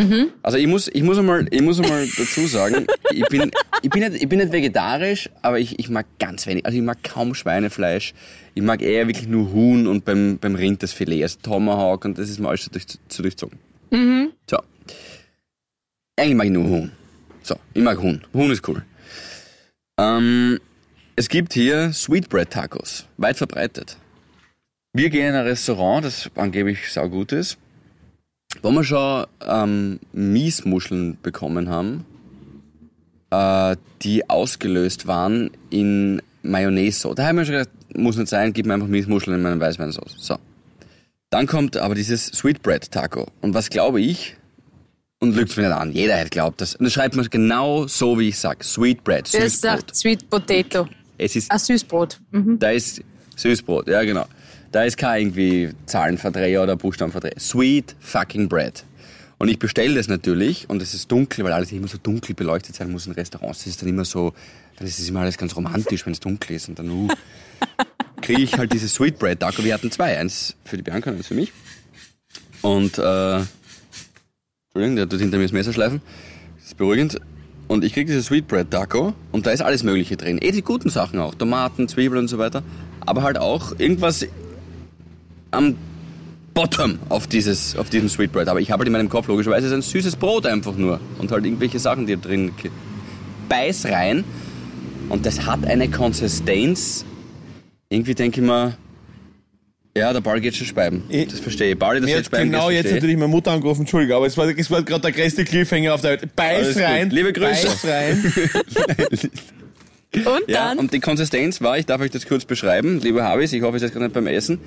Tacos. 0.00 0.32
Also 0.42 0.58
ich 0.58 0.66
muss, 0.66 0.88
ich 0.88 1.02
muss 1.02 1.18
einmal, 1.18 1.46
ich 1.50 1.62
muss 1.62 1.80
einmal 1.80 2.06
dazu 2.16 2.46
sagen, 2.46 2.86
ich 3.12 3.26
bin, 3.28 3.50
ich 3.82 3.90
bin 3.90 4.00
nicht, 4.00 4.22
ich 4.22 4.28
bin 4.28 4.38
nicht 4.38 4.52
vegetarisch, 4.52 5.28
aber 5.42 5.58
ich, 5.58 5.78
ich 5.78 5.88
mag 5.90 6.06
ganz 6.18 6.46
wenig. 6.46 6.64
Also 6.64 6.78
ich 6.78 6.84
mag 6.84 7.02
kaum 7.02 7.34
Schweinefleisch. 7.34 8.14
Ich 8.54 8.62
mag 8.62 8.82
eher 8.82 9.06
wirklich 9.08 9.28
nur 9.28 9.52
Huhn 9.52 9.86
und 9.86 10.04
beim, 10.04 10.38
beim 10.38 10.54
Rind 10.54 10.82
das 10.82 10.92
Filet, 10.92 11.22
also 11.22 11.38
Tomahawk 11.42 12.04
und 12.04 12.18
das 12.18 12.28
ist 12.28 12.38
mir 12.38 12.48
alles 12.48 12.62
zu, 12.62 12.70
durch, 12.70 12.86
zu 12.86 13.22
durchzogen. 13.22 13.58
So. 14.48 14.58
Eigentlich 16.16 16.36
mag 16.36 16.46
ich 16.46 16.52
nur 16.52 16.64
Huhn. 16.64 16.92
So, 17.42 17.56
ich 17.74 17.82
mag 17.82 18.00
Huhn. 18.00 18.22
Huhn 18.32 18.50
ist 18.50 18.66
cool. 18.68 18.84
Ähm, 19.98 20.58
es 21.16 21.28
gibt 21.28 21.52
hier 21.52 21.92
Sweetbread 21.92 22.50
Tacos, 22.50 23.06
weit 23.18 23.36
verbreitet. 23.36 23.98
Wir 24.94 25.10
gehen 25.10 25.28
in 25.28 25.34
ein 25.34 25.46
Restaurant, 25.46 26.04
das 26.04 26.30
angeblich 26.34 26.92
saugut 26.92 27.32
ist, 27.32 27.58
wo 28.60 28.70
wir 28.70 28.84
schon 28.84 29.26
ähm, 29.46 30.00
Miesmuscheln 30.12 31.16
bekommen 31.22 31.68
haben, 31.70 32.04
äh, 33.30 33.76
die 34.02 34.28
ausgelöst 34.28 35.06
waren 35.06 35.50
in 35.70 36.20
Mayonnaise. 36.42 37.12
Da 37.14 37.26
haben 37.26 37.36
wir 37.38 37.44
schon 37.44 37.54
gedacht, 37.54 37.70
muss 37.94 38.16
nicht 38.16 38.28
sein, 38.28 38.52
gib 38.52 38.66
mir 38.66 38.74
einfach 38.74 38.88
Miesmuscheln 38.88 39.36
in 39.36 39.42
meine 39.42 39.60
Weißweinsauce. 39.60 40.14
So. 40.18 40.36
Dann 41.30 41.46
kommt 41.46 41.76
aber 41.76 41.94
dieses 41.94 42.26
Sweetbread 42.26 42.90
Taco. 42.90 43.26
Und 43.40 43.54
was 43.54 43.70
glaube 43.70 44.00
ich? 44.00 44.36
Und 45.20 45.36
lügt 45.36 45.56
mir 45.56 45.62
nicht 45.68 45.72
an. 45.72 45.92
Jeder 45.92 46.18
hat 46.20 46.30
glaubt 46.32 46.60
das. 46.60 46.74
Und 46.74 46.84
das 46.84 46.92
schreibt 46.92 47.14
man 47.14 47.24
genau 47.30 47.86
so, 47.86 48.18
wie 48.18 48.28
ich 48.28 48.38
sag. 48.38 48.64
Sweetbread, 48.64 49.26
Das 49.32 49.40
Süßbrot. 49.40 49.60
sagt 49.60 49.96
Sweet 49.96 50.28
Potato. 50.28 50.88
Es 51.16 51.36
ist 51.36 51.50
Ah, 51.50 51.58
Süßbrot. 51.58 52.20
Mhm. 52.32 52.58
da 52.58 52.70
ist 52.70 53.00
Süßbrot, 53.36 53.86
ja 53.88 54.02
genau. 54.02 54.26
Da 54.72 54.84
ist 54.84 54.96
kein 54.96 55.20
irgendwie 55.20 55.70
Zahlenverdreher 55.84 56.62
oder 56.62 56.76
Buchstabenverdreher. 56.76 57.38
Sweet 57.38 57.94
fucking 58.00 58.48
bread. 58.48 58.84
Und 59.36 59.48
ich 59.48 59.58
bestelle 59.58 59.96
das 59.96 60.08
natürlich 60.08 60.70
und 60.70 60.80
es 60.80 60.94
ist 60.94 61.12
dunkel, 61.12 61.44
weil 61.44 61.52
alles 61.52 61.72
immer 61.72 61.88
so 61.88 61.98
dunkel 61.98 62.34
beleuchtet 62.34 62.76
sein 62.76 62.90
muss 62.90 63.06
in 63.06 63.12
Restaurants. 63.12 63.58
Das 63.58 63.66
ist 63.66 63.82
dann 63.82 63.88
immer 63.90 64.06
so, 64.06 64.32
dann 64.78 64.86
ist 64.86 64.98
es 64.98 65.08
immer 65.08 65.20
alles 65.20 65.36
ganz 65.36 65.54
romantisch, 65.54 66.06
wenn 66.06 66.14
es 66.14 66.20
dunkel 66.20 66.56
ist. 66.56 66.70
Und 66.70 66.78
dann 66.78 66.88
uh, 66.90 67.08
kriege 68.22 68.40
ich 68.40 68.56
halt 68.56 68.72
dieses 68.72 68.94
Sweetbread 68.94 69.40
Taco. 69.40 69.62
Wir 69.62 69.74
hatten 69.74 69.90
zwei, 69.90 70.16
eins 70.16 70.56
für 70.64 70.78
die 70.78 70.82
Bianca 70.82 71.10
und 71.10 71.16
eins 71.16 71.26
für 71.26 71.34
mich. 71.34 71.52
Und, 72.62 72.96
äh, 72.98 73.40
Entschuldigung, 74.68 74.96
der 74.96 75.08
tut 75.08 75.20
hinter 75.20 75.36
mir 75.36 75.44
das 75.44 75.52
Messer 75.52 75.74
schleifen. 75.74 76.00
Das 76.56 76.68
ist 76.68 76.76
beruhigend. 76.78 77.20
Und 77.68 77.84
ich 77.84 77.92
kriege 77.92 78.06
dieses 78.06 78.26
Sweetbread 78.26 78.70
Taco 78.70 79.12
und 79.32 79.46
da 79.46 79.50
ist 79.50 79.60
alles 79.60 79.82
Mögliche 79.82 80.16
drin. 80.16 80.38
Eh 80.40 80.52
die 80.52 80.62
guten 80.62 80.88
Sachen 80.88 81.18
auch. 81.18 81.34
Tomaten, 81.34 81.88
Zwiebeln 81.88 82.20
und 82.20 82.28
so 82.28 82.38
weiter. 82.38 82.62
Aber 83.00 83.22
halt 83.22 83.38
auch 83.38 83.78
irgendwas 83.78 84.26
am 85.52 85.76
Bottom 86.54 86.98
auf, 87.08 87.26
dieses, 87.26 87.76
auf 87.76 87.88
diesem 87.88 88.08
Sweetbread. 88.08 88.48
Aber 88.48 88.60
ich 88.60 88.70
habe 88.70 88.80
halt 88.80 88.88
in 88.88 88.92
meinem 88.92 89.08
Kopf 89.08 89.28
logischerweise 89.28 89.68
ist 89.68 89.72
ein 89.72 89.80
süßes 89.82 90.16
Brot 90.16 90.44
einfach 90.46 90.76
nur. 90.76 91.00
Und 91.18 91.30
halt 91.32 91.44
irgendwelche 91.44 91.78
Sachen, 91.78 92.06
die 92.06 92.16
da 92.16 92.20
drin 92.20 92.50
beiß 93.48 93.86
rein. 93.86 94.24
Und 95.08 95.24
das 95.24 95.46
hat 95.46 95.64
eine 95.66 95.88
Konsistenz. 95.90 97.04
Irgendwie 97.88 98.14
denke 98.14 98.40
ich 98.40 98.46
mir, 98.46 98.76
ja, 99.96 100.12
der 100.12 100.20
Ball 100.22 100.40
geht 100.40 100.56
schon 100.56 100.66
speiben. 100.66 101.04
Ich- 101.10 101.28
das 101.28 101.40
verstehe 101.40 101.72
ich. 101.72 101.78
Ball, 101.78 102.00
das 102.00 102.08
jetzt 102.08 102.26
speiben, 102.26 102.50
genau 102.50 102.66
das 102.68 102.74
jetzt 102.82 102.92
natürlich 102.92 103.16
meine 103.16 103.28
Mutter 103.28 103.50
angerufen, 103.52 103.82
Entschuldigung, 103.82 104.16
aber 104.16 104.26
es 104.26 104.36
war, 104.38 104.48
es 104.48 104.70
war 104.70 104.82
gerade 104.82 105.02
der 105.02 105.12
größte 105.12 105.44
Cliffhanger 105.44 105.92
auf 105.94 106.00
der 106.00 106.12
Welt. 106.12 106.34
Beiß 106.34 106.56
Alles 106.64 106.74
gut. 106.74 106.82
rein. 106.84 107.10
Liebe 107.10 107.32
Grüße. 107.34 107.66
Beiß 107.66 107.84
rein. 107.86 108.32
Und 110.14 110.42
Ja, 110.48 110.68
dann? 110.68 110.78
und 110.78 110.92
die 110.92 111.00
Konsistenz 111.00 111.62
war, 111.62 111.78
ich 111.78 111.86
darf 111.86 112.00
euch 112.02 112.10
das 112.10 112.26
kurz 112.26 112.44
beschreiben, 112.44 113.00
lieber 113.00 113.24
Habis, 113.24 113.50
ich 113.54 113.62
hoffe, 113.62 113.78
es 113.78 113.82
ist 113.82 113.92
gerade 113.92 114.04
nicht 114.04 114.14
beim 114.14 114.26
Essen. 114.26 114.58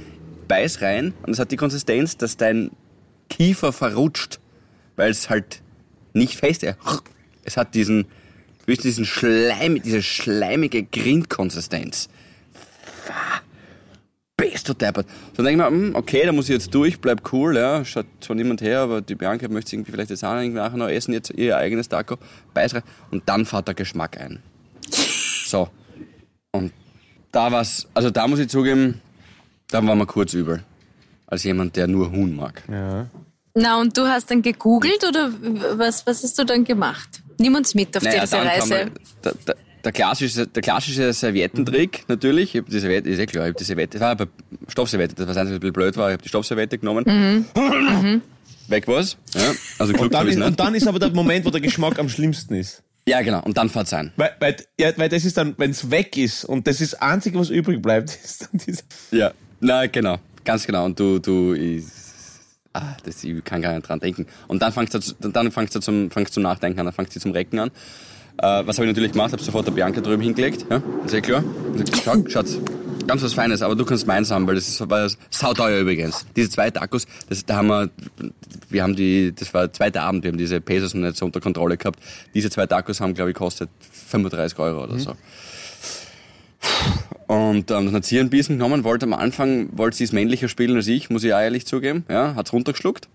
Beiß 0.47 0.81
rein 0.81 1.13
und 1.23 1.33
es 1.33 1.39
hat 1.39 1.51
die 1.51 1.57
Konsistenz, 1.57 2.17
dass 2.17 2.37
dein 2.37 2.71
Kiefer 3.29 3.71
verrutscht, 3.73 4.39
weil 4.95 5.11
es 5.11 5.29
halt 5.29 5.61
nicht 6.13 6.37
fest 6.37 6.63
ist. 6.63 6.77
Es 7.43 7.57
hat 7.57 7.75
diesen, 7.75 8.07
weißt, 8.67 8.83
diesen 8.83 9.05
Schleim, 9.05 9.81
diese 9.81 10.01
schleimige 10.01 10.83
Grindkonsistenz. 10.83 12.09
Bist 14.37 14.67
du 14.67 14.73
deppert. 14.73 15.07
Dann 15.35 15.45
denke 15.45 15.63
ich 15.63 15.69
mir, 15.69 15.75
hm, 15.75 15.95
okay, 15.95 16.23
da 16.25 16.31
muss 16.31 16.49
ich 16.49 16.53
jetzt 16.53 16.73
durch, 16.73 16.99
bleib 16.99 17.31
cool, 17.31 17.55
ja, 17.55 17.85
schaut 17.85 18.05
zwar 18.19 18.35
niemand 18.35 18.61
her, 18.61 18.81
aber 18.81 19.01
die 19.01 19.15
Bianca 19.15 19.47
möchte 19.47 19.75
irgendwie 19.75 19.91
vielleicht 19.91 20.09
jetzt 20.09 20.25
auch 20.25 20.33
nachher 20.33 20.77
noch 20.77 20.89
essen, 20.89 21.13
jetzt 21.13 21.31
ihr 21.31 21.57
eigenes 21.57 21.87
Taco, 21.87 22.17
beiß 22.53 22.75
rein 22.75 22.83
und 23.11 23.23
dann 23.27 23.45
fährt 23.45 23.67
der 23.67 23.75
Geschmack 23.75 24.19
ein. 24.19 24.41
So. 25.45 25.69
Und 26.51 26.73
da 27.31 27.51
war's, 27.51 27.87
also 27.93 28.09
da 28.09 28.27
muss 28.27 28.39
ich 28.39 28.49
zugeben, 28.49 29.01
da 29.81 29.85
war 29.87 29.95
mir 29.95 30.05
kurz 30.05 30.33
übel. 30.33 30.63
Als 31.27 31.43
jemand, 31.43 31.75
der 31.75 31.87
nur 31.87 32.11
Huhn 32.11 32.35
mag. 32.35 32.63
Ja. 32.71 33.07
Na, 33.55 33.79
und 33.79 33.97
du 33.97 34.07
hast 34.07 34.29
dann 34.31 34.41
gegoogelt 34.41 35.03
oder 35.07 35.31
was, 35.77 36.05
was 36.05 36.23
hast 36.23 36.37
du 36.39 36.43
dann 36.45 36.63
gemacht? 36.63 37.21
Nimm 37.39 37.55
uns 37.55 37.73
mit 37.75 37.95
auf 37.97 38.03
diese 38.03 38.17
dann 38.17 38.29
kam 38.29 38.47
Reise. 38.47 38.69
mal- 38.73 38.91
der, 39.23 39.33
der, 39.47 39.55
der 39.83 39.91
klassische, 39.91 40.47
der 40.47 40.61
klassische 40.61 41.11
Serviettentrick 41.13 42.05
natürlich. 42.07 42.53
Ich 42.55 42.61
habe 42.61 42.71
die 42.71 42.79
Serviette, 42.79 43.09
ist 43.09 43.17
ja 43.19 43.25
klar, 43.25 43.45
ich 43.45 43.49
habe 43.49 43.57
die 43.59 43.63
Serviette, 43.63 43.97
das 43.97 44.01
war 44.01 44.11
aber 44.11 44.27
Stoffserviette, 44.67 45.15
das 45.15 45.27
war 45.27 45.33
das 45.33 45.37
Einzige, 45.41 45.55
was 45.55 45.57
ein 45.57 45.59
bisschen 45.61 45.73
blöd 45.73 45.97
war. 45.97 46.09
Ich 46.09 46.13
habe 46.13 46.23
die 46.23 46.29
Stoffserviette 46.29 46.77
genommen. 46.77 47.05
Weg 48.67 48.87
war's. 48.87 49.17
Ja, 49.35 49.41
also 49.79 49.93
Glück 49.93 50.05
Und, 50.05 50.13
dann 50.13 50.27
ist, 50.27 50.35
nicht. 50.37 50.47
und 50.47 50.59
dann 50.59 50.75
ist 50.75 50.87
aber 50.87 50.99
der 50.99 51.11
Moment, 51.11 51.45
wo 51.45 51.49
der 51.49 51.61
Geschmack 51.61 51.99
am 51.99 52.09
schlimmsten 52.09 52.55
ist. 52.55 52.81
Ja, 53.07 53.21
genau. 53.21 53.41
Und 53.43 53.55
dann 53.57 53.69
fahrt's 53.69 53.93
ein. 53.93 54.11
Weil, 54.15 54.31
weil, 54.39 54.55
ja, 54.79 54.91
weil 54.97 55.09
das 55.09 55.23
ist 55.25 55.37
dann, 55.37 55.53
wenn 55.57 55.69
es 55.71 55.91
weg 55.91 56.17
ist 56.17 56.43
und 56.45 56.65
das 56.65 56.81
ist 56.81 56.93
das 56.93 57.01
Einzige, 57.01 57.37
was 57.37 57.49
übrig 57.51 57.81
bleibt, 57.81 58.09
ist 58.23 58.41
dann 58.51 58.59
dieser. 58.65 58.83
Ja, 59.11 59.31
na 59.59 59.85
genau, 59.87 60.17
ganz 60.43 60.65
genau. 60.65 60.85
Und 60.85 60.99
du, 60.99 61.19
du, 61.19 61.53
ich, 61.53 61.83
ah, 62.73 62.95
das, 63.03 63.23
ich 63.23 63.43
kann 63.43 63.61
gar 63.61 63.73
nicht 63.73 63.87
dran 63.87 63.99
denken. 63.99 64.25
Und 64.47 64.61
dann 64.61 64.71
fangst 64.71 64.93
du, 64.93 64.99
zu- 64.99 65.15
dann 65.19 65.51
fangst 65.51 65.75
du 65.75 65.79
zum, 65.79 66.11
fangst 66.11 66.33
zum 66.33 66.43
Nachdenken 66.43 66.79
an, 66.79 66.85
dann 66.85 66.93
fangst 66.93 67.15
du 67.15 67.19
zum 67.19 67.31
Recken 67.31 67.59
an. 67.59 67.69
Äh, 68.37 68.65
was 68.67 68.77
habe 68.77 68.85
ich 68.85 68.91
natürlich 68.93 69.13
gemacht? 69.13 69.31
Habe 69.31 69.41
sofort 69.41 69.65
der 69.67 69.71
Bianca 69.71 70.01
drüben 70.01 70.21
hingelegt, 70.21 70.65
ja, 70.69 70.81
ist 71.05 71.13
eh 71.13 71.21
klar. 71.21 71.41
Schau, 72.03 72.15
Schatz, 72.27 72.57
ganz 73.07 73.23
was 73.23 73.33
Feines, 73.33 73.61
aber 73.61 73.75
du 73.75 73.85
kannst 73.85 74.05
meins 74.07 74.29
haben, 74.29 74.45
weil 74.45 74.55
das 74.55 74.67
ist 74.67 74.89
war 74.89 75.09
sauteuer 75.29 75.79
übrigens. 75.79 76.25
Diese 76.35 76.49
zwei 76.49 76.69
Tacos, 76.69 77.07
das, 77.29 77.45
da 77.45 77.55
haben 77.55 77.67
wir, 77.67 77.89
wir 78.69 78.83
haben 78.83 78.95
die, 78.97 79.33
das 79.33 79.53
war 79.53 79.61
der 79.67 79.73
zweite 79.73 80.01
Abend, 80.01 80.23
wir 80.25 80.31
haben 80.31 80.37
diese 80.37 80.59
Pesos 80.59 80.93
noch 80.93 81.03
nicht 81.07 81.15
so 81.17 81.25
unter 81.25 81.39
Kontrolle 81.39 81.77
gehabt. 81.77 81.99
Diese 82.33 82.49
zwei 82.49 82.65
Tacos 82.65 82.99
haben, 82.99 83.13
glaube 83.13 83.29
ich, 83.31 83.37
kostet 83.37 83.69
35 84.09 84.59
Euro 84.59 84.83
oder 84.83 84.99
so. 84.99 85.13
Und 87.27 87.71
ähm, 87.71 87.85
dann 87.85 87.91
hat 87.91 88.05
sie 88.05 88.19
einen 88.19 88.29
Bissen 88.29 88.57
genommen, 88.57 88.83
wollte 88.83 89.05
am 89.05 89.13
Anfang, 89.13 89.69
wollte 89.75 89.97
sie 89.97 90.03
es 90.03 90.11
männlicher 90.11 90.47
spielen 90.47 90.75
als 90.75 90.87
ich, 90.87 91.09
muss 91.09 91.23
ich 91.23 91.33
auch 91.33 91.39
ehrlich 91.39 91.65
zugeben. 91.65 92.05
Ja, 92.09 92.35
hat's 92.35 92.53
runtergeschluckt. 92.53 93.09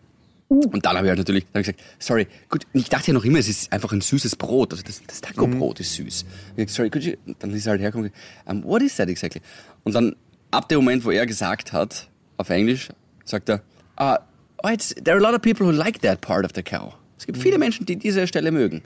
Und 0.48 0.84
dann 0.84 0.96
habe 0.96 1.06
ich 1.06 1.10
halt 1.10 1.18
natürlich 1.18 1.46
dann 1.52 1.62
gesagt, 1.62 1.80
sorry, 2.00 2.26
gut, 2.48 2.66
ich 2.72 2.88
dachte 2.88 3.08
ja 3.08 3.12
noch 3.12 3.24
immer, 3.24 3.38
es 3.38 3.48
ist 3.48 3.72
einfach 3.72 3.92
ein 3.92 4.00
süßes 4.00 4.34
Brot. 4.34 4.72
Also 4.72 4.82
das, 4.84 5.00
das 5.06 5.20
Taco-Brot 5.20 5.78
ist 5.78 5.94
süß. 5.94 6.24
Gesagt, 6.56 6.70
sorry, 6.70 6.90
could 6.90 7.04
you, 7.04 7.14
dann 7.38 7.54
ist 7.54 7.66
er 7.66 7.70
halt 7.70 7.80
hergekommen, 7.80 8.10
um, 8.46 8.64
what 8.64 8.82
is 8.82 8.96
that 8.96 9.08
exactly? 9.08 9.40
Und 9.84 9.94
dann, 9.94 10.16
ab 10.50 10.68
dem 10.68 10.78
Moment, 10.78 11.04
wo 11.04 11.12
er 11.12 11.24
gesagt 11.24 11.72
hat, 11.72 12.08
auf 12.36 12.50
Englisch, 12.50 12.88
sagt 13.24 13.48
er, 13.48 13.62
ah, 13.94 14.18
oh, 14.64 14.68
there 15.04 15.16
are 15.16 15.24
a 15.24 15.30
lot 15.30 15.34
of 15.34 15.40
people 15.40 15.64
who 15.64 15.70
like 15.70 16.02
that 16.02 16.20
part 16.20 16.44
of 16.44 16.50
the 16.56 16.64
cow. 16.64 16.94
Es 17.16 17.26
gibt 17.26 17.38
viele 17.38 17.58
Menschen, 17.58 17.86
die 17.86 17.94
diese 17.94 18.26
Stelle 18.26 18.50
mögen. 18.50 18.82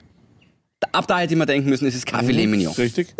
Ab 0.91 1.07
da 1.07 1.19
hätte 1.19 1.33
ich 1.33 1.37
mir 1.37 1.47
denken 1.47 1.69
müssen, 1.69 1.87
es 1.87 1.95
ist 1.95 2.05
Kaffee 2.05 2.45
Mignon. 2.45 2.73
Richtig? 2.73 3.15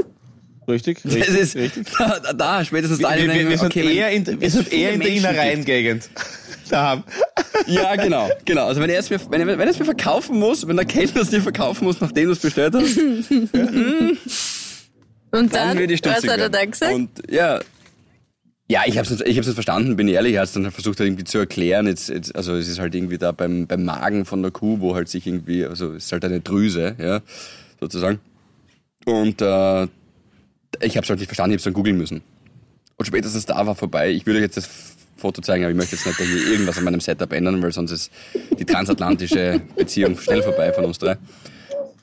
Richtig? 0.67 1.01
Das 1.03 1.13
Richtig? 1.13 1.35
ist, 1.35 1.55
richtig. 1.55 1.87
da, 1.97 2.33
da, 2.33 2.65
spätestens 2.65 2.99
da. 2.99 3.11
Wir, 3.11 3.21
wir, 3.21 3.27
denke 3.27 3.49
wir 3.49 3.57
sind 3.57 3.67
okay, 3.67 3.95
eher 3.95 4.09
in, 4.11 4.25
wir 4.25 4.41
es 4.41 4.53
sind 4.53 4.73
eher 4.73 4.93
in 4.93 4.99
der. 4.99 5.09
Innereien-Gegend. 5.09 6.09
Da 6.67 6.81
haben. 6.81 7.03
Ja, 7.67 7.95
genau, 7.95 8.27
genau. 8.43 8.65
Also 8.65 8.81
wenn 8.81 8.89
er 8.89 8.97
es 8.97 9.11
mir, 9.11 9.19
wenn 9.29 9.39
er, 9.39 9.45
wenn 9.45 9.59
er 9.59 9.67
es 9.67 9.77
mir 9.77 9.85
verkaufen 9.85 10.39
muss, 10.39 10.67
wenn 10.67 10.75
der 10.75 10.85
Kellner 10.85 11.21
es 11.21 11.29
dir 11.29 11.43
verkaufen 11.43 11.83
muss, 11.85 12.01
nachdem 12.01 12.25
du 12.25 12.31
es 12.31 12.39
bestellt 12.39 12.73
hast, 12.73 12.97
Und 15.31 15.53
dann 15.53 15.77
dann, 15.77 15.89
ich 15.89 16.03
was 16.03 16.15
hat 16.15 16.23
er 16.23 16.37
werden. 16.37 16.51
da 16.51 16.65
gesagt? 16.65 16.91
Und 16.91 17.09
ja, 17.29 17.59
ja, 18.67 18.81
ich 18.87 18.97
habe 18.97 19.07
es 19.07 19.21
ich 19.21 19.37
hab's 19.37 19.45
nicht 19.45 19.53
verstanden, 19.53 19.95
bin 19.95 20.07
ich 20.07 20.15
ehrlich. 20.15 20.33
Er 20.33 20.41
hat 20.41 20.47
es 20.47 20.53
dann 20.53 20.71
versucht 20.71 20.99
halt 20.99 21.07
irgendwie 21.07 21.23
zu 21.23 21.37
erklären. 21.37 21.85
Jetzt, 21.85 22.09
jetzt, 22.09 22.35
also 22.35 22.55
es 22.55 22.67
ist 22.67 22.79
halt 22.79 22.95
irgendwie 22.95 23.19
da 23.19 23.31
beim, 23.31 23.67
beim 23.67 23.85
Magen 23.85 24.25
von 24.25 24.41
der 24.41 24.49
Kuh, 24.51 24.79
wo 24.79 24.95
halt 24.95 25.07
sich 25.07 25.27
irgendwie, 25.27 25.65
also 25.65 25.93
es 25.93 26.05
ist 26.05 26.11
halt 26.11 26.25
eine 26.25 26.39
Drüse, 26.39 26.95
ja, 26.97 27.21
sozusagen. 27.79 28.19
Und 29.05 29.39
äh, 29.41 29.87
ich 30.81 30.97
habe 30.97 31.03
es 31.03 31.09
halt 31.09 31.19
nicht 31.19 31.27
verstanden, 31.27 31.51
ich 31.51 31.55
habe 31.55 31.59
es 31.59 31.63
dann 31.63 31.73
googeln 31.73 31.97
müssen. 31.97 32.21
Und 32.97 33.05
spätestens 33.05 33.45
da 33.45 33.65
war 33.65 33.75
vorbei. 33.75 34.11
Ich 34.11 34.25
würde 34.25 34.39
euch 34.39 34.43
jetzt 34.43 34.57
das 34.57 34.69
Foto 35.17 35.41
zeigen, 35.41 35.63
aber 35.63 35.71
ich 35.71 35.77
möchte 35.77 35.95
jetzt 35.95 36.05
nicht 36.05 36.17
hier 36.17 36.51
irgendwas 36.51 36.77
an 36.77 36.83
meinem 36.83 36.99
Setup 36.99 37.31
ändern, 37.33 37.61
weil 37.61 37.71
sonst 37.71 37.91
ist 37.91 38.11
die 38.57 38.65
transatlantische 38.65 39.61
Beziehung 39.75 40.17
schnell 40.19 40.43
vorbei 40.43 40.71
von 40.73 40.85
uns 40.85 40.99
drei. 40.99 41.11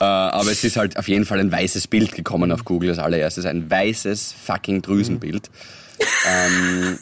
Äh, 0.00 0.04
aber 0.04 0.50
es 0.50 0.64
ist 0.64 0.76
halt 0.76 0.96
auf 0.96 1.08
jeden 1.08 1.24
Fall 1.24 1.38
ein 1.38 1.52
weißes 1.52 1.86
Bild 1.86 2.12
gekommen 2.12 2.50
auf 2.52 2.64
Google 2.64 2.90
als 2.90 2.98
allererstes. 2.98 3.46
Ein 3.46 3.70
weißes 3.70 4.32
fucking 4.32 4.82
Drüsenbild. 4.82 5.50
ähm, 6.26 6.98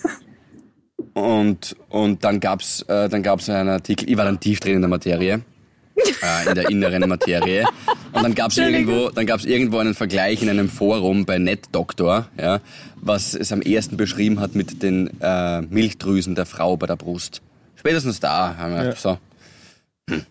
und, 1.15 1.77
und 1.89 2.25
dann 2.25 2.41
gab's 2.41 2.83
äh, 2.83 3.09
dann 3.09 3.23
gab's 3.23 3.49
einen 3.49 3.71
Artikel, 3.71 4.09
ich 4.09 4.17
war 4.17 4.25
dann 4.25 4.39
tief 4.39 4.61
drin 4.61 4.75
in 4.75 4.81
der 4.83 4.91
Materie, 4.91 5.43
äh, 6.23 6.49
in 6.49 6.55
der 6.55 6.69
inneren 6.71 7.09
Materie. 7.09 7.65
Und 8.13 8.23
dann 8.23 8.35
gab's 8.35 8.57
irgendwo, 8.57 9.11
dann 9.11 9.27
gab's 9.27 9.45
irgendwo 9.45 9.79
einen 9.79 9.95
Vergleich 9.95 10.43
in 10.43 10.49
einem 10.49 10.69
Forum 10.69 11.25
bei 11.25 11.39
NetDoctor, 11.39 12.27
ja, 12.39 12.61
was 12.97 13.35
es 13.35 13.53
am 13.53 13.63
ersten 13.63 13.97
beschrieben 13.97 14.41
hat 14.41 14.55
mit 14.55 14.83
den 14.83 15.11
äh, 15.21 15.63
Milchdrüsen 15.63 16.35
der 16.35 16.47
Frau 16.47 16.77
bei 16.77 16.87
der 16.87 16.97
Brust. 16.97 17.41
Spätestens 17.77 18.21
da 18.21 18.57
haben 18.57 18.75
wir 18.75 18.85
Ja. 18.85 18.97
so. 18.97 19.19
Hm. 20.09 20.25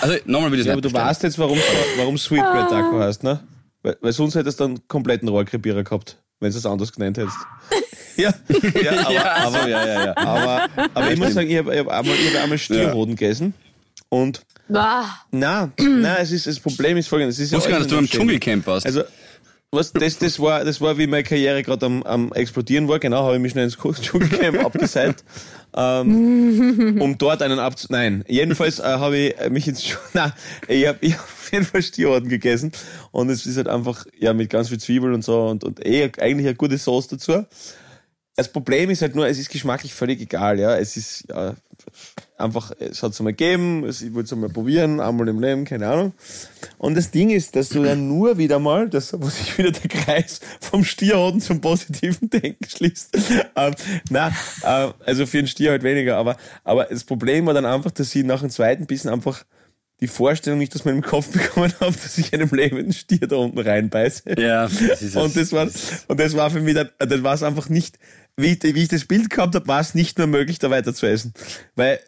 Also 0.00 0.16
nochmal 0.26 0.50
würde 0.50 0.56
ich 0.56 0.60
es 0.60 0.66
Ja, 0.66 0.72
aber 0.72 0.82
du 0.82 0.88
bestellen. 0.88 1.06
weißt 1.08 1.22
jetzt, 1.24 1.38
warum, 1.38 1.58
warum 1.96 2.16
Sweetbread 2.18 2.68
Taco 2.68 3.00
heißt, 3.00 3.24
ne? 3.24 3.40
Weil, 3.82 3.96
weil 4.00 4.12
sonst 4.12 4.34
hättest 4.34 4.60
du 4.60 4.64
einen 4.64 4.88
kompletten 4.88 5.28
Rohrkrepierer 5.28 5.82
gehabt, 5.82 6.16
wenn 6.40 6.50
du 6.52 6.58
es 6.58 6.66
anders 6.66 6.92
genannt 6.92 7.18
hättest. 7.18 7.36
ja, 8.16 8.32
ja, 8.82 9.00
aber, 9.04 9.12
Ja, 9.12 9.34
aber, 9.36 9.60
so, 9.62 9.68
ja, 9.68 9.86
ja, 9.86 10.04
ja. 10.06 10.16
aber, 10.16 10.68
aber 10.94 11.12
ich 11.12 11.18
muss 11.18 11.34
sagen, 11.34 11.48
ich 11.50 11.58
habe 11.58 11.76
hab 11.76 11.88
einmal, 11.88 12.14
ich 12.14 12.34
hab 12.34 12.42
einmal 12.44 12.58
Stierhoden 12.58 13.16
gegessen 13.16 13.54
und 14.08 14.42
Bah. 14.68 15.04
na, 15.30 15.70
na, 15.78 16.18
es 16.18 16.30
ist, 16.30 16.46
das 16.46 16.60
Problem 16.60 16.96
ist 16.96 17.08
folgendes. 17.08 17.36
Es 17.36 17.44
ist 17.44 17.52
Ich 17.52 17.56
wusste 17.56 17.70
ja 17.70 17.76
gar 17.76 17.80
nicht, 17.80 17.90
dass 17.90 17.90
du 17.90 17.96
im 17.96 17.98
alles 18.00 18.10
Dschungelcamp 18.10 18.66
warst. 18.66 18.86
Also, 18.86 19.02
was, 19.70 19.92
das, 19.92 20.18
das, 20.18 20.40
war, 20.40 20.64
das 20.64 20.80
war, 20.80 20.96
wie 20.96 21.06
meine 21.06 21.24
Karriere 21.24 21.62
gerade 21.62 21.84
am, 21.84 22.02
am 22.04 22.32
explodieren 22.32 22.88
war. 22.88 22.98
Genau, 22.98 23.24
habe 23.24 23.36
ich 23.36 23.42
mich 23.42 23.52
schnell 23.52 23.64
ins 23.64 23.76
Dschungelcamp 23.76 24.58
abgeseilt, 24.64 25.24
ähm, 25.76 26.98
um 27.00 27.18
dort 27.18 27.42
einen 27.42 27.58
abzu... 27.58 27.88
Nein, 27.90 28.24
jedenfalls 28.28 28.78
äh, 28.78 28.84
habe 28.84 29.18
ich 29.18 29.50
mich 29.50 29.68
ins... 29.68 29.84
Dschung- 29.84 29.98
Nein, 30.14 30.32
ich 30.68 30.86
habe 30.86 30.98
ich 31.02 31.12
hab 31.12 31.20
auf 31.20 31.52
jeden 31.52 31.64
Fall 31.66 31.82
Stierhoden 31.82 32.28
gegessen 32.30 32.72
und 33.10 33.28
es 33.28 33.44
ist 33.44 33.58
halt 33.58 33.68
einfach 33.68 34.06
ja 34.18 34.32
mit 34.32 34.48
ganz 34.48 34.70
viel 34.70 34.78
Zwiebel 34.78 35.12
und 35.12 35.22
so 35.22 35.46
und, 35.48 35.64
und 35.64 35.84
eh 35.84 36.04
eigentlich 36.18 36.46
eine 36.46 36.54
gute 36.54 36.78
Sauce 36.78 37.08
dazu. 37.08 37.44
Das 38.38 38.48
Problem 38.52 38.88
ist 38.88 39.02
halt 39.02 39.14
nur, 39.16 39.26
es 39.26 39.36
ist 39.38 39.50
geschmacklich 39.50 39.92
völlig 39.92 40.20
egal, 40.20 40.58
ja. 40.60 40.76
Es 40.76 40.96
ist 40.96 41.24
ja, 41.28 41.54
einfach, 42.36 42.70
es 42.78 43.02
hat 43.02 43.10
es 43.12 43.18
einmal 43.20 43.32
gegeben, 43.32 43.84
es- 43.84 44.00
ich 44.00 44.14
wollte 44.14 44.26
es 44.26 44.32
einmal 44.32 44.48
probieren, 44.48 45.00
einmal 45.00 45.26
im 45.26 45.40
Leben, 45.40 45.64
keine 45.64 45.88
Ahnung. 45.88 46.12
Und 46.78 46.96
das 46.96 47.10
Ding 47.10 47.30
ist, 47.30 47.56
dass 47.56 47.68
du 47.70 47.82
dann 47.82 48.06
nur 48.06 48.38
wieder 48.38 48.60
mal, 48.60 48.88
das, 48.88 49.12
wo 49.20 49.28
sich 49.28 49.58
wieder 49.58 49.72
der 49.72 49.88
Kreis 49.90 50.40
vom 50.60 50.84
Stierhoden 50.84 51.40
zum 51.40 51.60
positiven 51.60 52.30
Denken 52.30 52.64
schließt. 52.68 53.18
ähm, 53.56 53.74
na, 54.10 54.28
äh, 54.62 54.92
also 55.04 55.26
für 55.26 55.38
den 55.38 55.48
Stier 55.48 55.72
halt 55.72 55.82
weniger, 55.82 56.16
aber, 56.16 56.36
aber 56.62 56.84
das 56.84 57.02
Problem 57.02 57.44
war 57.46 57.54
dann 57.54 57.66
einfach, 57.66 57.90
dass 57.90 58.14
ich 58.14 58.24
nach 58.24 58.40
dem 58.40 58.50
zweiten 58.50 58.86
Bissen 58.86 59.08
einfach 59.08 59.44
die 60.00 60.06
Vorstellung 60.06 60.60
nicht 60.60 60.72
aus 60.76 60.84
meinem 60.84 61.02
Kopf 61.02 61.28
bekommen 61.32 61.72
habe, 61.80 61.92
dass 61.92 62.16
ich 62.18 62.32
einem 62.32 62.50
lebenden 62.52 62.92
Stier 62.92 63.26
da 63.26 63.34
unten 63.34 63.58
reinbeiße. 63.58 64.40
Ja, 64.40 64.68
das 64.68 65.02
ist 65.02 65.16
Und 65.16 65.36
das 65.36 65.50
war, 65.50 65.66
und 66.06 66.20
das 66.20 66.36
war 66.36 66.50
für 66.50 66.60
mich 66.60 66.74
das 66.76 67.22
war 67.24 67.34
es 67.34 67.42
einfach 67.42 67.68
nicht, 67.68 67.98
wie 68.38 68.52
ich, 68.52 68.62
wie 68.62 68.82
ich 68.82 68.88
das 68.88 69.04
Bild 69.04 69.28
gehabt 69.30 69.54
habe, 69.54 69.66
war 69.66 69.80
es 69.80 69.94
nicht 69.94 70.16
mehr 70.16 70.26
möglich, 70.26 70.58
da 70.58 70.70
weiter 70.70 70.94
zu 70.94 71.06
essen. 71.06 71.34
Weil, 71.74 72.00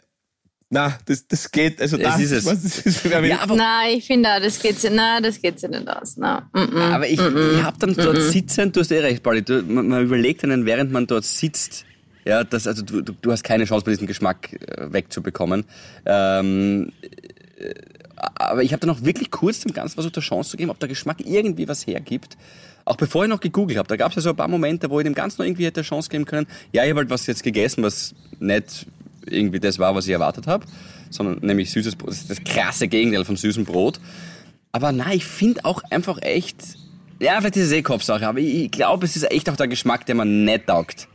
na, 0.70 0.97
das, 1.07 1.26
das 1.26 1.51
geht, 1.51 1.81
also 1.81 1.97
Es 1.97 2.03
das 2.03 2.20
ist 2.20 2.31
es. 2.31 2.47
was, 2.47 2.62
das 2.62 2.78
ist 2.78 3.05
ja, 3.05 3.41
aber 3.41 3.57
Nein, 3.57 3.99
ich 3.99 4.07
finde, 4.07 4.28
auch, 4.31 4.41
das 4.41 4.61
geht 4.61 4.78
sich, 4.78 4.91
nein, 4.91 5.22
das 5.22 5.43
geht 5.43 5.59
sich 5.59 5.68
nicht 5.68 5.89
aus. 5.89 6.16
Nein. 6.16 6.45
Mm 6.53 6.59
-mm. 6.59 6.91
Aber 6.93 7.09
ich, 7.09 7.18
ich 7.18 7.62
habe 7.62 7.76
dann 7.81 7.95
dort 7.95 8.22
sitzend, 8.22 8.76
du 8.76 8.81
hast 8.81 8.93
eh 8.93 9.01
recht, 9.01 9.22
Pauli, 9.22 9.43
du, 9.43 9.62
man, 9.62 9.89
man 9.89 10.05
überlegt 10.05 10.45
dann, 10.45 10.64
während 10.64 10.93
man 10.93 11.09
dort 11.09 11.24
sitzt, 11.24 11.85
ja, 12.24 12.45
das, 12.45 12.68
also 12.68 12.83
du, 12.83 13.03
du, 13.03 13.12
du 13.20 13.33
hast 13.33 13.43
keine 13.43 13.64
Chance, 13.64 13.85
bei 13.85 13.91
diesem 13.91 14.07
Geschmack 14.07 14.53
äh, 14.53 14.93
wegzubekommen. 14.93 15.64
Ähm, 16.07 16.93
äh, 17.59 17.74
aber 18.37 18.62
ich 18.62 18.72
habe 18.72 18.81
dann 18.81 18.91
auch 18.91 19.03
wirklich 19.03 19.31
kurz 19.31 19.61
dem 19.61 19.72
Ganzen 19.72 19.95
versucht, 19.95 20.16
eine 20.16 20.22
Chance 20.22 20.51
zu 20.51 20.57
geben, 20.57 20.70
ob 20.70 20.78
der 20.78 20.89
Geschmack 20.89 21.18
irgendwie 21.24 21.66
was 21.66 21.87
hergibt. 21.87 22.37
Auch 22.85 22.97
bevor 22.97 23.24
ich 23.24 23.28
noch 23.31 23.41
gegoogelt 23.41 23.78
habe, 23.78 23.89
da 23.89 23.97
gab 23.97 24.11
es 24.11 24.16
ja 24.16 24.22
so 24.22 24.31
ein 24.31 24.37
paar 24.37 24.49
Momente, 24.49 24.91
wo 24.91 24.99
ich 25.01 25.05
dem 25.05 25.14
Ganzen 25.14 25.41
noch 25.43 25.47
irgendwie 25.47 25.64
hätte 25.66 25.83
Chance 25.83 26.09
geben 26.09 26.24
können. 26.24 26.47
Ja, 26.72 26.85
ich 26.85 26.91
habe 26.91 27.01
halt 27.01 27.11
was 27.11 27.26
jetzt 27.26 27.43
gegessen, 27.43 27.83
was 27.83 28.14
nicht 28.39 28.87
irgendwie 29.26 29.61
das 29.61 29.78
war, 29.78 29.95
was 29.95 30.07
ich 30.07 30.12
erwartet 30.12 30.47
habe, 30.47 30.64
sondern 31.11 31.39
nämlich 31.45 31.70
süßes 31.70 31.97
Brot. 31.97 32.11
Das 32.11 32.18
ist 32.22 32.31
das 32.31 32.43
krasse 32.45 32.89
Gegenteil 32.89 33.24
von 33.24 33.37
süßem 33.37 33.64
Brot. 33.64 34.01
Aber 34.72 34.93
nein, 34.93 35.16
ich 35.18 35.24
finde 35.26 35.64
auch 35.64 35.83
einfach 35.91 36.18
echt, 36.22 36.57
ja, 37.20 37.39
vielleicht 37.41 37.57
ist 37.57 37.66
es 37.66 37.72
eh 37.72 37.83
Kopfsache, 37.83 38.26
aber 38.26 38.39
ich, 38.39 38.70
glaube, 38.70 39.05
es 39.05 39.16
ist 39.16 39.31
echt 39.31 39.51
auch 39.51 39.57
der 39.57 39.68
Geschmack, 39.68 40.07
der 40.07 40.14
man 40.14 40.45
nicht 40.45 40.66
taugt. 40.66 41.07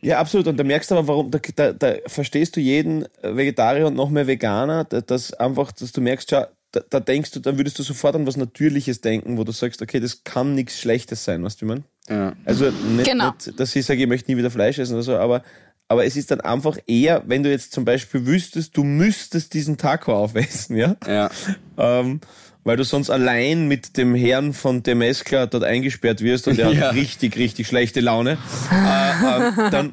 Ja, 0.00 0.18
absolut. 0.18 0.48
Und 0.48 0.56
da 0.56 0.64
merkst 0.64 0.90
du 0.90 0.96
aber, 0.96 1.06
warum, 1.06 1.30
da, 1.30 1.38
da, 1.54 1.72
da 1.72 1.94
verstehst 2.06 2.56
du 2.56 2.60
jeden 2.60 3.04
Vegetarier 3.22 3.86
und 3.86 3.94
noch 3.94 4.10
mehr 4.10 4.26
Veganer, 4.26 4.84
da- 4.84 5.00
dass 5.00 5.32
einfach, 5.34 5.70
dass 5.72 5.92
du 5.92 6.00
merkst, 6.00 6.28
schau, 6.30 6.44
da, 6.72 6.80
da 6.90 7.00
denkst 7.00 7.30
du, 7.32 7.40
dann 7.40 7.58
würdest 7.58 7.78
du 7.78 7.82
sofort 7.82 8.14
an 8.16 8.26
was 8.26 8.36
Natürliches 8.36 9.00
denken, 9.00 9.36
wo 9.38 9.44
du 9.44 9.52
sagst, 9.52 9.82
okay, 9.82 10.00
das 10.00 10.24
kann 10.24 10.54
nichts 10.54 10.80
Schlechtes 10.80 11.24
sein, 11.24 11.44
weißt 11.44 11.60
du, 11.62 11.66
wie 11.68 11.72
ich 11.72 11.78
mein? 12.08 12.16
Ja. 12.18 12.32
Also 12.44 12.70
nicht, 12.70 13.06
Genau. 13.10 13.32
nicht, 13.32 13.58
dass 13.60 13.76
ich 13.76 13.84
sage, 13.86 14.02
ich 14.02 14.08
möchte 14.08 14.30
nie 14.30 14.36
wieder 14.38 14.50
Fleisch 14.50 14.78
essen 14.78 14.94
oder 14.94 15.02
so, 15.02 15.16
aber, 15.16 15.42
aber 15.88 16.04
es 16.04 16.16
ist 16.16 16.30
dann 16.30 16.40
einfach 16.40 16.78
eher, 16.86 17.22
wenn 17.26 17.42
du 17.42 17.50
jetzt 17.50 17.72
zum 17.72 17.84
Beispiel 17.84 18.26
wüsstest, 18.26 18.76
du 18.76 18.84
müsstest 18.84 19.54
diesen 19.54 19.76
Taco 19.76 20.14
aufessen, 20.14 20.76
ja? 20.76 20.96
Ja. 21.06 21.30
ähm, 21.78 22.20
weil 22.64 22.76
du 22.76 22.84
sonst 22.84 23.10
allein 23.10 23.66
mit 23.68 23.96
dem 23.96 24.14
Herrn 24.14 24.52
von 24.52 24.82
Temescla 24.84 25.46
dort 25.46 25.64
eingesperrt 25.64 26.20
wirst 26.20 26.46
und 26.48 26.56
der 26.58 26.70
Ja. 26.70 26.88
hat 26.88 26.94
richtig, 26.94 27.36
richtig 27.36 27.66
schlechte 27.66 28.00
Laune. 28.00 28.38
äh, 28.70 29.48
äh, 29.58 29.70
dann, 29.70 29.92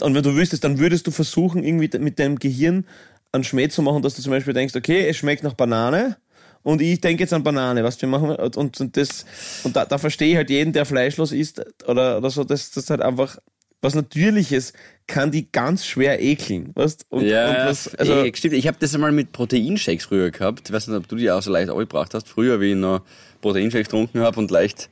und 0.00 0.14
wenn 0.14 0.22
du 0.22 0.34
wüsstest, 0.34 0.64
dann 0.64 0.78
würdest 0.78 1.06
du 1.06 1.10
versuchen, 1.10 1.62
irgendwie 1.62 1.90
mit 1.98 2.18
deinem 2.18 2.38
Gehirn 2.38 2.86
einen 3.32 3.44
Schmäh 3.44 3.68
zu 3.68 3.82
machen, 3.82 4.02
dass 4.02 4.14
du 4.14 4.22
zum 4.22 4.30
Beispiel 4.30 4.54
denkst, 4.54 4.74
okay, 4.76 5.08
es 5.08 5.16
schmeckt 5.16 5.42
nach 5.42 5.54
Banane 5.54 6.16
und 6.62 6.80
ich 6.80 7.00
denke 7.00 7.22
jetzt 7.22 7.32
an 7.32 7.42
Banane, 7.42 7.82
was 7.82 8.00
wir 8.00 8.08
machen 8.08 8.30
und, 8.30 8.56
und, 8.56 8.96
das 8.96 9.24
und 9.64 9.74
da, 9.74 9.84
da 9.84 9.98
verstehe 9.98 10.30
ich 10.30 10.36
halt 10.36 10.50
jeden, 10.50 10.72
der 10.72 10.84
fleischlos 10.84 11.32
isst 11.32 11.64
oder, 11.86 12.18
oder 12.18 12.30
so, 12.30 12.44
dass 12.44 12.70
das 12.70 12.90
halt 12.90 13.00
einfach 13.00 13.38
was 13.82 13.96
Natürliches 13.96 14.72
kann 15.08 15.32
die 15.32 15.50
ganz 15.50 15.84
schwer 15.84 16.22
ekeln, 16.22 16.70
weißt? 16.74 17.06
Und, 17.10 17.24
Ja, 17.24 17.48
und 17.48 17.68
was, 17.68 17.92
also, 17.96 18.24
eh, 18.24 18.32
stimmt. 18.34 18.54
Ich 18.54 18.68
habe 18.68 18.76
das 18.80 18.94
einmal 18.94 19.10
mit 19.10 19.32
Proteinshakes 19.32 20.04
früher 20.04 20.30
gehabt. 20.30 20.68
Ich 20.68 20.72
weiß 20.72 20.86
nicht, 20.86 20.96
ob 20.96 21.08
du 21.08 21.16
die 21.16 21.28
auch 21.30 21.42
so 21.42 21.50
leicht 21.50 21.68
angebracht 21.68 22.14
hast. 22.14 22.28
Früher, 22.28 22.60
wie 22.60 22.70
ich 22.70 22.76
noch 22.76 23.02
Proteinshakes 23.40 23.88
getrunken 23.88 24.20
habe 24.20 24.38
und 24.38 24.52
leicht 24.52 24.88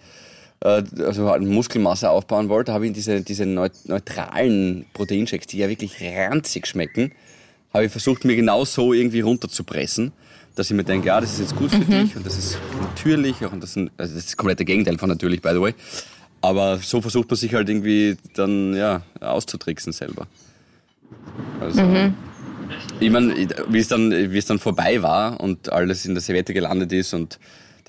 äh, 0.65 0.83
also 0.99 1.29
halt 1.29 1.43
Muskelmasse 1.43 2.11
aufbauen 2.11 2.49
wollte, 2.49 2.73
habe 2.73 2.87
ich 2.87 2.93
diese, 2.93 3.21
diese 3.21 3.47
neut 3.47 3.73
neutralen 3.85 4.87
Proteinshakes, 4.93 5.47
die 5.47 5.59
ja 5.59 5.69
wirklich 5.69 5.97
ranzig 6.03 6.67
schmecken, 6.67 7.13
habe 7.73 7.85
ich 7.85 7.93
versucht, 7.93 8.25
mir 8.25 8.37
genau 8.37 8.65
so 8.65 8.93
irgendwie 8.93 9.21
runterzupressen, 9.21 10.13
dass 10.55 10.71
ich 10.71 10.77
mir 10.77 10.85
denke, 10.85 11.09
ja, 11.09 11.21
das 11.21 11.33
ist 11.35 11.41
jetzt 11.41 11.57
gut 11.57 11.71
für 11.71 11.85
dich 11.85 12.17
und 12.17 12.27
das 12.27 12.37
ist 12.37 12.59
natürlich, 12.81 13.45
auch, 13.45 13.53
und 13.53 13.63
das, 13.63 13.77
ist, 13.77 13.77
also 13.77 13.91
das 13.97 14.11
ist 14.11 14.29
das 14.29 14.37
komplette 14.37 14.65
Gegenteil 14.65 14.99
von 14.99 15.09
natürlich, 15.09 15.41
by 15.41 15.51
the 15.53 15.61
way. 15.61 15.75
Aber 16.43 16.79
so 16.79 17.01
versucht 17.01 17.29
man 17.29 17.37
sich 17.37 17.55
halt 17.55 17.69
irgendwie 17.69 18.17
dann, 18.35 18.75
ja, 18.75 19.03
auszutricksen 19.21 19.93
selber. 19.93 20.27
Also, 21.61 21.83
ich 22.99 23.11
meine, 23.11 23.35
wie 23.69 23.79
es 23.79 23.89
dann, 23.89 24.11
wie 24.11 24.39
es 24.39 24.47
dann 24.47 24.59
vorbei 24.59 25.03
war 25.03 25.41
und 25.41 25.73
alles 25.73 26.05
in 26.07 26.15
der 26.15 26.23
Serviette 26.23 26.55
gelandet 26.55 26.93
ist 26.93 27.15
und 27.15 27.39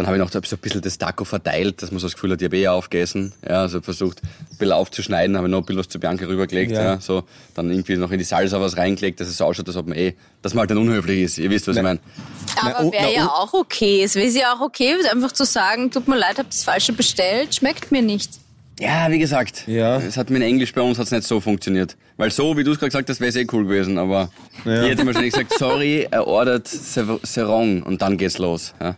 dann 0.01 0.07
habe 0.07 0.17
ich 0.17 0.23
noch 0.23 0.31
so 0.31 0.55
ein 0.55 0.59
bisschen 0.59 0.81
das 0.81 0.97
Taco 0.97 1.25
verteilt, 1.25 1.83
dass 1.83 1.91
man 1.91 1.99
so 1.99 2.07
das 2.07 2.15
Gefühl 2.15 2.31
hat, 2.31 2.41
ich 2.41 2.45
habe 2.45 2.57
eh 2.57 2.67
aufgegessen. 2.67 3.33
Ja, 3.47 3.61
also 3.61 3.81
versucht, 3.81 4.23
ein 4.23 4.57
bisschen 4.57 4.71
aufzuschneiden, 4.71 5.37
habe 5.37 5.45
ich 5.47 5.51
noch 5.51 5.59
ein 5.59 5.65
bisschen 5.65 5.79
was 5.79 5.89
zu 5.89 5.99
Bianca 5.99 6.25
rübergelegt. 6.25 6.71
Ja. 6.71 6.81
Ja. 6.81 6.99
so, 6.99 7.23
dann 7.53 7.69
irgendwie 7.69 7.97
noch 7.97 8.11
in 8.11 8.17
die 8.17 8.23
Salsa 8.23 8.59
was 8.59 8.77
reingelegt, 8.77 9.19
dass 9.19 9.27
es 9.27 9.37
so 9.37 9.45
ausschaut, 9.45 9.67
als 9.67 9.77
ob 9.77 9.87
man 9.87 9.97
eh, 9.99 10.13
dass 10.41 10.55
man 10.55 10.61
halt 10.61 10.71
nicht 10.71 10.79
unhöflich 10.79 11.21
ist. 11.21 11.37
Ihr 11.37 11.51
wisst, 11.51 11.67
was 11.67 11.77
ich 11.77 11.83
meine. 11.83 11.99
Aber 12.59 12.85
oh, 12.85 12.91
wäre 12.91 13.13
ja 13.13 13.27
oh. 13.27 13.43
auch 13.43 13.53
okay. 13.53 14.01
Es 14.03 14.15
wäre 14.15 14.27
ja 14.27 14.55
auch 14.55 14.61
okay, 14.61 14.95
einfach 15.11 15.33
zu 15.33 15.45
sagen, 15.45 15.91
tut 15.91 16.07
mir 16.07 16.17
leid, 16.17 16.39
hab 16.39 16.49
das 16.49 16.63
Falsche 16.63 16.93
bestellt, 16.93 17.53
schmeckt 17.53 17.91
mir 17.91 18.01
nicht. 18.01 18.31
Ja, 18.79 19.11
wie 19.11 19.19
gesagt, 19.19 19.67
Ja. 19.67 19.97
es 19.99 20.17
hat 20.17 20.31
mit 20.31 20.41
Englisch 20.41 20.73
bei 20.73 20.81
uns 20.81 20.97
hat's 20.97 21.11
nicht 21.11 21.27
so 21.27 21.39
funktioniert. 21.39 21.95
Weil 22.17 22.31
so, 22.31 22.57
wie 22.57 22.63
du 22.63 22.71
es 22.71 22.79
gerade 22.79 22.89
gesagt 22.89 23.09
hast, 23.09 23.19
wäre 23.19 23.29
es 23.29 23.35
eh 23.35 23.45
cool 23.51 23.65
gewesen. 23.65 23.99
Aber 23.99 24.31
Ja. 24.65 24.81
ich 24.83 24.89
hätte 24.89 25.05
wahrscheinlich 25.05 25.33
gesagt, 25.33 25.53
sorry, 25.59 26.07
er 26.09 26.25
ordert 26.25 26.67
Ser- 26.67 27.19
Serong 27.21 27.83
und 27.83 28.01
dann 28.01 28.17
geht's 28.17 28.39
los. 28.39 28.73
Ja. 28.81 28.95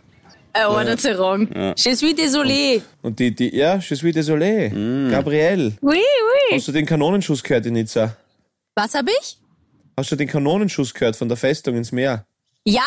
Er 0.56 0.70
ordert 0.70 1.00
sie 1.00 1.18
wrong. 1.18 1.48
Je 1.76 1.94
suis 1.96 2.14
désolé. 2.14 2.80
Und 3.02 3.18
die, 3.18 3.34
die, 3.34 3.54
ja, 3.56 3.78
Je 3.80 3.96
suis 3.96 4.12
désolé. 4.12 4.70
Mm. 4.70 5.10
Gabriel. 5.10 5.72
Oui, 5.82 5.98
oui. 5.98 6.56
Hast 6.56 6.68
du 6.68 6.72
den 6.72 6.86
Kanonenschuss 6.86 7.42
gehört 7.42 7.66
in 7.66 7.74
Nizza? 7.74 8.16
Was 8.76 8.94
hab 8.94 9.08
ich? 9.08 9.38
Hast 9.96 10.12
du 10.12 10.16
den 10.16 10.28
Kanonenschuss 10.28 10.94
gehört 10.94 11.16
von 11.16 11.28
der 11.28 11.36
Festung 11.36 11.76
ins 11.76 11.90
Meer? 11.90 12.24
Ja, 12.64 12.82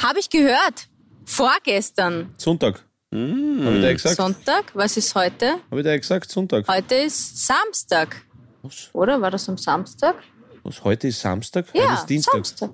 habe 0.00 0.20
ich 0.20 0.30
gehört. 0.30 0.86
Vorgestern. 1.24 2.32
Sonntag. 2.36 2.84
Mm. 3.10 3.66
Hab 3.66 3.74
ich 3.74 3.80
dir 3.80 3.92
gesagt? 3.94 4.16
Sonntag. 4.16 4.64
Was 4.74 4.96
ist 4.96 5.12
heute? 5.16 5.54
Hab 5.70 5.78
ich 5.78 5.84
dir 5.84 5.98
gesagt, 5.98 6.30
Sonntag. 6.30 6.68
Heute 6.68 6.94
ist 6.94 7.46
Samstag. 7.46 8.22
Was? 8.62 8.90
Oder? 8.92 9.20
War 9.20 9.32
das 9.32 9.48
am 9.48 9.58
Samstag? 9.58 10.14
Was, 10.62 10.84
heute 10.84 11.08
ist 11.08 11.20
Samstag? 11.20 11.66
Ja, 11.72 11.82
heute 11.82 11.94
ist 11.94 12.06
Dienstag. 12.06 12.46
Samstag. 12.46 12.70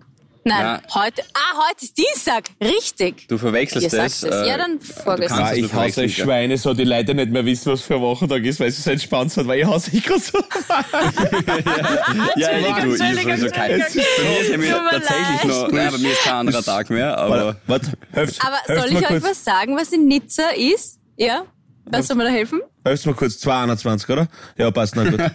Nein, 0.49 0.61
Ja. 0.61 0.81
heute. 0.95 1.23
Ah, 1.35 1.59
heute 1.69 1.85
ist 1.85 1.99
Dienstag. 1.99 2.45
Richtig. 2.63 3.27
Du 3.27 3.37
verwechselst 3.37 3.93
Ihr 3.93 3.99
das. 3.99 4.21
sagt 4.21 4.33
es. 4.33 4.47
Ja, 4.47 4.57
dann 4.57 4.81
vorgestern. 4.81 5.41
Ah, 5.41 5.51
es 5.51 5.59
ich 5.59 5.73
hasse 5.73 6.03
euch? 6.03 6.17
Schweine, 6.17 6.57
so 6.57 6.73
die 6.73 6.85
Leute 6.85 7.15
nicht 7.15 7.33
mehr 7.33 7.45
wissen, 7.45 7.73
was 7.73 7.81
für 7.83 7.97
ein 7.97 8.01
Wochentag 8.01 8.45
ist, 8.45 8.61
weil 8.61 8.71
sie 8.71 8.81
so 8.81 8.91
entspannt 8.93 9.33
sind, 9.33 9.49
weil 9.49 9.59
ich 9.59 9.67
hasse 9.67 9.91
ich 9.93 10.05
gerade 10.05 10.21
so. 10.21 10.39
Ja, 12.37 12.51
ich 12.59 12.75
du, 12.77 12.95
ich 12.95 12.99
sowieso 12.99 13.49
kein. 13.51 13.71
Bei 13.71 13.77
mir 13.79 14.41
ist 14.41 14.51
nämlich 14.51 14.71
tatsächlich 14.71 15.45
noch, 15.45 15.69
nein, 15.73 15.91
bei 15.93 15.99
mir 15.99 16.13
ist 16.13 16.23
kein 16.23 16.35
anderer 16.35 16.63
Tag 16.63 16.91
mehr, 16.91 17.19
aber 17.19 17.57
Warte, 17.67 17.93
helft, 18.13 18.41
Aber 18.45 18.81
soll 18.81 18.93
ich 18.93 19.11
euch 19.11 19.23
was 19.23 19.43
sagen, 19.45 19.77
was 19.77 19.91
in 19.91 20.07
Nizza 20.07 20.51
ist? 20.51 21.01
Ja? 21.17 21.43
Was 21.87 22.07
soll 22.09 22.17
mir 22.17 22.25
da 22.25 22.31
helfen? 22.31 22.61
Helft 22.87 23.05
mir 23.05 23.15
kurz, 23.15 23.41
221, 23.41 24.09
oder? 24.11 24.29
Ja, 24.57 24.71
passt, 24.71 24.95
na 24.95 25.11
gut. 25.11 25.21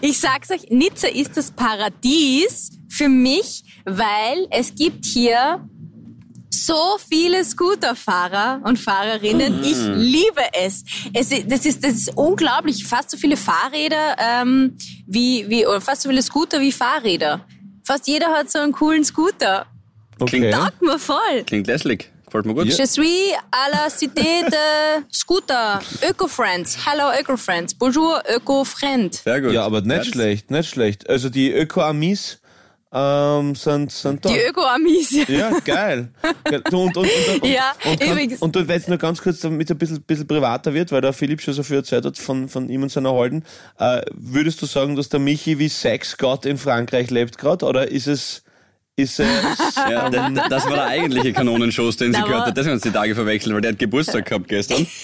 Ich 0.00 0.18
sag's 0.18 0.50
euch, 0.50 0.70
Nizza 0.70 1.08
ist 1.08 1.36
das 1.36 1.50
Paradies 1.50 2.70
für 2.88 3.08
mich, 3.08 3.62
weil 3.84 4.46
es 4.50 4.74
gibt 4.74 5.04
hier 5.04 5.68
so 6.50 6.98
viele 7.08 7.44
Scooterfahrer 7.44 8.60
und 8.64 8.78
Fahrerinnen. 8.78 9.62
Ich 9.62 9.76
liebe 9.76 10.42
es. 10.52 10.84
es 11.12 11.30
ist, 11.30 11.50
das, 11.50 11.64
ist, 11.64 11.84
das 11.84 11.92
ist 11.92 12.16
unglaublich. 12.16 12.84
Fast 12.84 13.10
so 13.10 13.16
viele 13.16 13.36
Fahrräder 13.36 14.16
ähm, 14.18 14.76
wie, 15.06 15.48
wie, 15.48 15.66
oder 15.66 15.80
fast 15.80 16.02
so 16.02 16.08
viele 16.08 16.22
Scooter 16.22 16.60
wie 16.60 16.72
Fahrräder. 16.72 17.46
Fast 17.84 18.08
jeder 18.08 18.28
hat 18.32 18.50
so 18.50 18.58
einen 18.58 18.72
coolen 18.72 19.04
Scooter. 19.04 19.66
Okay. 20.18 20.50
Taugt 20.50 20.82
mir 20.82 20.98
voll. 20.98 21.44
klingt 21.46 21.66
lässig. 21.66 22.10
Gefällt 22.30 22.46
mir 22.46 22.54
gut. 22.54 22.66
Je 22.68 22.86
suis 22.86 23.34
à 23.50 23.68
la 23.72 23.90
cité 23.90 24.44
de 24.48 25.04
Scooter. 25.12 25.80
Eco-Friends. 26.00 26.76
Hello, 26.86 27.10
Eco-Friends. 27.18 27.74
Bonjour, 27.74 28.20
Eco-Friend. 28.24 29.12
Sehr 29.12 29.40
gut. 29.40 29.52
Ja, 29.52 29.64
aber 29.64 29.80
nicht 29.80 29.98
das- 29.98 30.06
schlecht, 30.06 30.48
nicht 30.52 30.70
schlecht. 30.70 31.10
Also 31.10 31.28
die 31.28 31.52
Öko-Amis 31.52 32.38
ähm, 32.92 33.56
sind, 33.56 33.90
sind 33.90 34.24
da. 34.24 34.28
Die 34.28 34.38
Öko-Amis. 34.48 35.26
Ja, 35.26 35.58
geil. 35.64 36.10
Und, 36.44 36.72
und, 36.72 36.96
und, 36.98 37.08
und, 37.42 37.46
Ja, 37.46 37.72
und, 37.84 38.00
übrigens. 38.00 38.40
Und, 38.40 38.54
wenn 38.54 38.70
es 38.80 38.86
nur 38.86 38.98
ganz 38.98 39.20
kurz, 39.20 39.40
damit 39.40 39.66
es 39.68 39.74
ein 39.74 39.78
bisschen, 39.78 40.00
bisschen 40.02 40.28
privater 40.28 40.72
wird, 40.72 40.92
weil 40.92 41.00
der 41.00 41.12
Philipp 41.12 41.40
schon 41.40 41.54
so 41.54 41.64
viel 41.64 41.76
erzählt 41.78 42.04
hat 42.04 42.16
von, 42.16 42.48
von 42.48 42.68
ihm 42.68 42.84
und 42.84 42.92
seiner 42.92 43.10
Holden, 43.10 43.44
äh, 43.80 44.02
würdest 44.12 44.62
du 44.62 44.66
sagen, 44.66 44.94
dass 44.94 45.08
der 45.08 45.18
Michi 45.18 45.58
wie 45.58 45.68
Sexgott 45.68 46.46
in 46.46 46.58
Frankreich 46.58 47.10
lebt 47.10 47.38
gerade? 47.38 47.66
Oder 47.66 47.88
ist 47.88 48.06
es, 48.06 48.44
ist 48.96 49.20
es, 49.20 49.26
Ja, 49.76 50.08
d- 50.10 50.18
das 50.48 50.64
war 50.66 50.74
der 50.74 50.86
eigentliche 50.86 51.32
Kanonenschuss, 51.32 51.96
den 51.96 52.12
sie 52.12 52.20
Da 52.20 52.26
gehört 52.26 52.46
hat. 52.46 52.56
Deswegen 52.56 52.72
haben 52.74 52.80
sie 52.80 52.88
die 52.90 52.94
Tage 52.94 53.14
verwechselt, 53.14 53.54
weil 53.54 53.60
der 53.62 53.72
hat 53.72 53.78
Geburtstag 53.78 54.26
gehabt 54.26 54.48
gestern. 54.48 54.86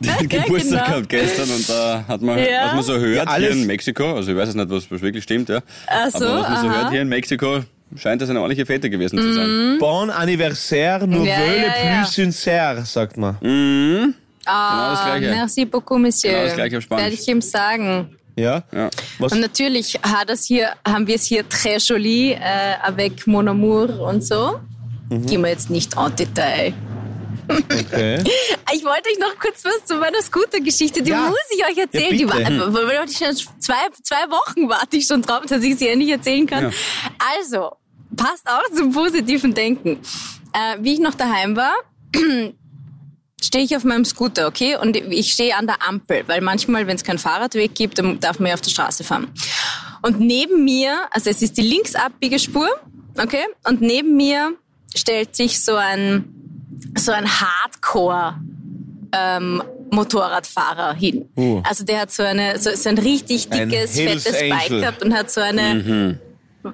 Die 0.00 0.10
hat 0.10 0.28
Geburtstag 0.28 0.84
genau. 0.84 0.86
gehabt 0.96 1.08
gestern 1.08 1.50
und 1.50 1.68
da 1.68 2.04
hat 2.06 2.20
man, 2.20 2.38
Ja. 2.38 2.66
was 2.66 2.74
man 2.74 2.82
so 2.82 2.98
hört 2.98 3.26
Ja, 3.28 3.36
hier 3.36 3.50
in 3.50 3.66
Mexiko, 3.66 4.14
also 4.16 4.30
ich 4.30 4.36
weiß 4.36 4.48
jetzt 4.48 4.56
nicht, 4.56 4.68
was, 4.70 4.90
was 4.90 5.00
wirklich 5.00 5.24
stimmt, 5.24 5.48
ja. 5.48 5.60
Ach 5.86 6.10
so, 6.10 6.26
aber 6.26 6.40
was 6.42 6.48
man 6.50 6.60
so 6.60 6.66
aha. 6.68 6.80
hört 6.82 6.90
hier 6.90 7.02
in 7.02 7.08
Mexiko, 7.08 7.60
scheint 7.96 8.20
das 8.20 8.28
eine 8.28 8.40
ordentliche 8.40 8.66
Fete 8.66 8.90
gewesen 8.90 9.18
zu 9.18 9.32
sein. 9.32 9.76
Bon 9.78 10.10
anniversaire, 10.10 11.06
nous 11.06 11.26
Ja, 11.26 11.36
plus 12.02 12.14
sincère, 12.14 12.84
sagt 12.84 13.16
man. 13.16 13.36
Genau 13.40 14.06
das 14.46 15.00
Ah, 15.00 15.18
Gleiche. 15.18 15.34
merci 15.34 15.64
beaucoup, 15.64 15.98
Monsieur. 15.98 16.30
Genau 16.32 16.44
das 16.44 16.54
Gleiche 16.54 16.78
auf 16.78 16.84
Spanisch. 16.84 17.02
Werde 17.04 17.14
ich 17.14 17.28
ihm 17.28 17.40
sagen. 17.40 18.15
Ja? 18.36 18.62
Ja. 18.72 18.90
Was? 19.18 19.32
Und 19.32 19.40
natürlich 19.40 19.98
hat 20.02 20.28
das 20.28 20.44
hier, 20.44 20.72
haben 20.86 21.06
wir 21.06 21.14
es 21.16 21.24
hier 21.24 21.42
très 21.48 21.78
joli, 21.88 22.32
äh, 22.32 22.38
avec 22.82 23.26
mon 23.26 23.48
amour 23.48 23.98
und 24.00 24.22
so. 24.24 24.60
Mhm. 25.10 25.26
Gehen 25.26 25.42
wir 25.42 25.50
jetzt 25.50 25.70
nicht 25.70 25.96
en 25.96 26.14
Detail. 26.16 26.74
Okay. 27.48 28.22
Ich 28.74 28.84
wollte 28.84 29.08
euch 29.10 29.18
noch 29.20 29.38
kurz 29.40 29.64
was 29.64 29.84
zu 29.86 29.94
meiner 29.94 30.20
Scooter-Geschichte, 30.20 31.00
die 31.02 31.10
Ja. 31.12 31.28
muss 31.28 31.38
ich 31.56 31.64
euch 31.64 31.78
erzählen. 31.78 32.10
Ja, 32.12 32.16
die 32.18 32.28
war, 32.28 32.36
bitte. 32.38 32.52
äh, 32.52 32.74
weil 32.74 33.08
ich 33.08 33.16
schon 33.16 33.34
zwei, 33.60 33.74
zwei 34.02 34.28
Wochen 34.28 34.68
warte 34.68 34.96
ich 34.96 35.06
schon 35.06 35.22
drauf, 35.22 35.42
dass 35.48 35.62
ich 35.62 35.76
sie 35.78 35.88
endlich 35.88 36.10
erzählen 36.10 36.44
kann. 36.46 36.64
Ja. 36.64 36.70
Also, 37.38 37.70
passt 38.16 38.46
auch 38.46 38.68
zum 38.76 38.92
positiven 38.92 39.54
Denken. 39.54 40.00
Äh, 40.52 40.78
wie 40.80 40.94
ich 40.94 40.98
noch 41.00 41.14
daheim 41.14 41.54
war, 41.56 41.74
stehe 43.42 43.64
ich 43.64 43.76
auf 43.76 43.84
meinem 43.84 44.04
Scooter, 44.04 44.46
okay? 44.46 44.76
Und 44.76 44.96
ich 44.96 45.32
stehe 45.32 45.56
an 45.56 45.66
der 45.66 45.86
Ampel, 45.86 46.24
weil 46.26 46.40
manchmal, 46.40 46.86
wenn 46.86 46.96
es 46.96 47.04
keinen 47.04 47.18
Fahrradweg 47.18 47.74
gibt, 47.74 47.98
dann 47.98 48.18
darf 48.20 48.38
man 48.38 48.48
ja 48.48 48.54
auf 48.54 48.60
der 48.60 48.70
Straße 48.70 49.04
fahren. 49.04 49.28
Und 50.02 50.20
neben 50.20 50.64
mir, 50.64 51.06
also 51.10 51.30
es 51.30 51.42
ist 51.42 51.56
die 51.58 51.62
linksabbiegerspur, 51.62 52.68
okay? 53.20 53.44
Und 53.68 53.80
neben 53.80 54.16
mir 54.16 54.54
stellt 54.94 55.36
sich 55.36 55.62
so 55.62 55.76
ein, 55.76 56.24
so 56.96 57.12
ein 57.12 57.26
Hardcore, 57.26 58.36
ähm, 59.12 59.62
Motorradfahrer 59.90 60.94
hin. 60.94 61.28
Uh. 61.36 61.60
Also 61.64 61.84
der 61.84 62.00
hat 62.00 62.12
so 62.12 62.22
eine, 62.22 62.58
so, 62.58 62.74
so 62.74 62.88
ein 62.88 62.98
richtig 62.98 63.50
Ein 63.50 63.68
dickes, 63.68 63.96
Hells 63.96 64.24
fettes 64.24 64.40
Bike 64.40 64.66
Angel. 64.66 64.80
gehabt 64.80 65.02
und 65.04 65.14
hat 65.14 65.30
so 65.30 65.40
eine, 65.40 66.18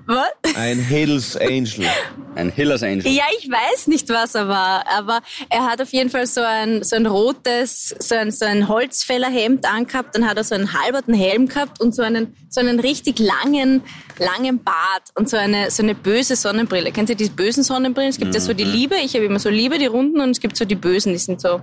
was? 0.06 0.56
Ein 0.56 0.78
Hells 0.78 1.36
Angel. 1.36 1.86
Ein 2.34 2.50
Hillers 2.50 2.82
Angel. 2.82 3.06
Ja, 3.08 3.24
ich 3.38 3.48
weiß 3.48 3.86
nicht, 3.88 4.08
was 4.08 4.34
er 4.34 4.48
war, 4.48 4.86
aber 4.88 5.20
er 5.50 5.64
hat 5.64 5.80
auf 5.80 5.92
jeden 5.92 6.10
Fall 6.10 6.26
so 6.26 6.40
ein, 6.40 6.82
so 6.82 6.96
ein 6.96 7.06
rotes, 7.06 7.94
so 7.98 8.14
ein, 8.14 8.30
so 8.30 8.44
ein 8.44 8.68
Holzfällerhemd 8.68 9.66
angehabt, 9.66 10.14
dann 10.14 10.26
hat 10.26 10.36
er 10.36 10.44
so 10.44 10.54
einen 10.54 10.72
halberten 10.72 11.14
Helm 11.14 11.48
gehabt 11.48 11.80
und 11.80 11.94
so 11.94 12.02
einen, 12.02 12.34
so 12.48 12.60
einen 12.60 12.80
richtig 12.80 13.18
langen, 13.18 13.82
langen 14.18 14.62
Bart 14.62 15.10
und 15.14 15.28
so 15.28 15.36
eine, 15.36 15.70
so 15.70 15.82
eine 15.82 15.94
böse 15.94 16.36
Sonnenbrille. 16.36 16.92
Kennt 16.92 17.10
ihr 17.10 17.16
die 17.16 17.28
bösen 17.28 17.62
Sonnenbrillen? 17.62 18.10
Es 18.10 18.18
gibt 18.18 18.34
ja 18.34 18.40
so 18.40 18.54
die 18.54 18.64
Liebe, 18.64 18.96
ich 18.96 19.14
habe 19.14 19.24
immer 19.24 19.38
so 19.38 19.50
Liebe, 19.50 19.78
die 19.78 19.86
runden 19.86 20.20
und 20.20 20.30
es 20.30 20.40
gibt 20.40 20.56
so 20.56 20.64
die 20.64 20.74
bösen, 20.74 21.12
die 21.12 21.18
sind 21.18 21.40
so, 21.40 21.62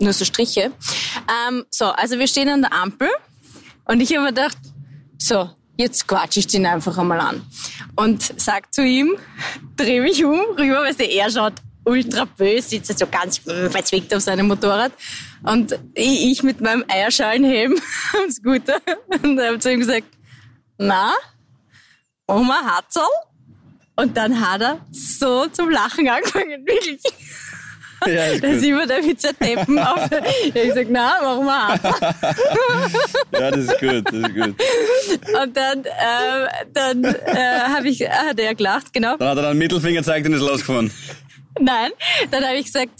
nur 0.00 0.12
so 0.12 0.24
Striche. 0.24 0.72
Ähm, 1.48 1.64
so, 1.70 1.86
also 1.86 2.18
wir 2.18 2.26
stehen 2.26 2.48
an 2.48 2.62
der 2.62 2.72
Ampel 2.72 3.08
und 3.84 4.00
ich 4.00 4.10
habe 4.10 4.22
mir 4.22 4.28
gedacht, 4.28 4.58
so, 5.18 5.50
jetzt 5.76 6.06
quatsch 6.06 6.36
ich 6.36 6.46
den 6.46 6.66
einfach 6.66 6.96
einmal 6.98 7.20
an. 7.20 7.42
Und 7.96 8.34
sag 8.36 8.72
zu 8.72 8.84
ihm, 8.84 9.16
dreh 9.76 10.00
mich 10.00 10.24
um, 10.24 10.40
rüber, 10.56 10.82
weil 10.82 11.00
er 11.00 11.30
schaut 11.30 11.54
ultra 11.84 12.24
böse, 12.24 12.68
sitzt 12.68 12.98
so 12.98 13.06
ganz 13.06 13.38
verzwickt 13.38 14.14
auf 14.14 14.22
seinem 14.22 14.48
Motorrad. 14.48 14.92
Und 15.42 15.78
ich, 15.94 16.42
mit 16.42 16.60
meinem 16.60 16.84
Eierschalenhelm 16.88 17.80
am 18.22 18.30
Scooter 18.30 18.80
und 19.22 19.40
habe 19.40 19.58
zu 19.58 19.72
ihm 19.72 19.80
gesagt, 19.80 20.06
na, 20.78 21.14
Oma 22.26 22.60
Hatzel? 22.64 23.02
Und 23.96 24.16
dann 24.16 24.40
hat 24.40 24.62
er 24.62 24.86
so 24.90 25.46
zum 25.48 25.70
Lachen 25.70 26.08
angefangen, 26.08 26.66
wirklich. 26.66 27.02
Ja, 28.06 28.24
ist 28.26 28.42
Da 28.42 28.48
gut. 28.50 28.60
sind 28.60 28.78
wir 28.78 28.86
da 28.86 29.00
mit 29.00 29.20
zerteppen 29.20 29.78
auf 29.78 30.08
der, 30.08 30.22
ich 30.26 30.54
hab 30.54 30.62
gesagt, 30.62 30.86
na, 30.90 31.12
warum 31.20 31.50
Hatzel? 31.50 31.92
Ja, 33.32 33.50
das 33.50 33.58
ist 33.64 33.78
gut, 33.80 34.04
das 34.06 34.14
ist 34.14 34.34
gut. 34.34 34.54
Und 35.42 35.56
dann, 35.56 35.84
äh, 35.84 36.48
dann 36.72 37.04
äh, 37.04 37.88
ich, 37.88 38.00
hat 38.08 38.38
er 38.38 38.54
gelacht, 38.54 38.92
genau. 38.92 39.16
Dann 39.16 39.28
hat 39.28 39.36
er 39.36 39.42
dann 39.42 39.50
einen 39.52 39.58
Mittelfinger 39.58 40.00
gezeigt 40.00 40.26
und 40.26 40.32
ist 40.34 40.40
losgefahren. 40.40 40.90
Nein, 41.60 41.90
dann 42.30 42.44
habe 42.44 42.56
ich 42.56 42.66
gesagt, 42.66 42.92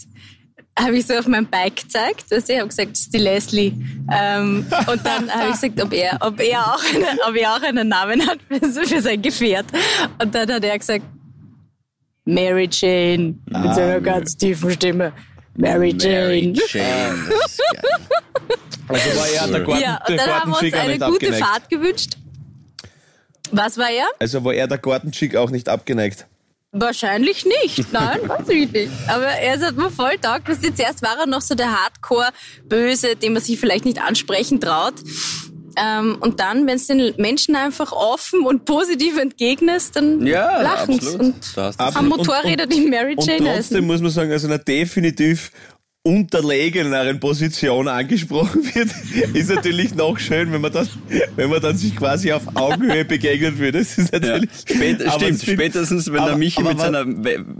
habe 0.79 0.97
ich 0.97 1.05
so 1.05 1.15
auf 1.15 1.27
mein 1.27 1.45
Bike 1.47 1.77
gezeigt, 1.77 2.29
weißt 2.31 2.49
du, 2.49 2.53
ich 2.53 2.59
habe 2.59 2.69
gesagt, 2.69 2.91
das 2.91 2.99
ist 3.01 3.13
die 3.13 3.17
Leslie. 3.17 3.73
Ähm, 4.13 4.65
und 4.87 5.05
dann 5.05 5.31
habe 5.31 5.45
ich 5.53 5.59
gesagt, 5.61 5.81
ob 5.81 5.93
er, 5.93 6.17
ob 6.21 6.39
er 6.39 6.59
auch, 6.73 6.83
eine, 6.95 7.07
ob 7.27 7.35
er 7.35 7.53
auch 7.55 7.61
einen 7.61 7.87
Namen 7.87 8.25
hat 8.27 8.39
für, 8.49 8.85
für 8.85 9.01
sein 9.01 9.21
Gefährt. 9.21 9.65
Und 10.21 10.33
dann 10.33 10.51
hat 10.51 10.63
er 10.63 10.77
gesagt, 10.77 11.03
Mary 12.33 12.67
Jane, 12.71 13.35
mit 13.45 13.75
so 13.75 13.81
einer 13.81 14.01
ganz 14.01 14.35
tiefen 14.37 14.71
Stimme. 14.71 15.13
Mary 15.55 15.93
Jane. 15.97 16.13
Mary 16.27 16.53
Jane. 16.69 17.15
Also 18.87 19.19
war 19.19 19.27
er 19.27 19.47
der 19.47 19.59
Garten, 19.61 19.81
Ja, 19.81 19.99
und 20.07 20.17
dann 20.17 20.29
haben 20.29 20.51
wir 20.51 20.61
uns 20.61 20.73
eine 20.73 20.87
nicht 20.93 21.01
gute 21.01 21.13
abgeneigt. 21.27 21.43
Fahrt 21.45 21.69
gewünscht. 21.69 22.17
Was 23.51 23.77
war 23.77 23.89
er? 23.89 24.05
Also 24.19 24.43
war 24.43 24.53
er 24.53 24.67
der 24.67 24.77
Gartenchick 24.77 25.35
auch 25.35 25.49
nicht 25.49 25.67
abgeneigt. 25.69 26.25
Wahrscheinlich 26.73 27.45
nicht, 27.45 27.91
nein, 27.91 28.19
weiß 28.27 28.47
ich 28.49 28.71
nicht. 28.71 28.91
Aber 29.07 29.25
er 29.27 29.59
hat 29.59 29.75
mir 29.75 29.91
voll 29.91 30.17
taugt. 30.21 30.47
Was 30.47 30.61
jetzt 30.61 30.79
erst 30.79 31.01
war 31.01 31.17
er 31.19 31.27
noch 31.27 31.41
so 31.41 31.53
der 31.53 31.69
Hardcore-Böse, 31.83 33.17
den 33.17 33.33
man 33.33 33.41
sich 33.41 33.59
vielleicht 33.59 33.83
nicht 33.83 34.01
ansprechen 34.01 34.61
traut. 34.61 34.93
Ähm, 35.77 36.17
und 36.19 36.39
dann, 36.39 36.67
wenn 36.67 36.75
es 36.75 36.87
den 36.87 37.13
Menschen 37.17 37.55
einfach 37.55 37.91
offen 37.91 38.45
und 38.45 38.65
positiv 38.65 39.17
entgegnest, 39.17 39.95
dann 39.95 40.25
Ja, 40.25 40.61
lachen 40.61 40.95
absolut. 40.95 41.19
Und 41.21 41.35
haben 41.79 42.11
und- 42.11 42.17
Motorräder, 42.17 42.63
und- 42.65 42.73
die 42.73 42.81
Mary 42.87 43.15
Und 43.15 43.25
Jane 43.25 43.37
trotzdem 43.39 43.55
heißen. 43.55 43.85
muss 43.87 44.01
man 44.01 44.11
sagen, 44.11 44.31
also 44.31 44.47
einer 44.47 44.57
definitiv 44.57 45.51
unterlegeneren 46.03 47.19
Position 47.19 47.87
angesprochen 47.87 48.63
wird, 48.73 48.89
ist 49.35 49.49
natürlich 49.53 49.93
noch 49.93 50.17
schön, 50.17 50.51
wenn 50.51 50.61
man 50.61 50.71
dann, 50.71 50.87
wenn 51.35 51.49
man 51.51 51.61
dann 51.61 51.77
sich 51.77 51.95
quasi 51.95 52.31
auf 52.31 52.41
Augenhöhe 52.55 53.05
begegnen 53.05 53.59
würde. 53.59 53.77
Das 53.79 53.97
ist 53.99 54.11
Ja. 54.11 54.19
natürlich, 54.19 54.49
Spät, 54.67 55.05
aber 55.07 55.19
stimmt, 55.19 55.41
spätestens 55.43 56.11
wenn 56.11 56.19
aber- 56.19 56.29
der 56.29 56.37
Michi 56.37 56.63
mit 56.63 56.79
seiner 56.79 57.05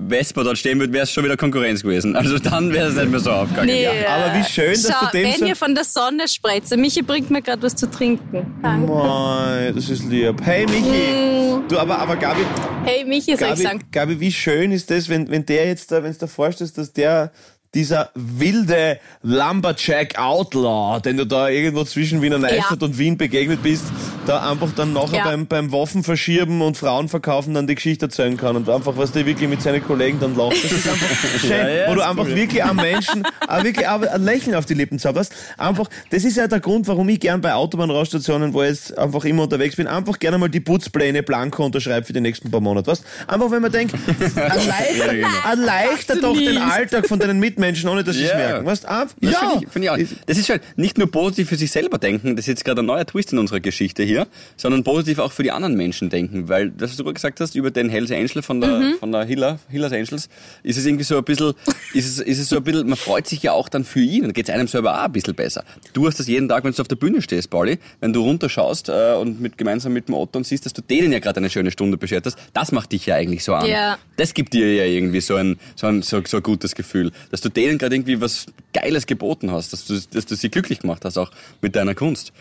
Vespa 0.09 0.43
dort 0.43 0.57
stehen 0.57 0.79
würde, 0.79 0.91
wäre 0.91 1.03
es 1.03 1.11
schon 1.11 1.23
wieder 1.23 1.37
Konkurrenz 1.37 1.83
gewesen. 1.83 2.15
Also 2.15 2.39
dann 2.39 2.73
wäre 2.73 2.87
es 2.89 2.95
nicht 2.95 3.11
mehr 3.11 3.19
so 3.19 3.29
aufgegangen. 3.31 3.67
Nee, 3.67 3.83
Ja. 3.83 3.91
aber 4.07 4.39
wie 4.39 4.43
schön, 4.51 4.71
dass 4.73 4.87
Schau, 4.87 5.05
du 5.05 5.17
dem 5.19 5.23
wenn 5.33 5.39
so- 5.39 5.45
ihr 5.45 5.55
von 5.55 5.75
der 5.75 5.83
Sonne 5.83 6.27
sprecht, 6.27 6.71
der 6.71 6.79
Michi 6.79 7.03
bringt 7.03 7.29
mir 7.29 7.43
gerade 7.43 7.61
was 7.61 7.75
zu 7.75 7.91
trinken. 7.91 8.55
Danke. 8.63 8.91
Mei, 8.91 9.71
das 9.75 9.87
ist 9.87 10.03
lieb. 10.09 10.41
Hey 10.43 10.65
Michi, 10.65 11.61
du, 11.67 11.77
aber, 11.77 11.99
aber 11.99 12.15
Gabi, 12.15 12.41
Hey 12.85 13.05
Michi, 13.05 13.25
soll 13.25 13.33
ich 13.33 13.39
Gabi, 13.49 13.61
sagen? 13.61 13.79
Gabi, 13.91 14.19
wie 14.19 14.31
schön 14.31 14.71
ist 14.71 14.89
das, 14.89 15.07
wenn, 15.09 15.29
wenn 15.29 15.45
der 15.45 15.67
jetzt 15.67 15.91
da, 15.91 16.01
wenn 16.01 16.11
du 16.11 16.17
dir 16.17 16.27
vorstellst, 16.27 16.79
dass 16.79 16.91
der 16.91 17.31
dieser 17.73 18.09
wilde 18.15 18.99
Lumberjack 19.23 20.17
Outlaw, 20.19 20.99
den 20.99 21.15
du 21.17 21.25
da 21.25 21.47
irgendwo 21.47 21.83
zwischen 21.85 22.21
Wiener 22.21 22.37
Neustadt 22.37 22.81
Ja. 22.81 22.85
und 22.87 22.97
Wien 22.97 23.17
begegnet 23.17 23.63
bist, 23.63 23.85
da 24.25 24.49
einfach 24.51 24.71
dann 24.75 24.91
nachher 24.91 25.19
Ja. 25.19 25.23
beim, 25.23 25.47
beim 25.47 25.71
Waffen 25.71 26.03
verschieben 26.03 26.61
und 26.61 26.75
Frauen 26.77 27.07
verkaufen 27.07 27.53
dann 27.53 27.67
die 27.67 27.75
Geschichte 27.75 28.05
erzählen 28.07 28.35
kann 28.35 28.57
und 28.57 28.69
einfach, 28.69 28.97
was 28.97 29.13
der 29.13 29.25
wirklich 29.25 29.49
mit 29.49 29.61
seinen 29.61 29.81
Kollegen 29.85 30.19
dann 30.19 30.35
lacht. 30.35 30.61
Das 30.63 30.71
ist 30.71 30.87
einfach 30.87 31.07
schön, 31.39 31.49
Ja, 31.49 31.69
ja, 31.69 31.89
wo 31.89 31.95
du 31.95 32.01
einfach 32.05 32.25
cool. 32.25 32.35
wirklich 32.35 32.61
am 32.63 32.75
Menschen, 32.75 33.23
auch 33.47 33.63
wirklich 33.63 33.87
auch 33.87 34.01
ein 34.01 34.23
Lächeln 34.23 34.55
auf 34.55 34.65
die 34.65 34.73
Lippen 34.73 34.99
zauberst. 34.99 35.33
Einfach, 35.57 35.89
das 36.09 36.25
ist 36.25 36.35
ja 36.35 36.47
der 36.47 36.59
Grund, 36.59 36.87
warum 36.89 37.07
ich 37.07 37.21
gern 37.21 37.39
bei 37.39 37.53
Autobahnraststationen, 37.53 38.53
wo 38.53 38.63
ich 38.63 38.69
jetzt 38.69 38.97
einfach 38.97 39.23
immer 39.23 39.43
unterwegs 39.43 39.77
bin, 39.77 39.87
einfach 39.87 40.19
gerne 40.19 40.37
mal 40.37 40.49
die 40.49 40.59
Putzpläne 40.59 41.23
blanko 41.23 41.65
unterschreibe 41.65 42.05
für 42.05 42.13
die 42.13 42.19
nächsten 42.21 42.51
paar 42.51 42.59
Monate. 42.59 42.87
Weißt? 42.91 43.03
Einfach, 43.27 43.49
wenn 43.49 43.61
man 43.61 43.71
denkt, 43.71 43.95
erleichtert, 44.35 45.11
genau. 45.11 45.27
erleichtert 45.49 46.21
doch 46.23 46.35
den. 46.37 46.57
Alltag 46.57 47.07
von 47.07 47.17
deinen 47.19 47.39
Mitmenschen, 47.39 47.60
ohne 47.89 48.03
dass 48.03 48.15
sie 48.15 48.23
es 48.23 48.31
Ja. 48.31 48.37
merken. 48.37 48.65
Weißt? 48.65 48.85
Einfach, 48.85 49.15
Das 49.21 49.31
ja. 49.31 49.39
finde 49.49 49.65
ich, 49.65 49.71
find 49.71 49.85
ich 49.85 49.91
auch. 49.91 49.97
Das 50.25 50.37
ist 50.37 50.49
halt 50.49 50.61
nicht 50.77 50.97
nur 50.97 51.09
positiv 51.11 51.49
für 51.49 51.55
sich 51.55 51.71
selber 51.71 51.97
denken, 51.97 52.35
das 52.35 52.43
ist 52.43 52.47
jetzt 52.47 52.65
gerade 52.65 52.81
ein 52.81 52.85
neuer 52.85 53.05
Twist 53.05 53.31
in 53.33 53.39
unserer 53.39 53.59
Geschichte 53.59 54.03
hier, 54.03 54.27
sondern 54.57 54.83
positiv 54.83 55.19
auch 55.19 55.31
für 55.31 55.43
die 55.43 55.51
anderen 55.51 55.75
Menschen 55.75 56.09
denken, 56.09 56.49
weil 56.49 56.71
das, 56.71 56.91
was 56.91 56.97
du 56.97 57.03
gerade 57.03 57.13
gesagt 57.15 57.39
hast 57.39 57.55
über 57.55 57.71
den 57.71 57.89
Hells 57.89 58.11
Angel 58.11 58.41
von 58.41 58.61
der, 58.61 58.69
Mhm. 58.79 58.93
von 58.99 59.11
der 59.11 59.23
Hiller, 59.25 59.59
Hillers 59.69 59.91
Angels, 59.91 60.29
ist 60.63 60.77
es 60.77 60.85
irgendwie 60.85 61.03
so 61.03 61.17
ein 61.17 61.23
bisschen, 61.23 61.53
ist 61.93 62.05
es, 62.07 62.19
ist 62.19 62.39
es 62.39 62.49
so 62.49 62.57
ein 62.57 62.63
bisschen, 62.63 62.87
man 62.87 62.97
freut 62.97 63.27
sich 63.27 63.41
ja 63.43 63.51
auch 63.53 63.69
dann 63.69 63.83
für 63.83 63.99
ihn 64.01 64.25
und 64.25 64.33
geht 64.33 64.49
es 64.49 64.53
einem 64.55 64.67
selber 64.67 64.99
auch 64.99 65.05
ein 65.05 65.11
bisschen 65.11 65.35
besser. 65.35 65.63
Du 65.93 66.07
hast 66.07 66.19
das 66.19 66.27
jeden 66.27 66.49
Tag, 66.49 66.63
wenn 66.63 66.71
du 66.73 66.81
auf 66.81 66.87
der 66.87 66.95
Bühne 66.95 67.21
stehst, 67.21 67.49
Pauli, 67.49 67.77
wenn 67.99 68.13
du 68.13 68.21
runterschaust 68.23 68.89
äh, 68.89 69.13
und 69.19 69.39
mit, 69.41 69.57
gemeinsam 69.57 69.93
mit 69.93 70.07
dem 70.07 70.15
Otto 70.15 70.37
und 70.37 70.45
siehst, 70.45 70.65
dass 70.65 70.73
du 70.73 70.81
denen 70.81 71.11
ja 71.13 71.19
gerade 71.19 71.37
eine 71.37 71.49
schöne 71.49 71.71
Stunde 71.71 71.97
beschert 71.97 72.25
hast, 72.25 72.37
das 72.53 72.71
macht 72.71 72.91
dich 72.91 73.05
ja 73.05 73.15
eigentlich 73.15 73.43
so 73.43 73.53
an. 73.53 73.65
Ja. 73.67 73.97
Das 74.17 74.33
gibt 74.33 74.53
dir 74.53 74.73
ja 74.73 74.85
irgendwie 74.85 75.21
so 75.21 75.35
ein, 75.35 75.59
so 75.75 75.87
ein, 75.87 76.01
so, 76.01 76.21
so 76.25 76.37
ein 76.37 76.43
gutes 76.43 76.75
Gefühl, 76.75 77.11
dass 77.29 77.41
du 77.41 77.49
denen 77.57 77.77
gerade 77.77 77.95
irgendwie 77.95 78.21
was 78.21 78.47
Geiles 78.73 79.05
geboten 79.05 79.51
hast, 79.51 79.73
dass 79.73 79.85
du, 79.85 79.99
dass 80.11 80.25
du 80.25 80.35
sie 80.35 80.49
glücklich 80.49 80.79
gemacht 80.79 81.05
hast, 81.05 81.17
auch 81.17 81.31
mit 81.61 81.75
deiner 81.75 81.95
Kunst. 81.95 82.31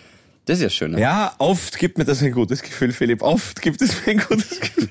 Das 0.46 0.58
ist 0.58 0.62
ja 0.62 0.70
schön. 0.70 0.92
Ne? 0.92 1.00
Ja, 1.00 1.34
oft 1.38 1.78
gibt 1.78 1.98
mir 1.98 2.04
das 2.04 2.22
ein 2.22 2.32
gutes 2.32 2.62
Gefühl, 2.62 2.92
Philipp. 2.92 3.22
Oft 3.22 3.62
gibt 3.62 3.80
es 3.82 3.94
mir 4.04 4.12
ein 4.12 4.18
gutes 4.18 4.60
Gefühl. 4.60 4.88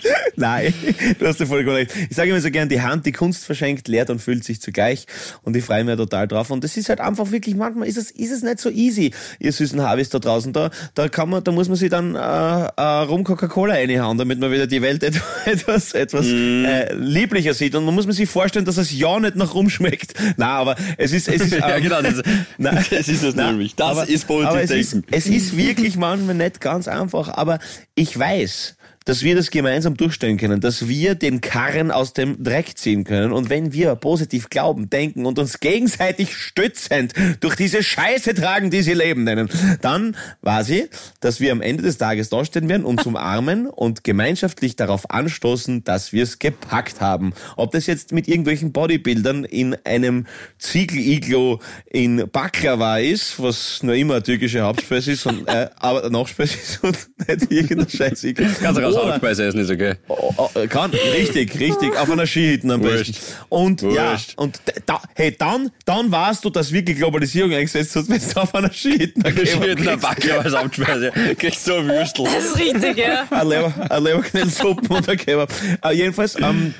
Nein, 0.36 0.72
du 1.18 1.26
hast 1.26 1.40
ja 1.40 1.46
voll 1.46 1.68
recht. 1.68 1.92
Ich 2.08 2.16
sage 2.16 2.30
immer 2.30 2.40
so 2.40 2.50
gern, 2.50 2.68
die 2.68 2.80
Hand, 2.80 3.06
die 3.06 3.12
Kunst 3.12 3.44
verschenkt, 3.44 3.88
lehrt 3.88 4.10
und 4.10 4.20
fühlt 4.20 4.44
sich 4.44 4.60
zugleich. 4.60 5.06
Und 5.42 5.56
ich 5.56 5.64
freue 5.64 5.84
mich 5.84 5.96
total 5.96 6.28
drauf. 6.28 6.50
Und 6.50 6.64
das 6.64 6.76
ist 6.76 6.88
halt 6.88 7.00
einfach 7.00 7.30
wirklich, 7.30 7.56
manchmal 7.56 7.88
ist 7.88 7.98
es, 7.98 8.10
ist 8.10 8.30
es 8.30 8.42
nicht 8.42 8.60
so 8.60 8.70
easy, 8.70 9.12
ihr 9.38 9.52
süßen 9.52 9.82
Harvis 9.82 10.08
da 10.10 10.18
draußen. 10.18 10.52
Da, 10.52 10.70
da 10.94 11.08
kann 11.08 11.28
man, 11.30 11.42
da 11.42 11.52
muss 11.52 11.68
man 11.68 11.76
sich 11.76 11.90
dann 11.90 12.14
äh, 12.14 12.18
äh, 12.18 12.82
rum 13.02 13.24
Coca-Cola 13.24 13.74
reinhauen, 13.74 14.16
damit 14.16 14.38
man 14.38 14.52
wieder 14.52 14.66
die 14.66 14.80
Welt 14.80 15.02
etwas, 15.44 15.92
etwas 15.92 16.26
mm. 16.26 16.64
äh, 16.64 16.94
lieblicher 16.94 17.54
sieht. 17.54 17.74
Und 17.74 17.84
man 17.84 17.94
muss 17.94 18.06
man 18.06 18.14
sich 18.14 18.28
vorstellen, 18.28 18.64
dass 18.64 18.76
es 18.76 18.96
ja 18.96 19.18
nicht 19.20 19.36
nach 19.36 19.54
rumschmeckt. 19.54 20.14
Na, 20.36 20.50
aber 20.58 20.76
es 20.96 21.12
ist, 21.12 21.28
es 21.28 21.42
ist, 21.42 21.52
ähm, 21.52 21.60
ja, 21.60 21.78
genau, 21.80 22.02
das, 22.02 22.22
nein, 22.58 22.84
das 22.90 23.08
ist 23.08 23.22
es 23.22 23.34
nämlich. 23.34 23.74
Das 23.74 23.90
aber, 23.90 24.08
ist 24.08 24.26
Politik 24.26 24.37
aber 24.46 24.62
es 24.62 24.70
ist, 24.70 24.96
es 25.10 25.26
ist 25.26 25.56
wirklich 25.56 25.96
manchmal 25.96 26.34
nicht 26.34 26.60
ganz 26.60 26.88
einfach, 26.88 27.28
aber 27.28 27.58
ich 27.94 28.18
weiß, 28.18 28.77
dass 29.08 29.22
wir 29.22 29.34
das 29.34 29.50
gemeinsam 29.50 29.96
durchstellen 29.96 30.36
können, 30.36 30.60
dass 30.60 30.86
wir 30.86 31.14
den 31.14 31.40
Karren 31.40 31.90
aus 31.90 32.12
dem 32.12 32.44
Dreck 32.44 32.76
ziehen 32.76 33.04
können. 33.04 33.32
Und 33.32 33.48
wenn 33.48 33.72
wir 33.72 33.94
positiv 33.94 34.50
glauben, 34.50 34.90
denken 34.90 35.24
und 35.24 35.38
uns 35.38 35.60
gegenseitig 35.60 36.36
stützend 36.36 37.14
durch 37.40 37.56
diese 37.56 37.82
Scheiße 37.82 38.34
tragen, 38.34 38.70
die 38.70 38.82
sie 38.82 38.92
Leben 38.92 39.24
nennen, 39.24 39.48
dann 39.80 40.14
weiß 40.42 40.68
ich, 40.70 40.90
dass 41.20 41.40
wir 41.40 41.52
am 41.52 41.62
Ende 41.62 41.84
des 41.84 41.96
Tages 41.96 42.28
dastehen 42.28 42.68
werden, 42.68 42.84
uns 42.84 43.06
umarmen 43.06 43.66
und 43.66 44.04
gemeinschaftlich 44.04 44.76
darauf 44.76 45.10
anstoßen, 45.10 45.84
dass 45.84 46.12
wir 46.12 46.24
es 46.24 46.38
gepackt 46.38 47.00
haben. 47.00 47.32
Ob 47.56 47.70
das 47.70 47.86
jetzt 47.86 48.12
mit 48.12 48.28
irgendwelchen 48.28 48.72
Bodybuildern 48.72 49.44
in 49.44 49.74
einem 49.84 50.26
Ziegel-Iglo 50.58 51.60
in 51.86 52.28
Baklava 52.30 52.98
ist, 52.98 53.42
was 53.42 53.82
nur 53.82 53.94
immer 53.94 54.22
türkische 54.22 54.60
Hauptspeise 54.60 55.12
ist, 55.12 55.24
und, 55.24 55.48
äh, 55.48 55.70
aber 55.76 56.10
Nachspeise 56.10 56.58
ist 56.58 56.80
und 56.84 56.98
nicht 57.26 57.50
irgendein 57.50 57.88
Scheiß. 57.88 58.26
Kannst 58.34 58.76
du 58.76 58.97
Hauptspeise 59.06 59.46
essen 59.46 59.60
ist 59.60 59.70
okay. 59.70 59.94
Oh, 60.08 60.32
oh, 60.36 60.48
kann, 60.68 60.90
richtig, 60.90 61.58
richtig, 61.58 61.96
auf 61.96 62.10
einer 62.10 62.26
Skihütte 62.26 62.72
am 62.72 62.80
besten. 62.82 63.14
Und 63.48 63.82
Wurscht. 63.82 63.96
ja, 63.96 64.16
und 64.36 64.60
da, 64.86 65.00
hey, 65.14 65.34
dann, 65.36 65.70
dann 65.84 66.10
weißt 66.10 66.44
du, 66.44 66.50
dass 66.50 66.72
wirklich 66.72 66.96
Globalisierung 66.98 67.52
eingesetzt 67.52 67.96
hat, 67.96 68.08
wenn 68.08 68.20
du 68.20 68.40
auf 68.40 68.54
einer 68.54 68.72
Skihütte 68.72 69.32
Geschnittener 69.32 69.96
Backe 69.96 70.38
als 70.40 70.54
Hauptspeise. 70.54 71.12
Kriegst 71.38 71.66
du 71.66 71.74
ein 71.74 71.88
Würstel. 71.88 72.24
Das 72.24 72.44
ist 72.44 72.58
richtig, 72.58 72.98
ja. 72.98 73.26
Ein 73.30 73.48
Leber, 73.48 73.72
ein 73.90 74.02
Leberknellsuppen 74.02 74.88
und 74.96 75.08
ein 75.08 75.16
Kebab. 75.16 75.52
Äh, 75.84 75.92
jedenfalls, 75.94 76.36
ähm, 76.40 76.74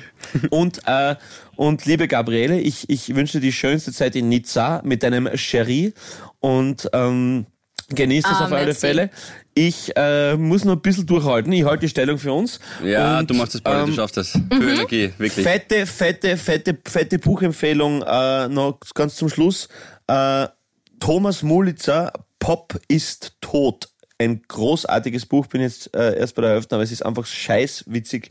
und, 0.49 0.81
äh, 0.85 1.15
und 1.55 1.85
liebe 1.85 2.07
Gabriele, 2.07 2.59
ich, 2.59 2.89
ich 2.89 3.15
wünsche 3.15 3.39
dir 3.39 3.47
die 3.47 3.53
schönste 3.53 3.91
Zeit 3.91 4.15
in 4.15 4.29
Nizza 4.29 4.81
mit 4.83 5.03
deinem 5.03 5.29
Cherie 5.35 5.93
und 6.39 6.89
ähm, 6.93 7.45
genieß 7.89 8.23
das 8.23 8.33
Ah, 8.39 8.45
auf 8.45 8.51
alle 8.51 8.65
merci. 8.65 8.79
Fälle. 8.81 9.09
Ich 9.61 9.91
äh, 9.97 10.37
muss 10.37 10.63
noch 10.63 10.77
ein 10.77 10.81
bisschen 10.81 11.05
durchhalten. 11.05 11.51
Ich 11.51 11.65
halte 11.65 11.81
die 11.81 11.89
Stellung 11.89 12.17
für 12.17 12.31
uns. 12.31 12.61
Ja, 12.81 13.19
Und, 13.19 13.29
du 13.29 13.33
machst 13.33 13.55
das 13.55 13.61
bald, 13.61 13.87
du 13.87 13.89
ähm, 13.89 13.93
schaffst 13.93 14.15
das. 14.15 14.29
Für 14.31 14.39
Energie, 14.53 15.11
wirklich. 15.17 15.45
Fette, 15.45 15.85
fette, 15.85 16.37
fette, 16.37 16.77
fette 16.85 17.19
Buchempfehlung 17.19 18.01
äh, 18.01 18.47
noch 18.47 18.79
ganz 18.95 19.17
zum 19.17 19.27
Schluss. 19.27 19.67
Äh, 20.07 20.47
Thomas 21.01 21.43
Mulitzer, 21.43 22.13
Pop 22.39 22.79
ist 22.87 23.33
tot. 23.41 23.89
Ein 24.17 24.43
großartiges 24.47 25.25
Buch, 25.25 25.47
bin 25.47 25.59
jetzt 25.59 25.93
äh, 25.93 26.17
erst 26.17 26.35
bei 26.35 26.41
der 26.41 26.51
Hälfte, 26.51 26.75
aber 26.75 26.83
es 26.85 26.93
ist 26.93 27.05
einfach 27.05 27.25
scheißwitzig. 27.25 28.29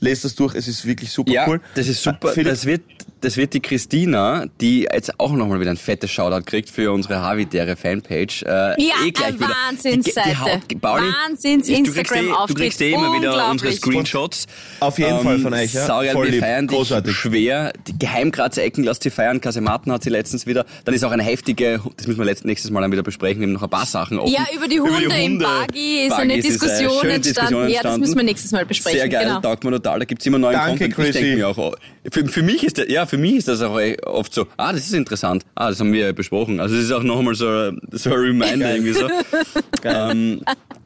Lest 0.00 0.24
das 0.24 0.34
durch, 0.34 0.54
es 0.54 0.68
ist 0.68 0.86
wirklich 0.86 1.10
super 1.10 1.32
Ja, 1.32 1.48
cool. 1.48 1.60
das 1.74 1.88
ist 1.88 2.02
super. 2.02 2.30
Äh, 2.30 2.34
Philipp, 2.34 2.50
Das 2.50 2.64
wird, 2.66 2.82
das 3.20 3.36
wird 3.36 3.52
die 3.54 3.60
Christina, 3.60 4.46
die 4.60 4.82
jetzt 4.92 5.18
auch 5.18 5.32
nochmal 5.32 5.60
wieder 5.60 5.70
ein 5.70 5.76
fettes 5.76 6.10
Shoutout 6.10 6.44
kriegt 6.44 6.70
für 6.70 6.92
unsere 6.92 7.20
Havidere 7.20 7.74
Fanpage. 7.76 8.42
Äh, 8.42 8.46
Ja, 8.48 8.74
eh 9.04 9.10
gleich 9.10 9.26
eine 9.28 9.38
wieder. 9.40 9.48
Wahnsinnsseite. 9.66 10.28
Die, 10.28 10.34
die 10.34 10.38
haut, 10.38 10.80
Pauli, 10.80 11.02
Wahnsinns 11.26 11.66
du 11.66 11.72
kriegst 11.92 12.14
eh, 12.14 12.22
du 12.46 12.54
kriegst 12.54 12.80
eh 12.80 12.92
immer 12.92 13.12
wieder 13.18 13.50
unsere. 13.50 13.72
Screenshots. 13.72 14.46
Auf 14.80 14.98
jeden 14.98 15.20
Fall 15.20 15.38
von 15.40 15.52
euch, 15.54 15.74
ja. 15.74 15.86
Saugeil, 15.86 16.12
Voll 16.12 16.26
wir 16.26 16.32
lieb. 16.32 16.40
feiern 16.40 16.68
dich 16.68 16.76
Großartig. 16.76 17.14
schwer. 17.14 17.72
Die 17.88 17.98
Geheimgrazer 17.98 18.62
Ecken 18.62 18.84
lasst 18.84 19.02
sie 19.02 19.10
feiern. 19.10 19.40
Kasematen 19.40 19.90
hat 19.92 20.04
sie 20.04 20.10
letztens 20.10 20.46
wieder. 20.46 20.64
Dann 20.84 20.94
ist 20.94 21.04
auch 21.04 21.10
eine 21.10 21.22
heftige, 21.24 21.80
das 21.96 22.06
müssen 22.06 22.18
wir 22.20 22.26
letzt- 22.26 22.44
nächstes 22.44 22.70
Mal 22.70 22.82
dann 22.82 22.92
wieder 22.92 23.02
besprechen, 23.02 23.42
haben 23.42 23.52
noch 23.52 23.62
ein 23.62 23.70
paar 23.70 23.86
Sachen 23.86 24.18
offen. 24.18 24.32
Ja, 24.32 24.46
über 24.54 24.68
die 24.68 24.80
Hunde, 24.80 25.04
im 25.16 25.38
Bagi 25.38 26.06
ist 26.06 26.12
eine 26.12 26.34
Bagi 26.34 26.42
Diskussion 26.48 26.90
schöne 27.00 27.14
entstanden. 27.14 27.22
Diskussion 27.22 27.62
Ja, 27.62 27.66
das 27.66 27.74
entstanden. 27.74 28.00
müssen 28.00 28.16
wir 28.16 28.24
nächstes 28.24 28.52
Mal 28.52 28.64
besprechen. 28.66 28.98
Sehr 29.00 29.08
geil, 29.08 29.26
Genau. 29.26 29.40
taugt 29.40 29.64
mir 29.64 29.70
total. 29.72 29.87
Da 29.96 30.04
gibt's 30.04 30.26
immer 30.26 30.38
neuen 30.38 30.54
Danke, 30.54 30.70
Content. 30.70 30.90
Ich 30.90 30.94
Chrissy. 30.96 31.12
denke 31.20 31.36
mir 31.36 31.48
auch, 31.48 31.58
oh, 31.58 31.74
für, 32.10 32.26
für 32.26 32.42
mich 32.42 32.64
ist 32.64 32.78
das, 32.78 32.88
ja, 32.88 33.06
für 33.06 33.18
mich 33.18 33.36
ist 33.36 33.48
das 33.48 33.62
auch 33.62 33.78
eh 33.78 33.96
oft 34.02 34.34
so, 34.34 34.46
ah, 34.56 34.72
das 34.72 34.82
ist 34.82 34.94
interessant. 34.94 35.44
Ah, 35.54 35.70
das 35.70 35.80
haben 35.80 35.92
wir 35.92 36.06
ja 36.06 36.12
besprochen. 36.12 36.60
Also 36.60 36.76
es 36.76 36.84
ist 36.84 36.92
auch 36.92 37.02
noch 37.02 37.18
einmal 37.18 37.34
so, 37.34 37.72
so 37.92 38.10
ein 38.10 38.16
Reminder 38.16 38.74
irgendwie 38.74 38.92
so. 38.92 39.08
ähm, 39.84 40.42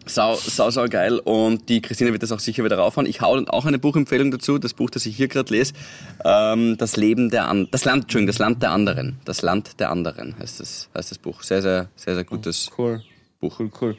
sau, 0.07 0.37
sau, 0.37 0.71
sau 0.71 0.87
geil. 0.89 1.19
Und 1.19 1.69
die 1.69 1.81
Christine 1.81 2.13
wird 2.13 2.23
das 2.23 2.33
auch 2.33 2.41
sicher 2.41 2.65
wieder 2.65 2.77
raufhauen. 2.77 3.07
Ich 3.07 3.21
hau 3.21 3.35
dann 3.35 3.49
auch 3.49 3.67
eine 3.67 3.79
Buchempfehlung 3.79 4.31
dazu, 4.31 4.59
das 4.59 4.75
Buch, 4.75 4.91
das 4.91 5.07
ich 5.07 5.17
hier 5.17 5.29
gerade 5.29 5.53
lese. 5.53 5.73
Ähm, 6.25 6.77
das 6.79 6.97
Leben 6.97 7.31
der 7.31 7.49
an 7.49 7.69
das 7.71 7.85
Land, 7.85 8.05
Entschuldigung, 8.05 8.29
das 8.29 8.39
Land 8.39 8.63
der 8.63 8.71
anderen. 8.71 9.19
Das 9.25 9.43
Land 9.43 9.81
der 9.81 9.91
anderen 9.91 10.37
heißt 10.39 10.61
das, 10.61 10.89
heißt 10.95 11.11
das 11.11 11.19
Buch. 11.19 11.43
Sehr, 11.43 11.63
sehr, 11.63 11.89
sehr, 11.97 12.15
sehr 12.15 12.25
gutes 12.25 12.71
cool, 12.79 13.03
Buch. 13.41 13.61
cool, 13.61 13.71
cool, 13.81 13.97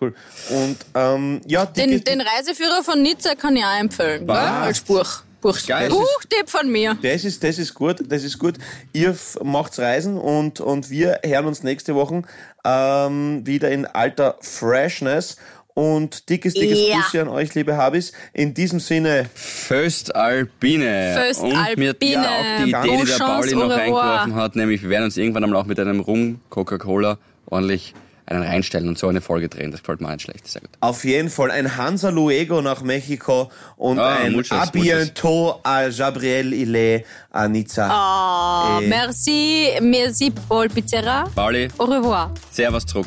cool. 0.00 0.14
Und 0.50 0.76
ähm, 0.94 1.40
ja, 1.46 1.66
die, 1.66 1.80
Den, 1.86 2.04
den 2.04 2.20
Reiseführer 2.20 2.82
von 2.82 3.02
Nizza 3.02 3.34
kann 3.34 3.56
ich 3.56 3.64
auch 3.64 3.80
empfehlen, 3.80 4.26
gell? 4.26 4.36
Als 4.36 4.80
Buch. 4.80 5.22
Buch. 5.40 5.56
Geil. 5.66 5.88
Buchtipp 5.88 6.48
von 6.48 6.70
mir. 6.70 6.96
Das 7.00 7.24
ist, 7.24 7.44
das 7.44 7.58
ist 7.58 7.74
gut, 7.74 7.98
das 8.08 8.24
ist 8.24 8.38
gut. 8.38 8.54
Ihr 8.92 9.16
macht's 9.42 9.78
Reisen 9.78 10.16
und, 10.18 10.60
und 10.60 10.90
wir 10.90 11.20
hören 11.24 11.46
uns 11.46 11.62
nächste 11.62 11.94
Woche 11.94 12.22
ähm, 12.64 13.46
wieder 13.46 13.70
in 13.70 13.86
alter 13.86 14.36
Freshness. 14.40 15.36
Und 15.74 16.28
dickes, 16.28 16.54
dickes 16.54 16.88
Ja. 16.88 16.96
Bussi 16.96 17.20
an 17.20 17.28
euch, 17.28 17.54
liebe 17.54 17.76
Habis. 17.76 18.10
In 18.32 18.52
diesem 18.52 18.80
Sinne, 18.80 19.26
Föst 19.32 20.12
Alpine. 20.16 21.14
Föst 21.16 21.40
Und 21.40 21.50
mir 21.50 21.60
hat 21.60 22.02
ja 22.02 22.20
Alpine. 22.20 22.28
auch 22.28 22.64
die 22.64 22.70
Idee, 22.70 23.02
die 23.02 23.06
der 23.06 23.18
Pauli 23.24 23.54
noch 23.54 23.70
reingeworfen 23.70 24.34
hat, 24.34 24.56
nämlich 24.56 24.82
wir 24.82 24.90
werden 24.90 25.04
uns 25.04 25.16
irgendwann 25.16 25.44
einmal 25.44 25.60
auch 25.60 25.66
mit 25.66 25.78
einem 25.78 26.00
Rum 26.00 26.40
Coca-Cola 26.50 27.18
ordentlich 27.46 27.94
einen 28.28 28.42
reinstellen 28.42 28.88
und 28.88 28.98
so 28.98 29.08
eine 29.08 29.20
Folge 29.20 29.48
drehen. 29.48 29.70
Das 29.70 29.80
gefällt 29.80 30.00
mir 30.00 30.10
nicht 30.12 30.22
schlecht. 30.22 30.46
Sehr 30.46 30.60
gut. 30.60 30.70
auf 30.80 31.04
jeden 31.04 31.30
Fall 31.30 31.50
ein 31.50 31.76
Hansa 31.76 32.10
Luego 32.10 32.60
nach 32.62 32.82
Mexiko 32.82 33.50
und 33.76 33.98
Ah, 33.98 34.16
ein 34.24 34.32
muchas, 34.32 34.52
A 34.52 34.56
muchas. 34.66 34.72
bientôt 34.72 35.54
à 35.64 35.88
Gabriel 35.96 36.52
Ile 36.52 37.04
à 37.32 37.48
Nizza. 37.48 37.88
Oh, 37.90 38.80
Eh. 38.82 38.86
merci, 38.88 39.68
merci 39.80 40.30
Paul 40.48 40.68
Pizzerra. 40.68 41.24
Pauli, 41.34 41.68
Au 41.78 41.84
revoir. 41.86 42.30
Servus 42.50 42.84
zurück. 42.86 43.06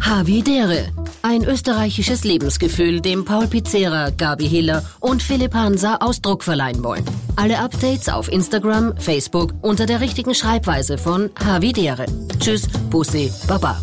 Havidere. 0.00 0.88
Ein 1.22 1.44
österreichisches 1.44 2.24
Lebensgefühl, 2.24 3.00
dem 3.00 3.24
Paul 3.24 3.46
Pizzera, 3.46 4.10
Gabi 4.10 4.48
Hiller 4.48 4.82
und 4.98 5.22
Philipp 5.22 5.54
Hansa 5.54 5.96
Ausdruck 6.00 6.42
verleihen 6.42 6.82
wollen. 6.82 7.04
Alle 7.36 7.58
Updates 7.60 8.08
auf 8.08 8.30
Instagram, 8.30 8.94
Facebook 8.98 9.54
unter 9.62 9.86
der 9.86 10.00
richtigen 10.00 10.34
Schreibweise 10.34 10.98
von 10.98 11.30
Havidere. 11.44 12.06
Tschüss, 12.40 12.62
Bussi, 12.90 13.30
Baba. 13.46 13.80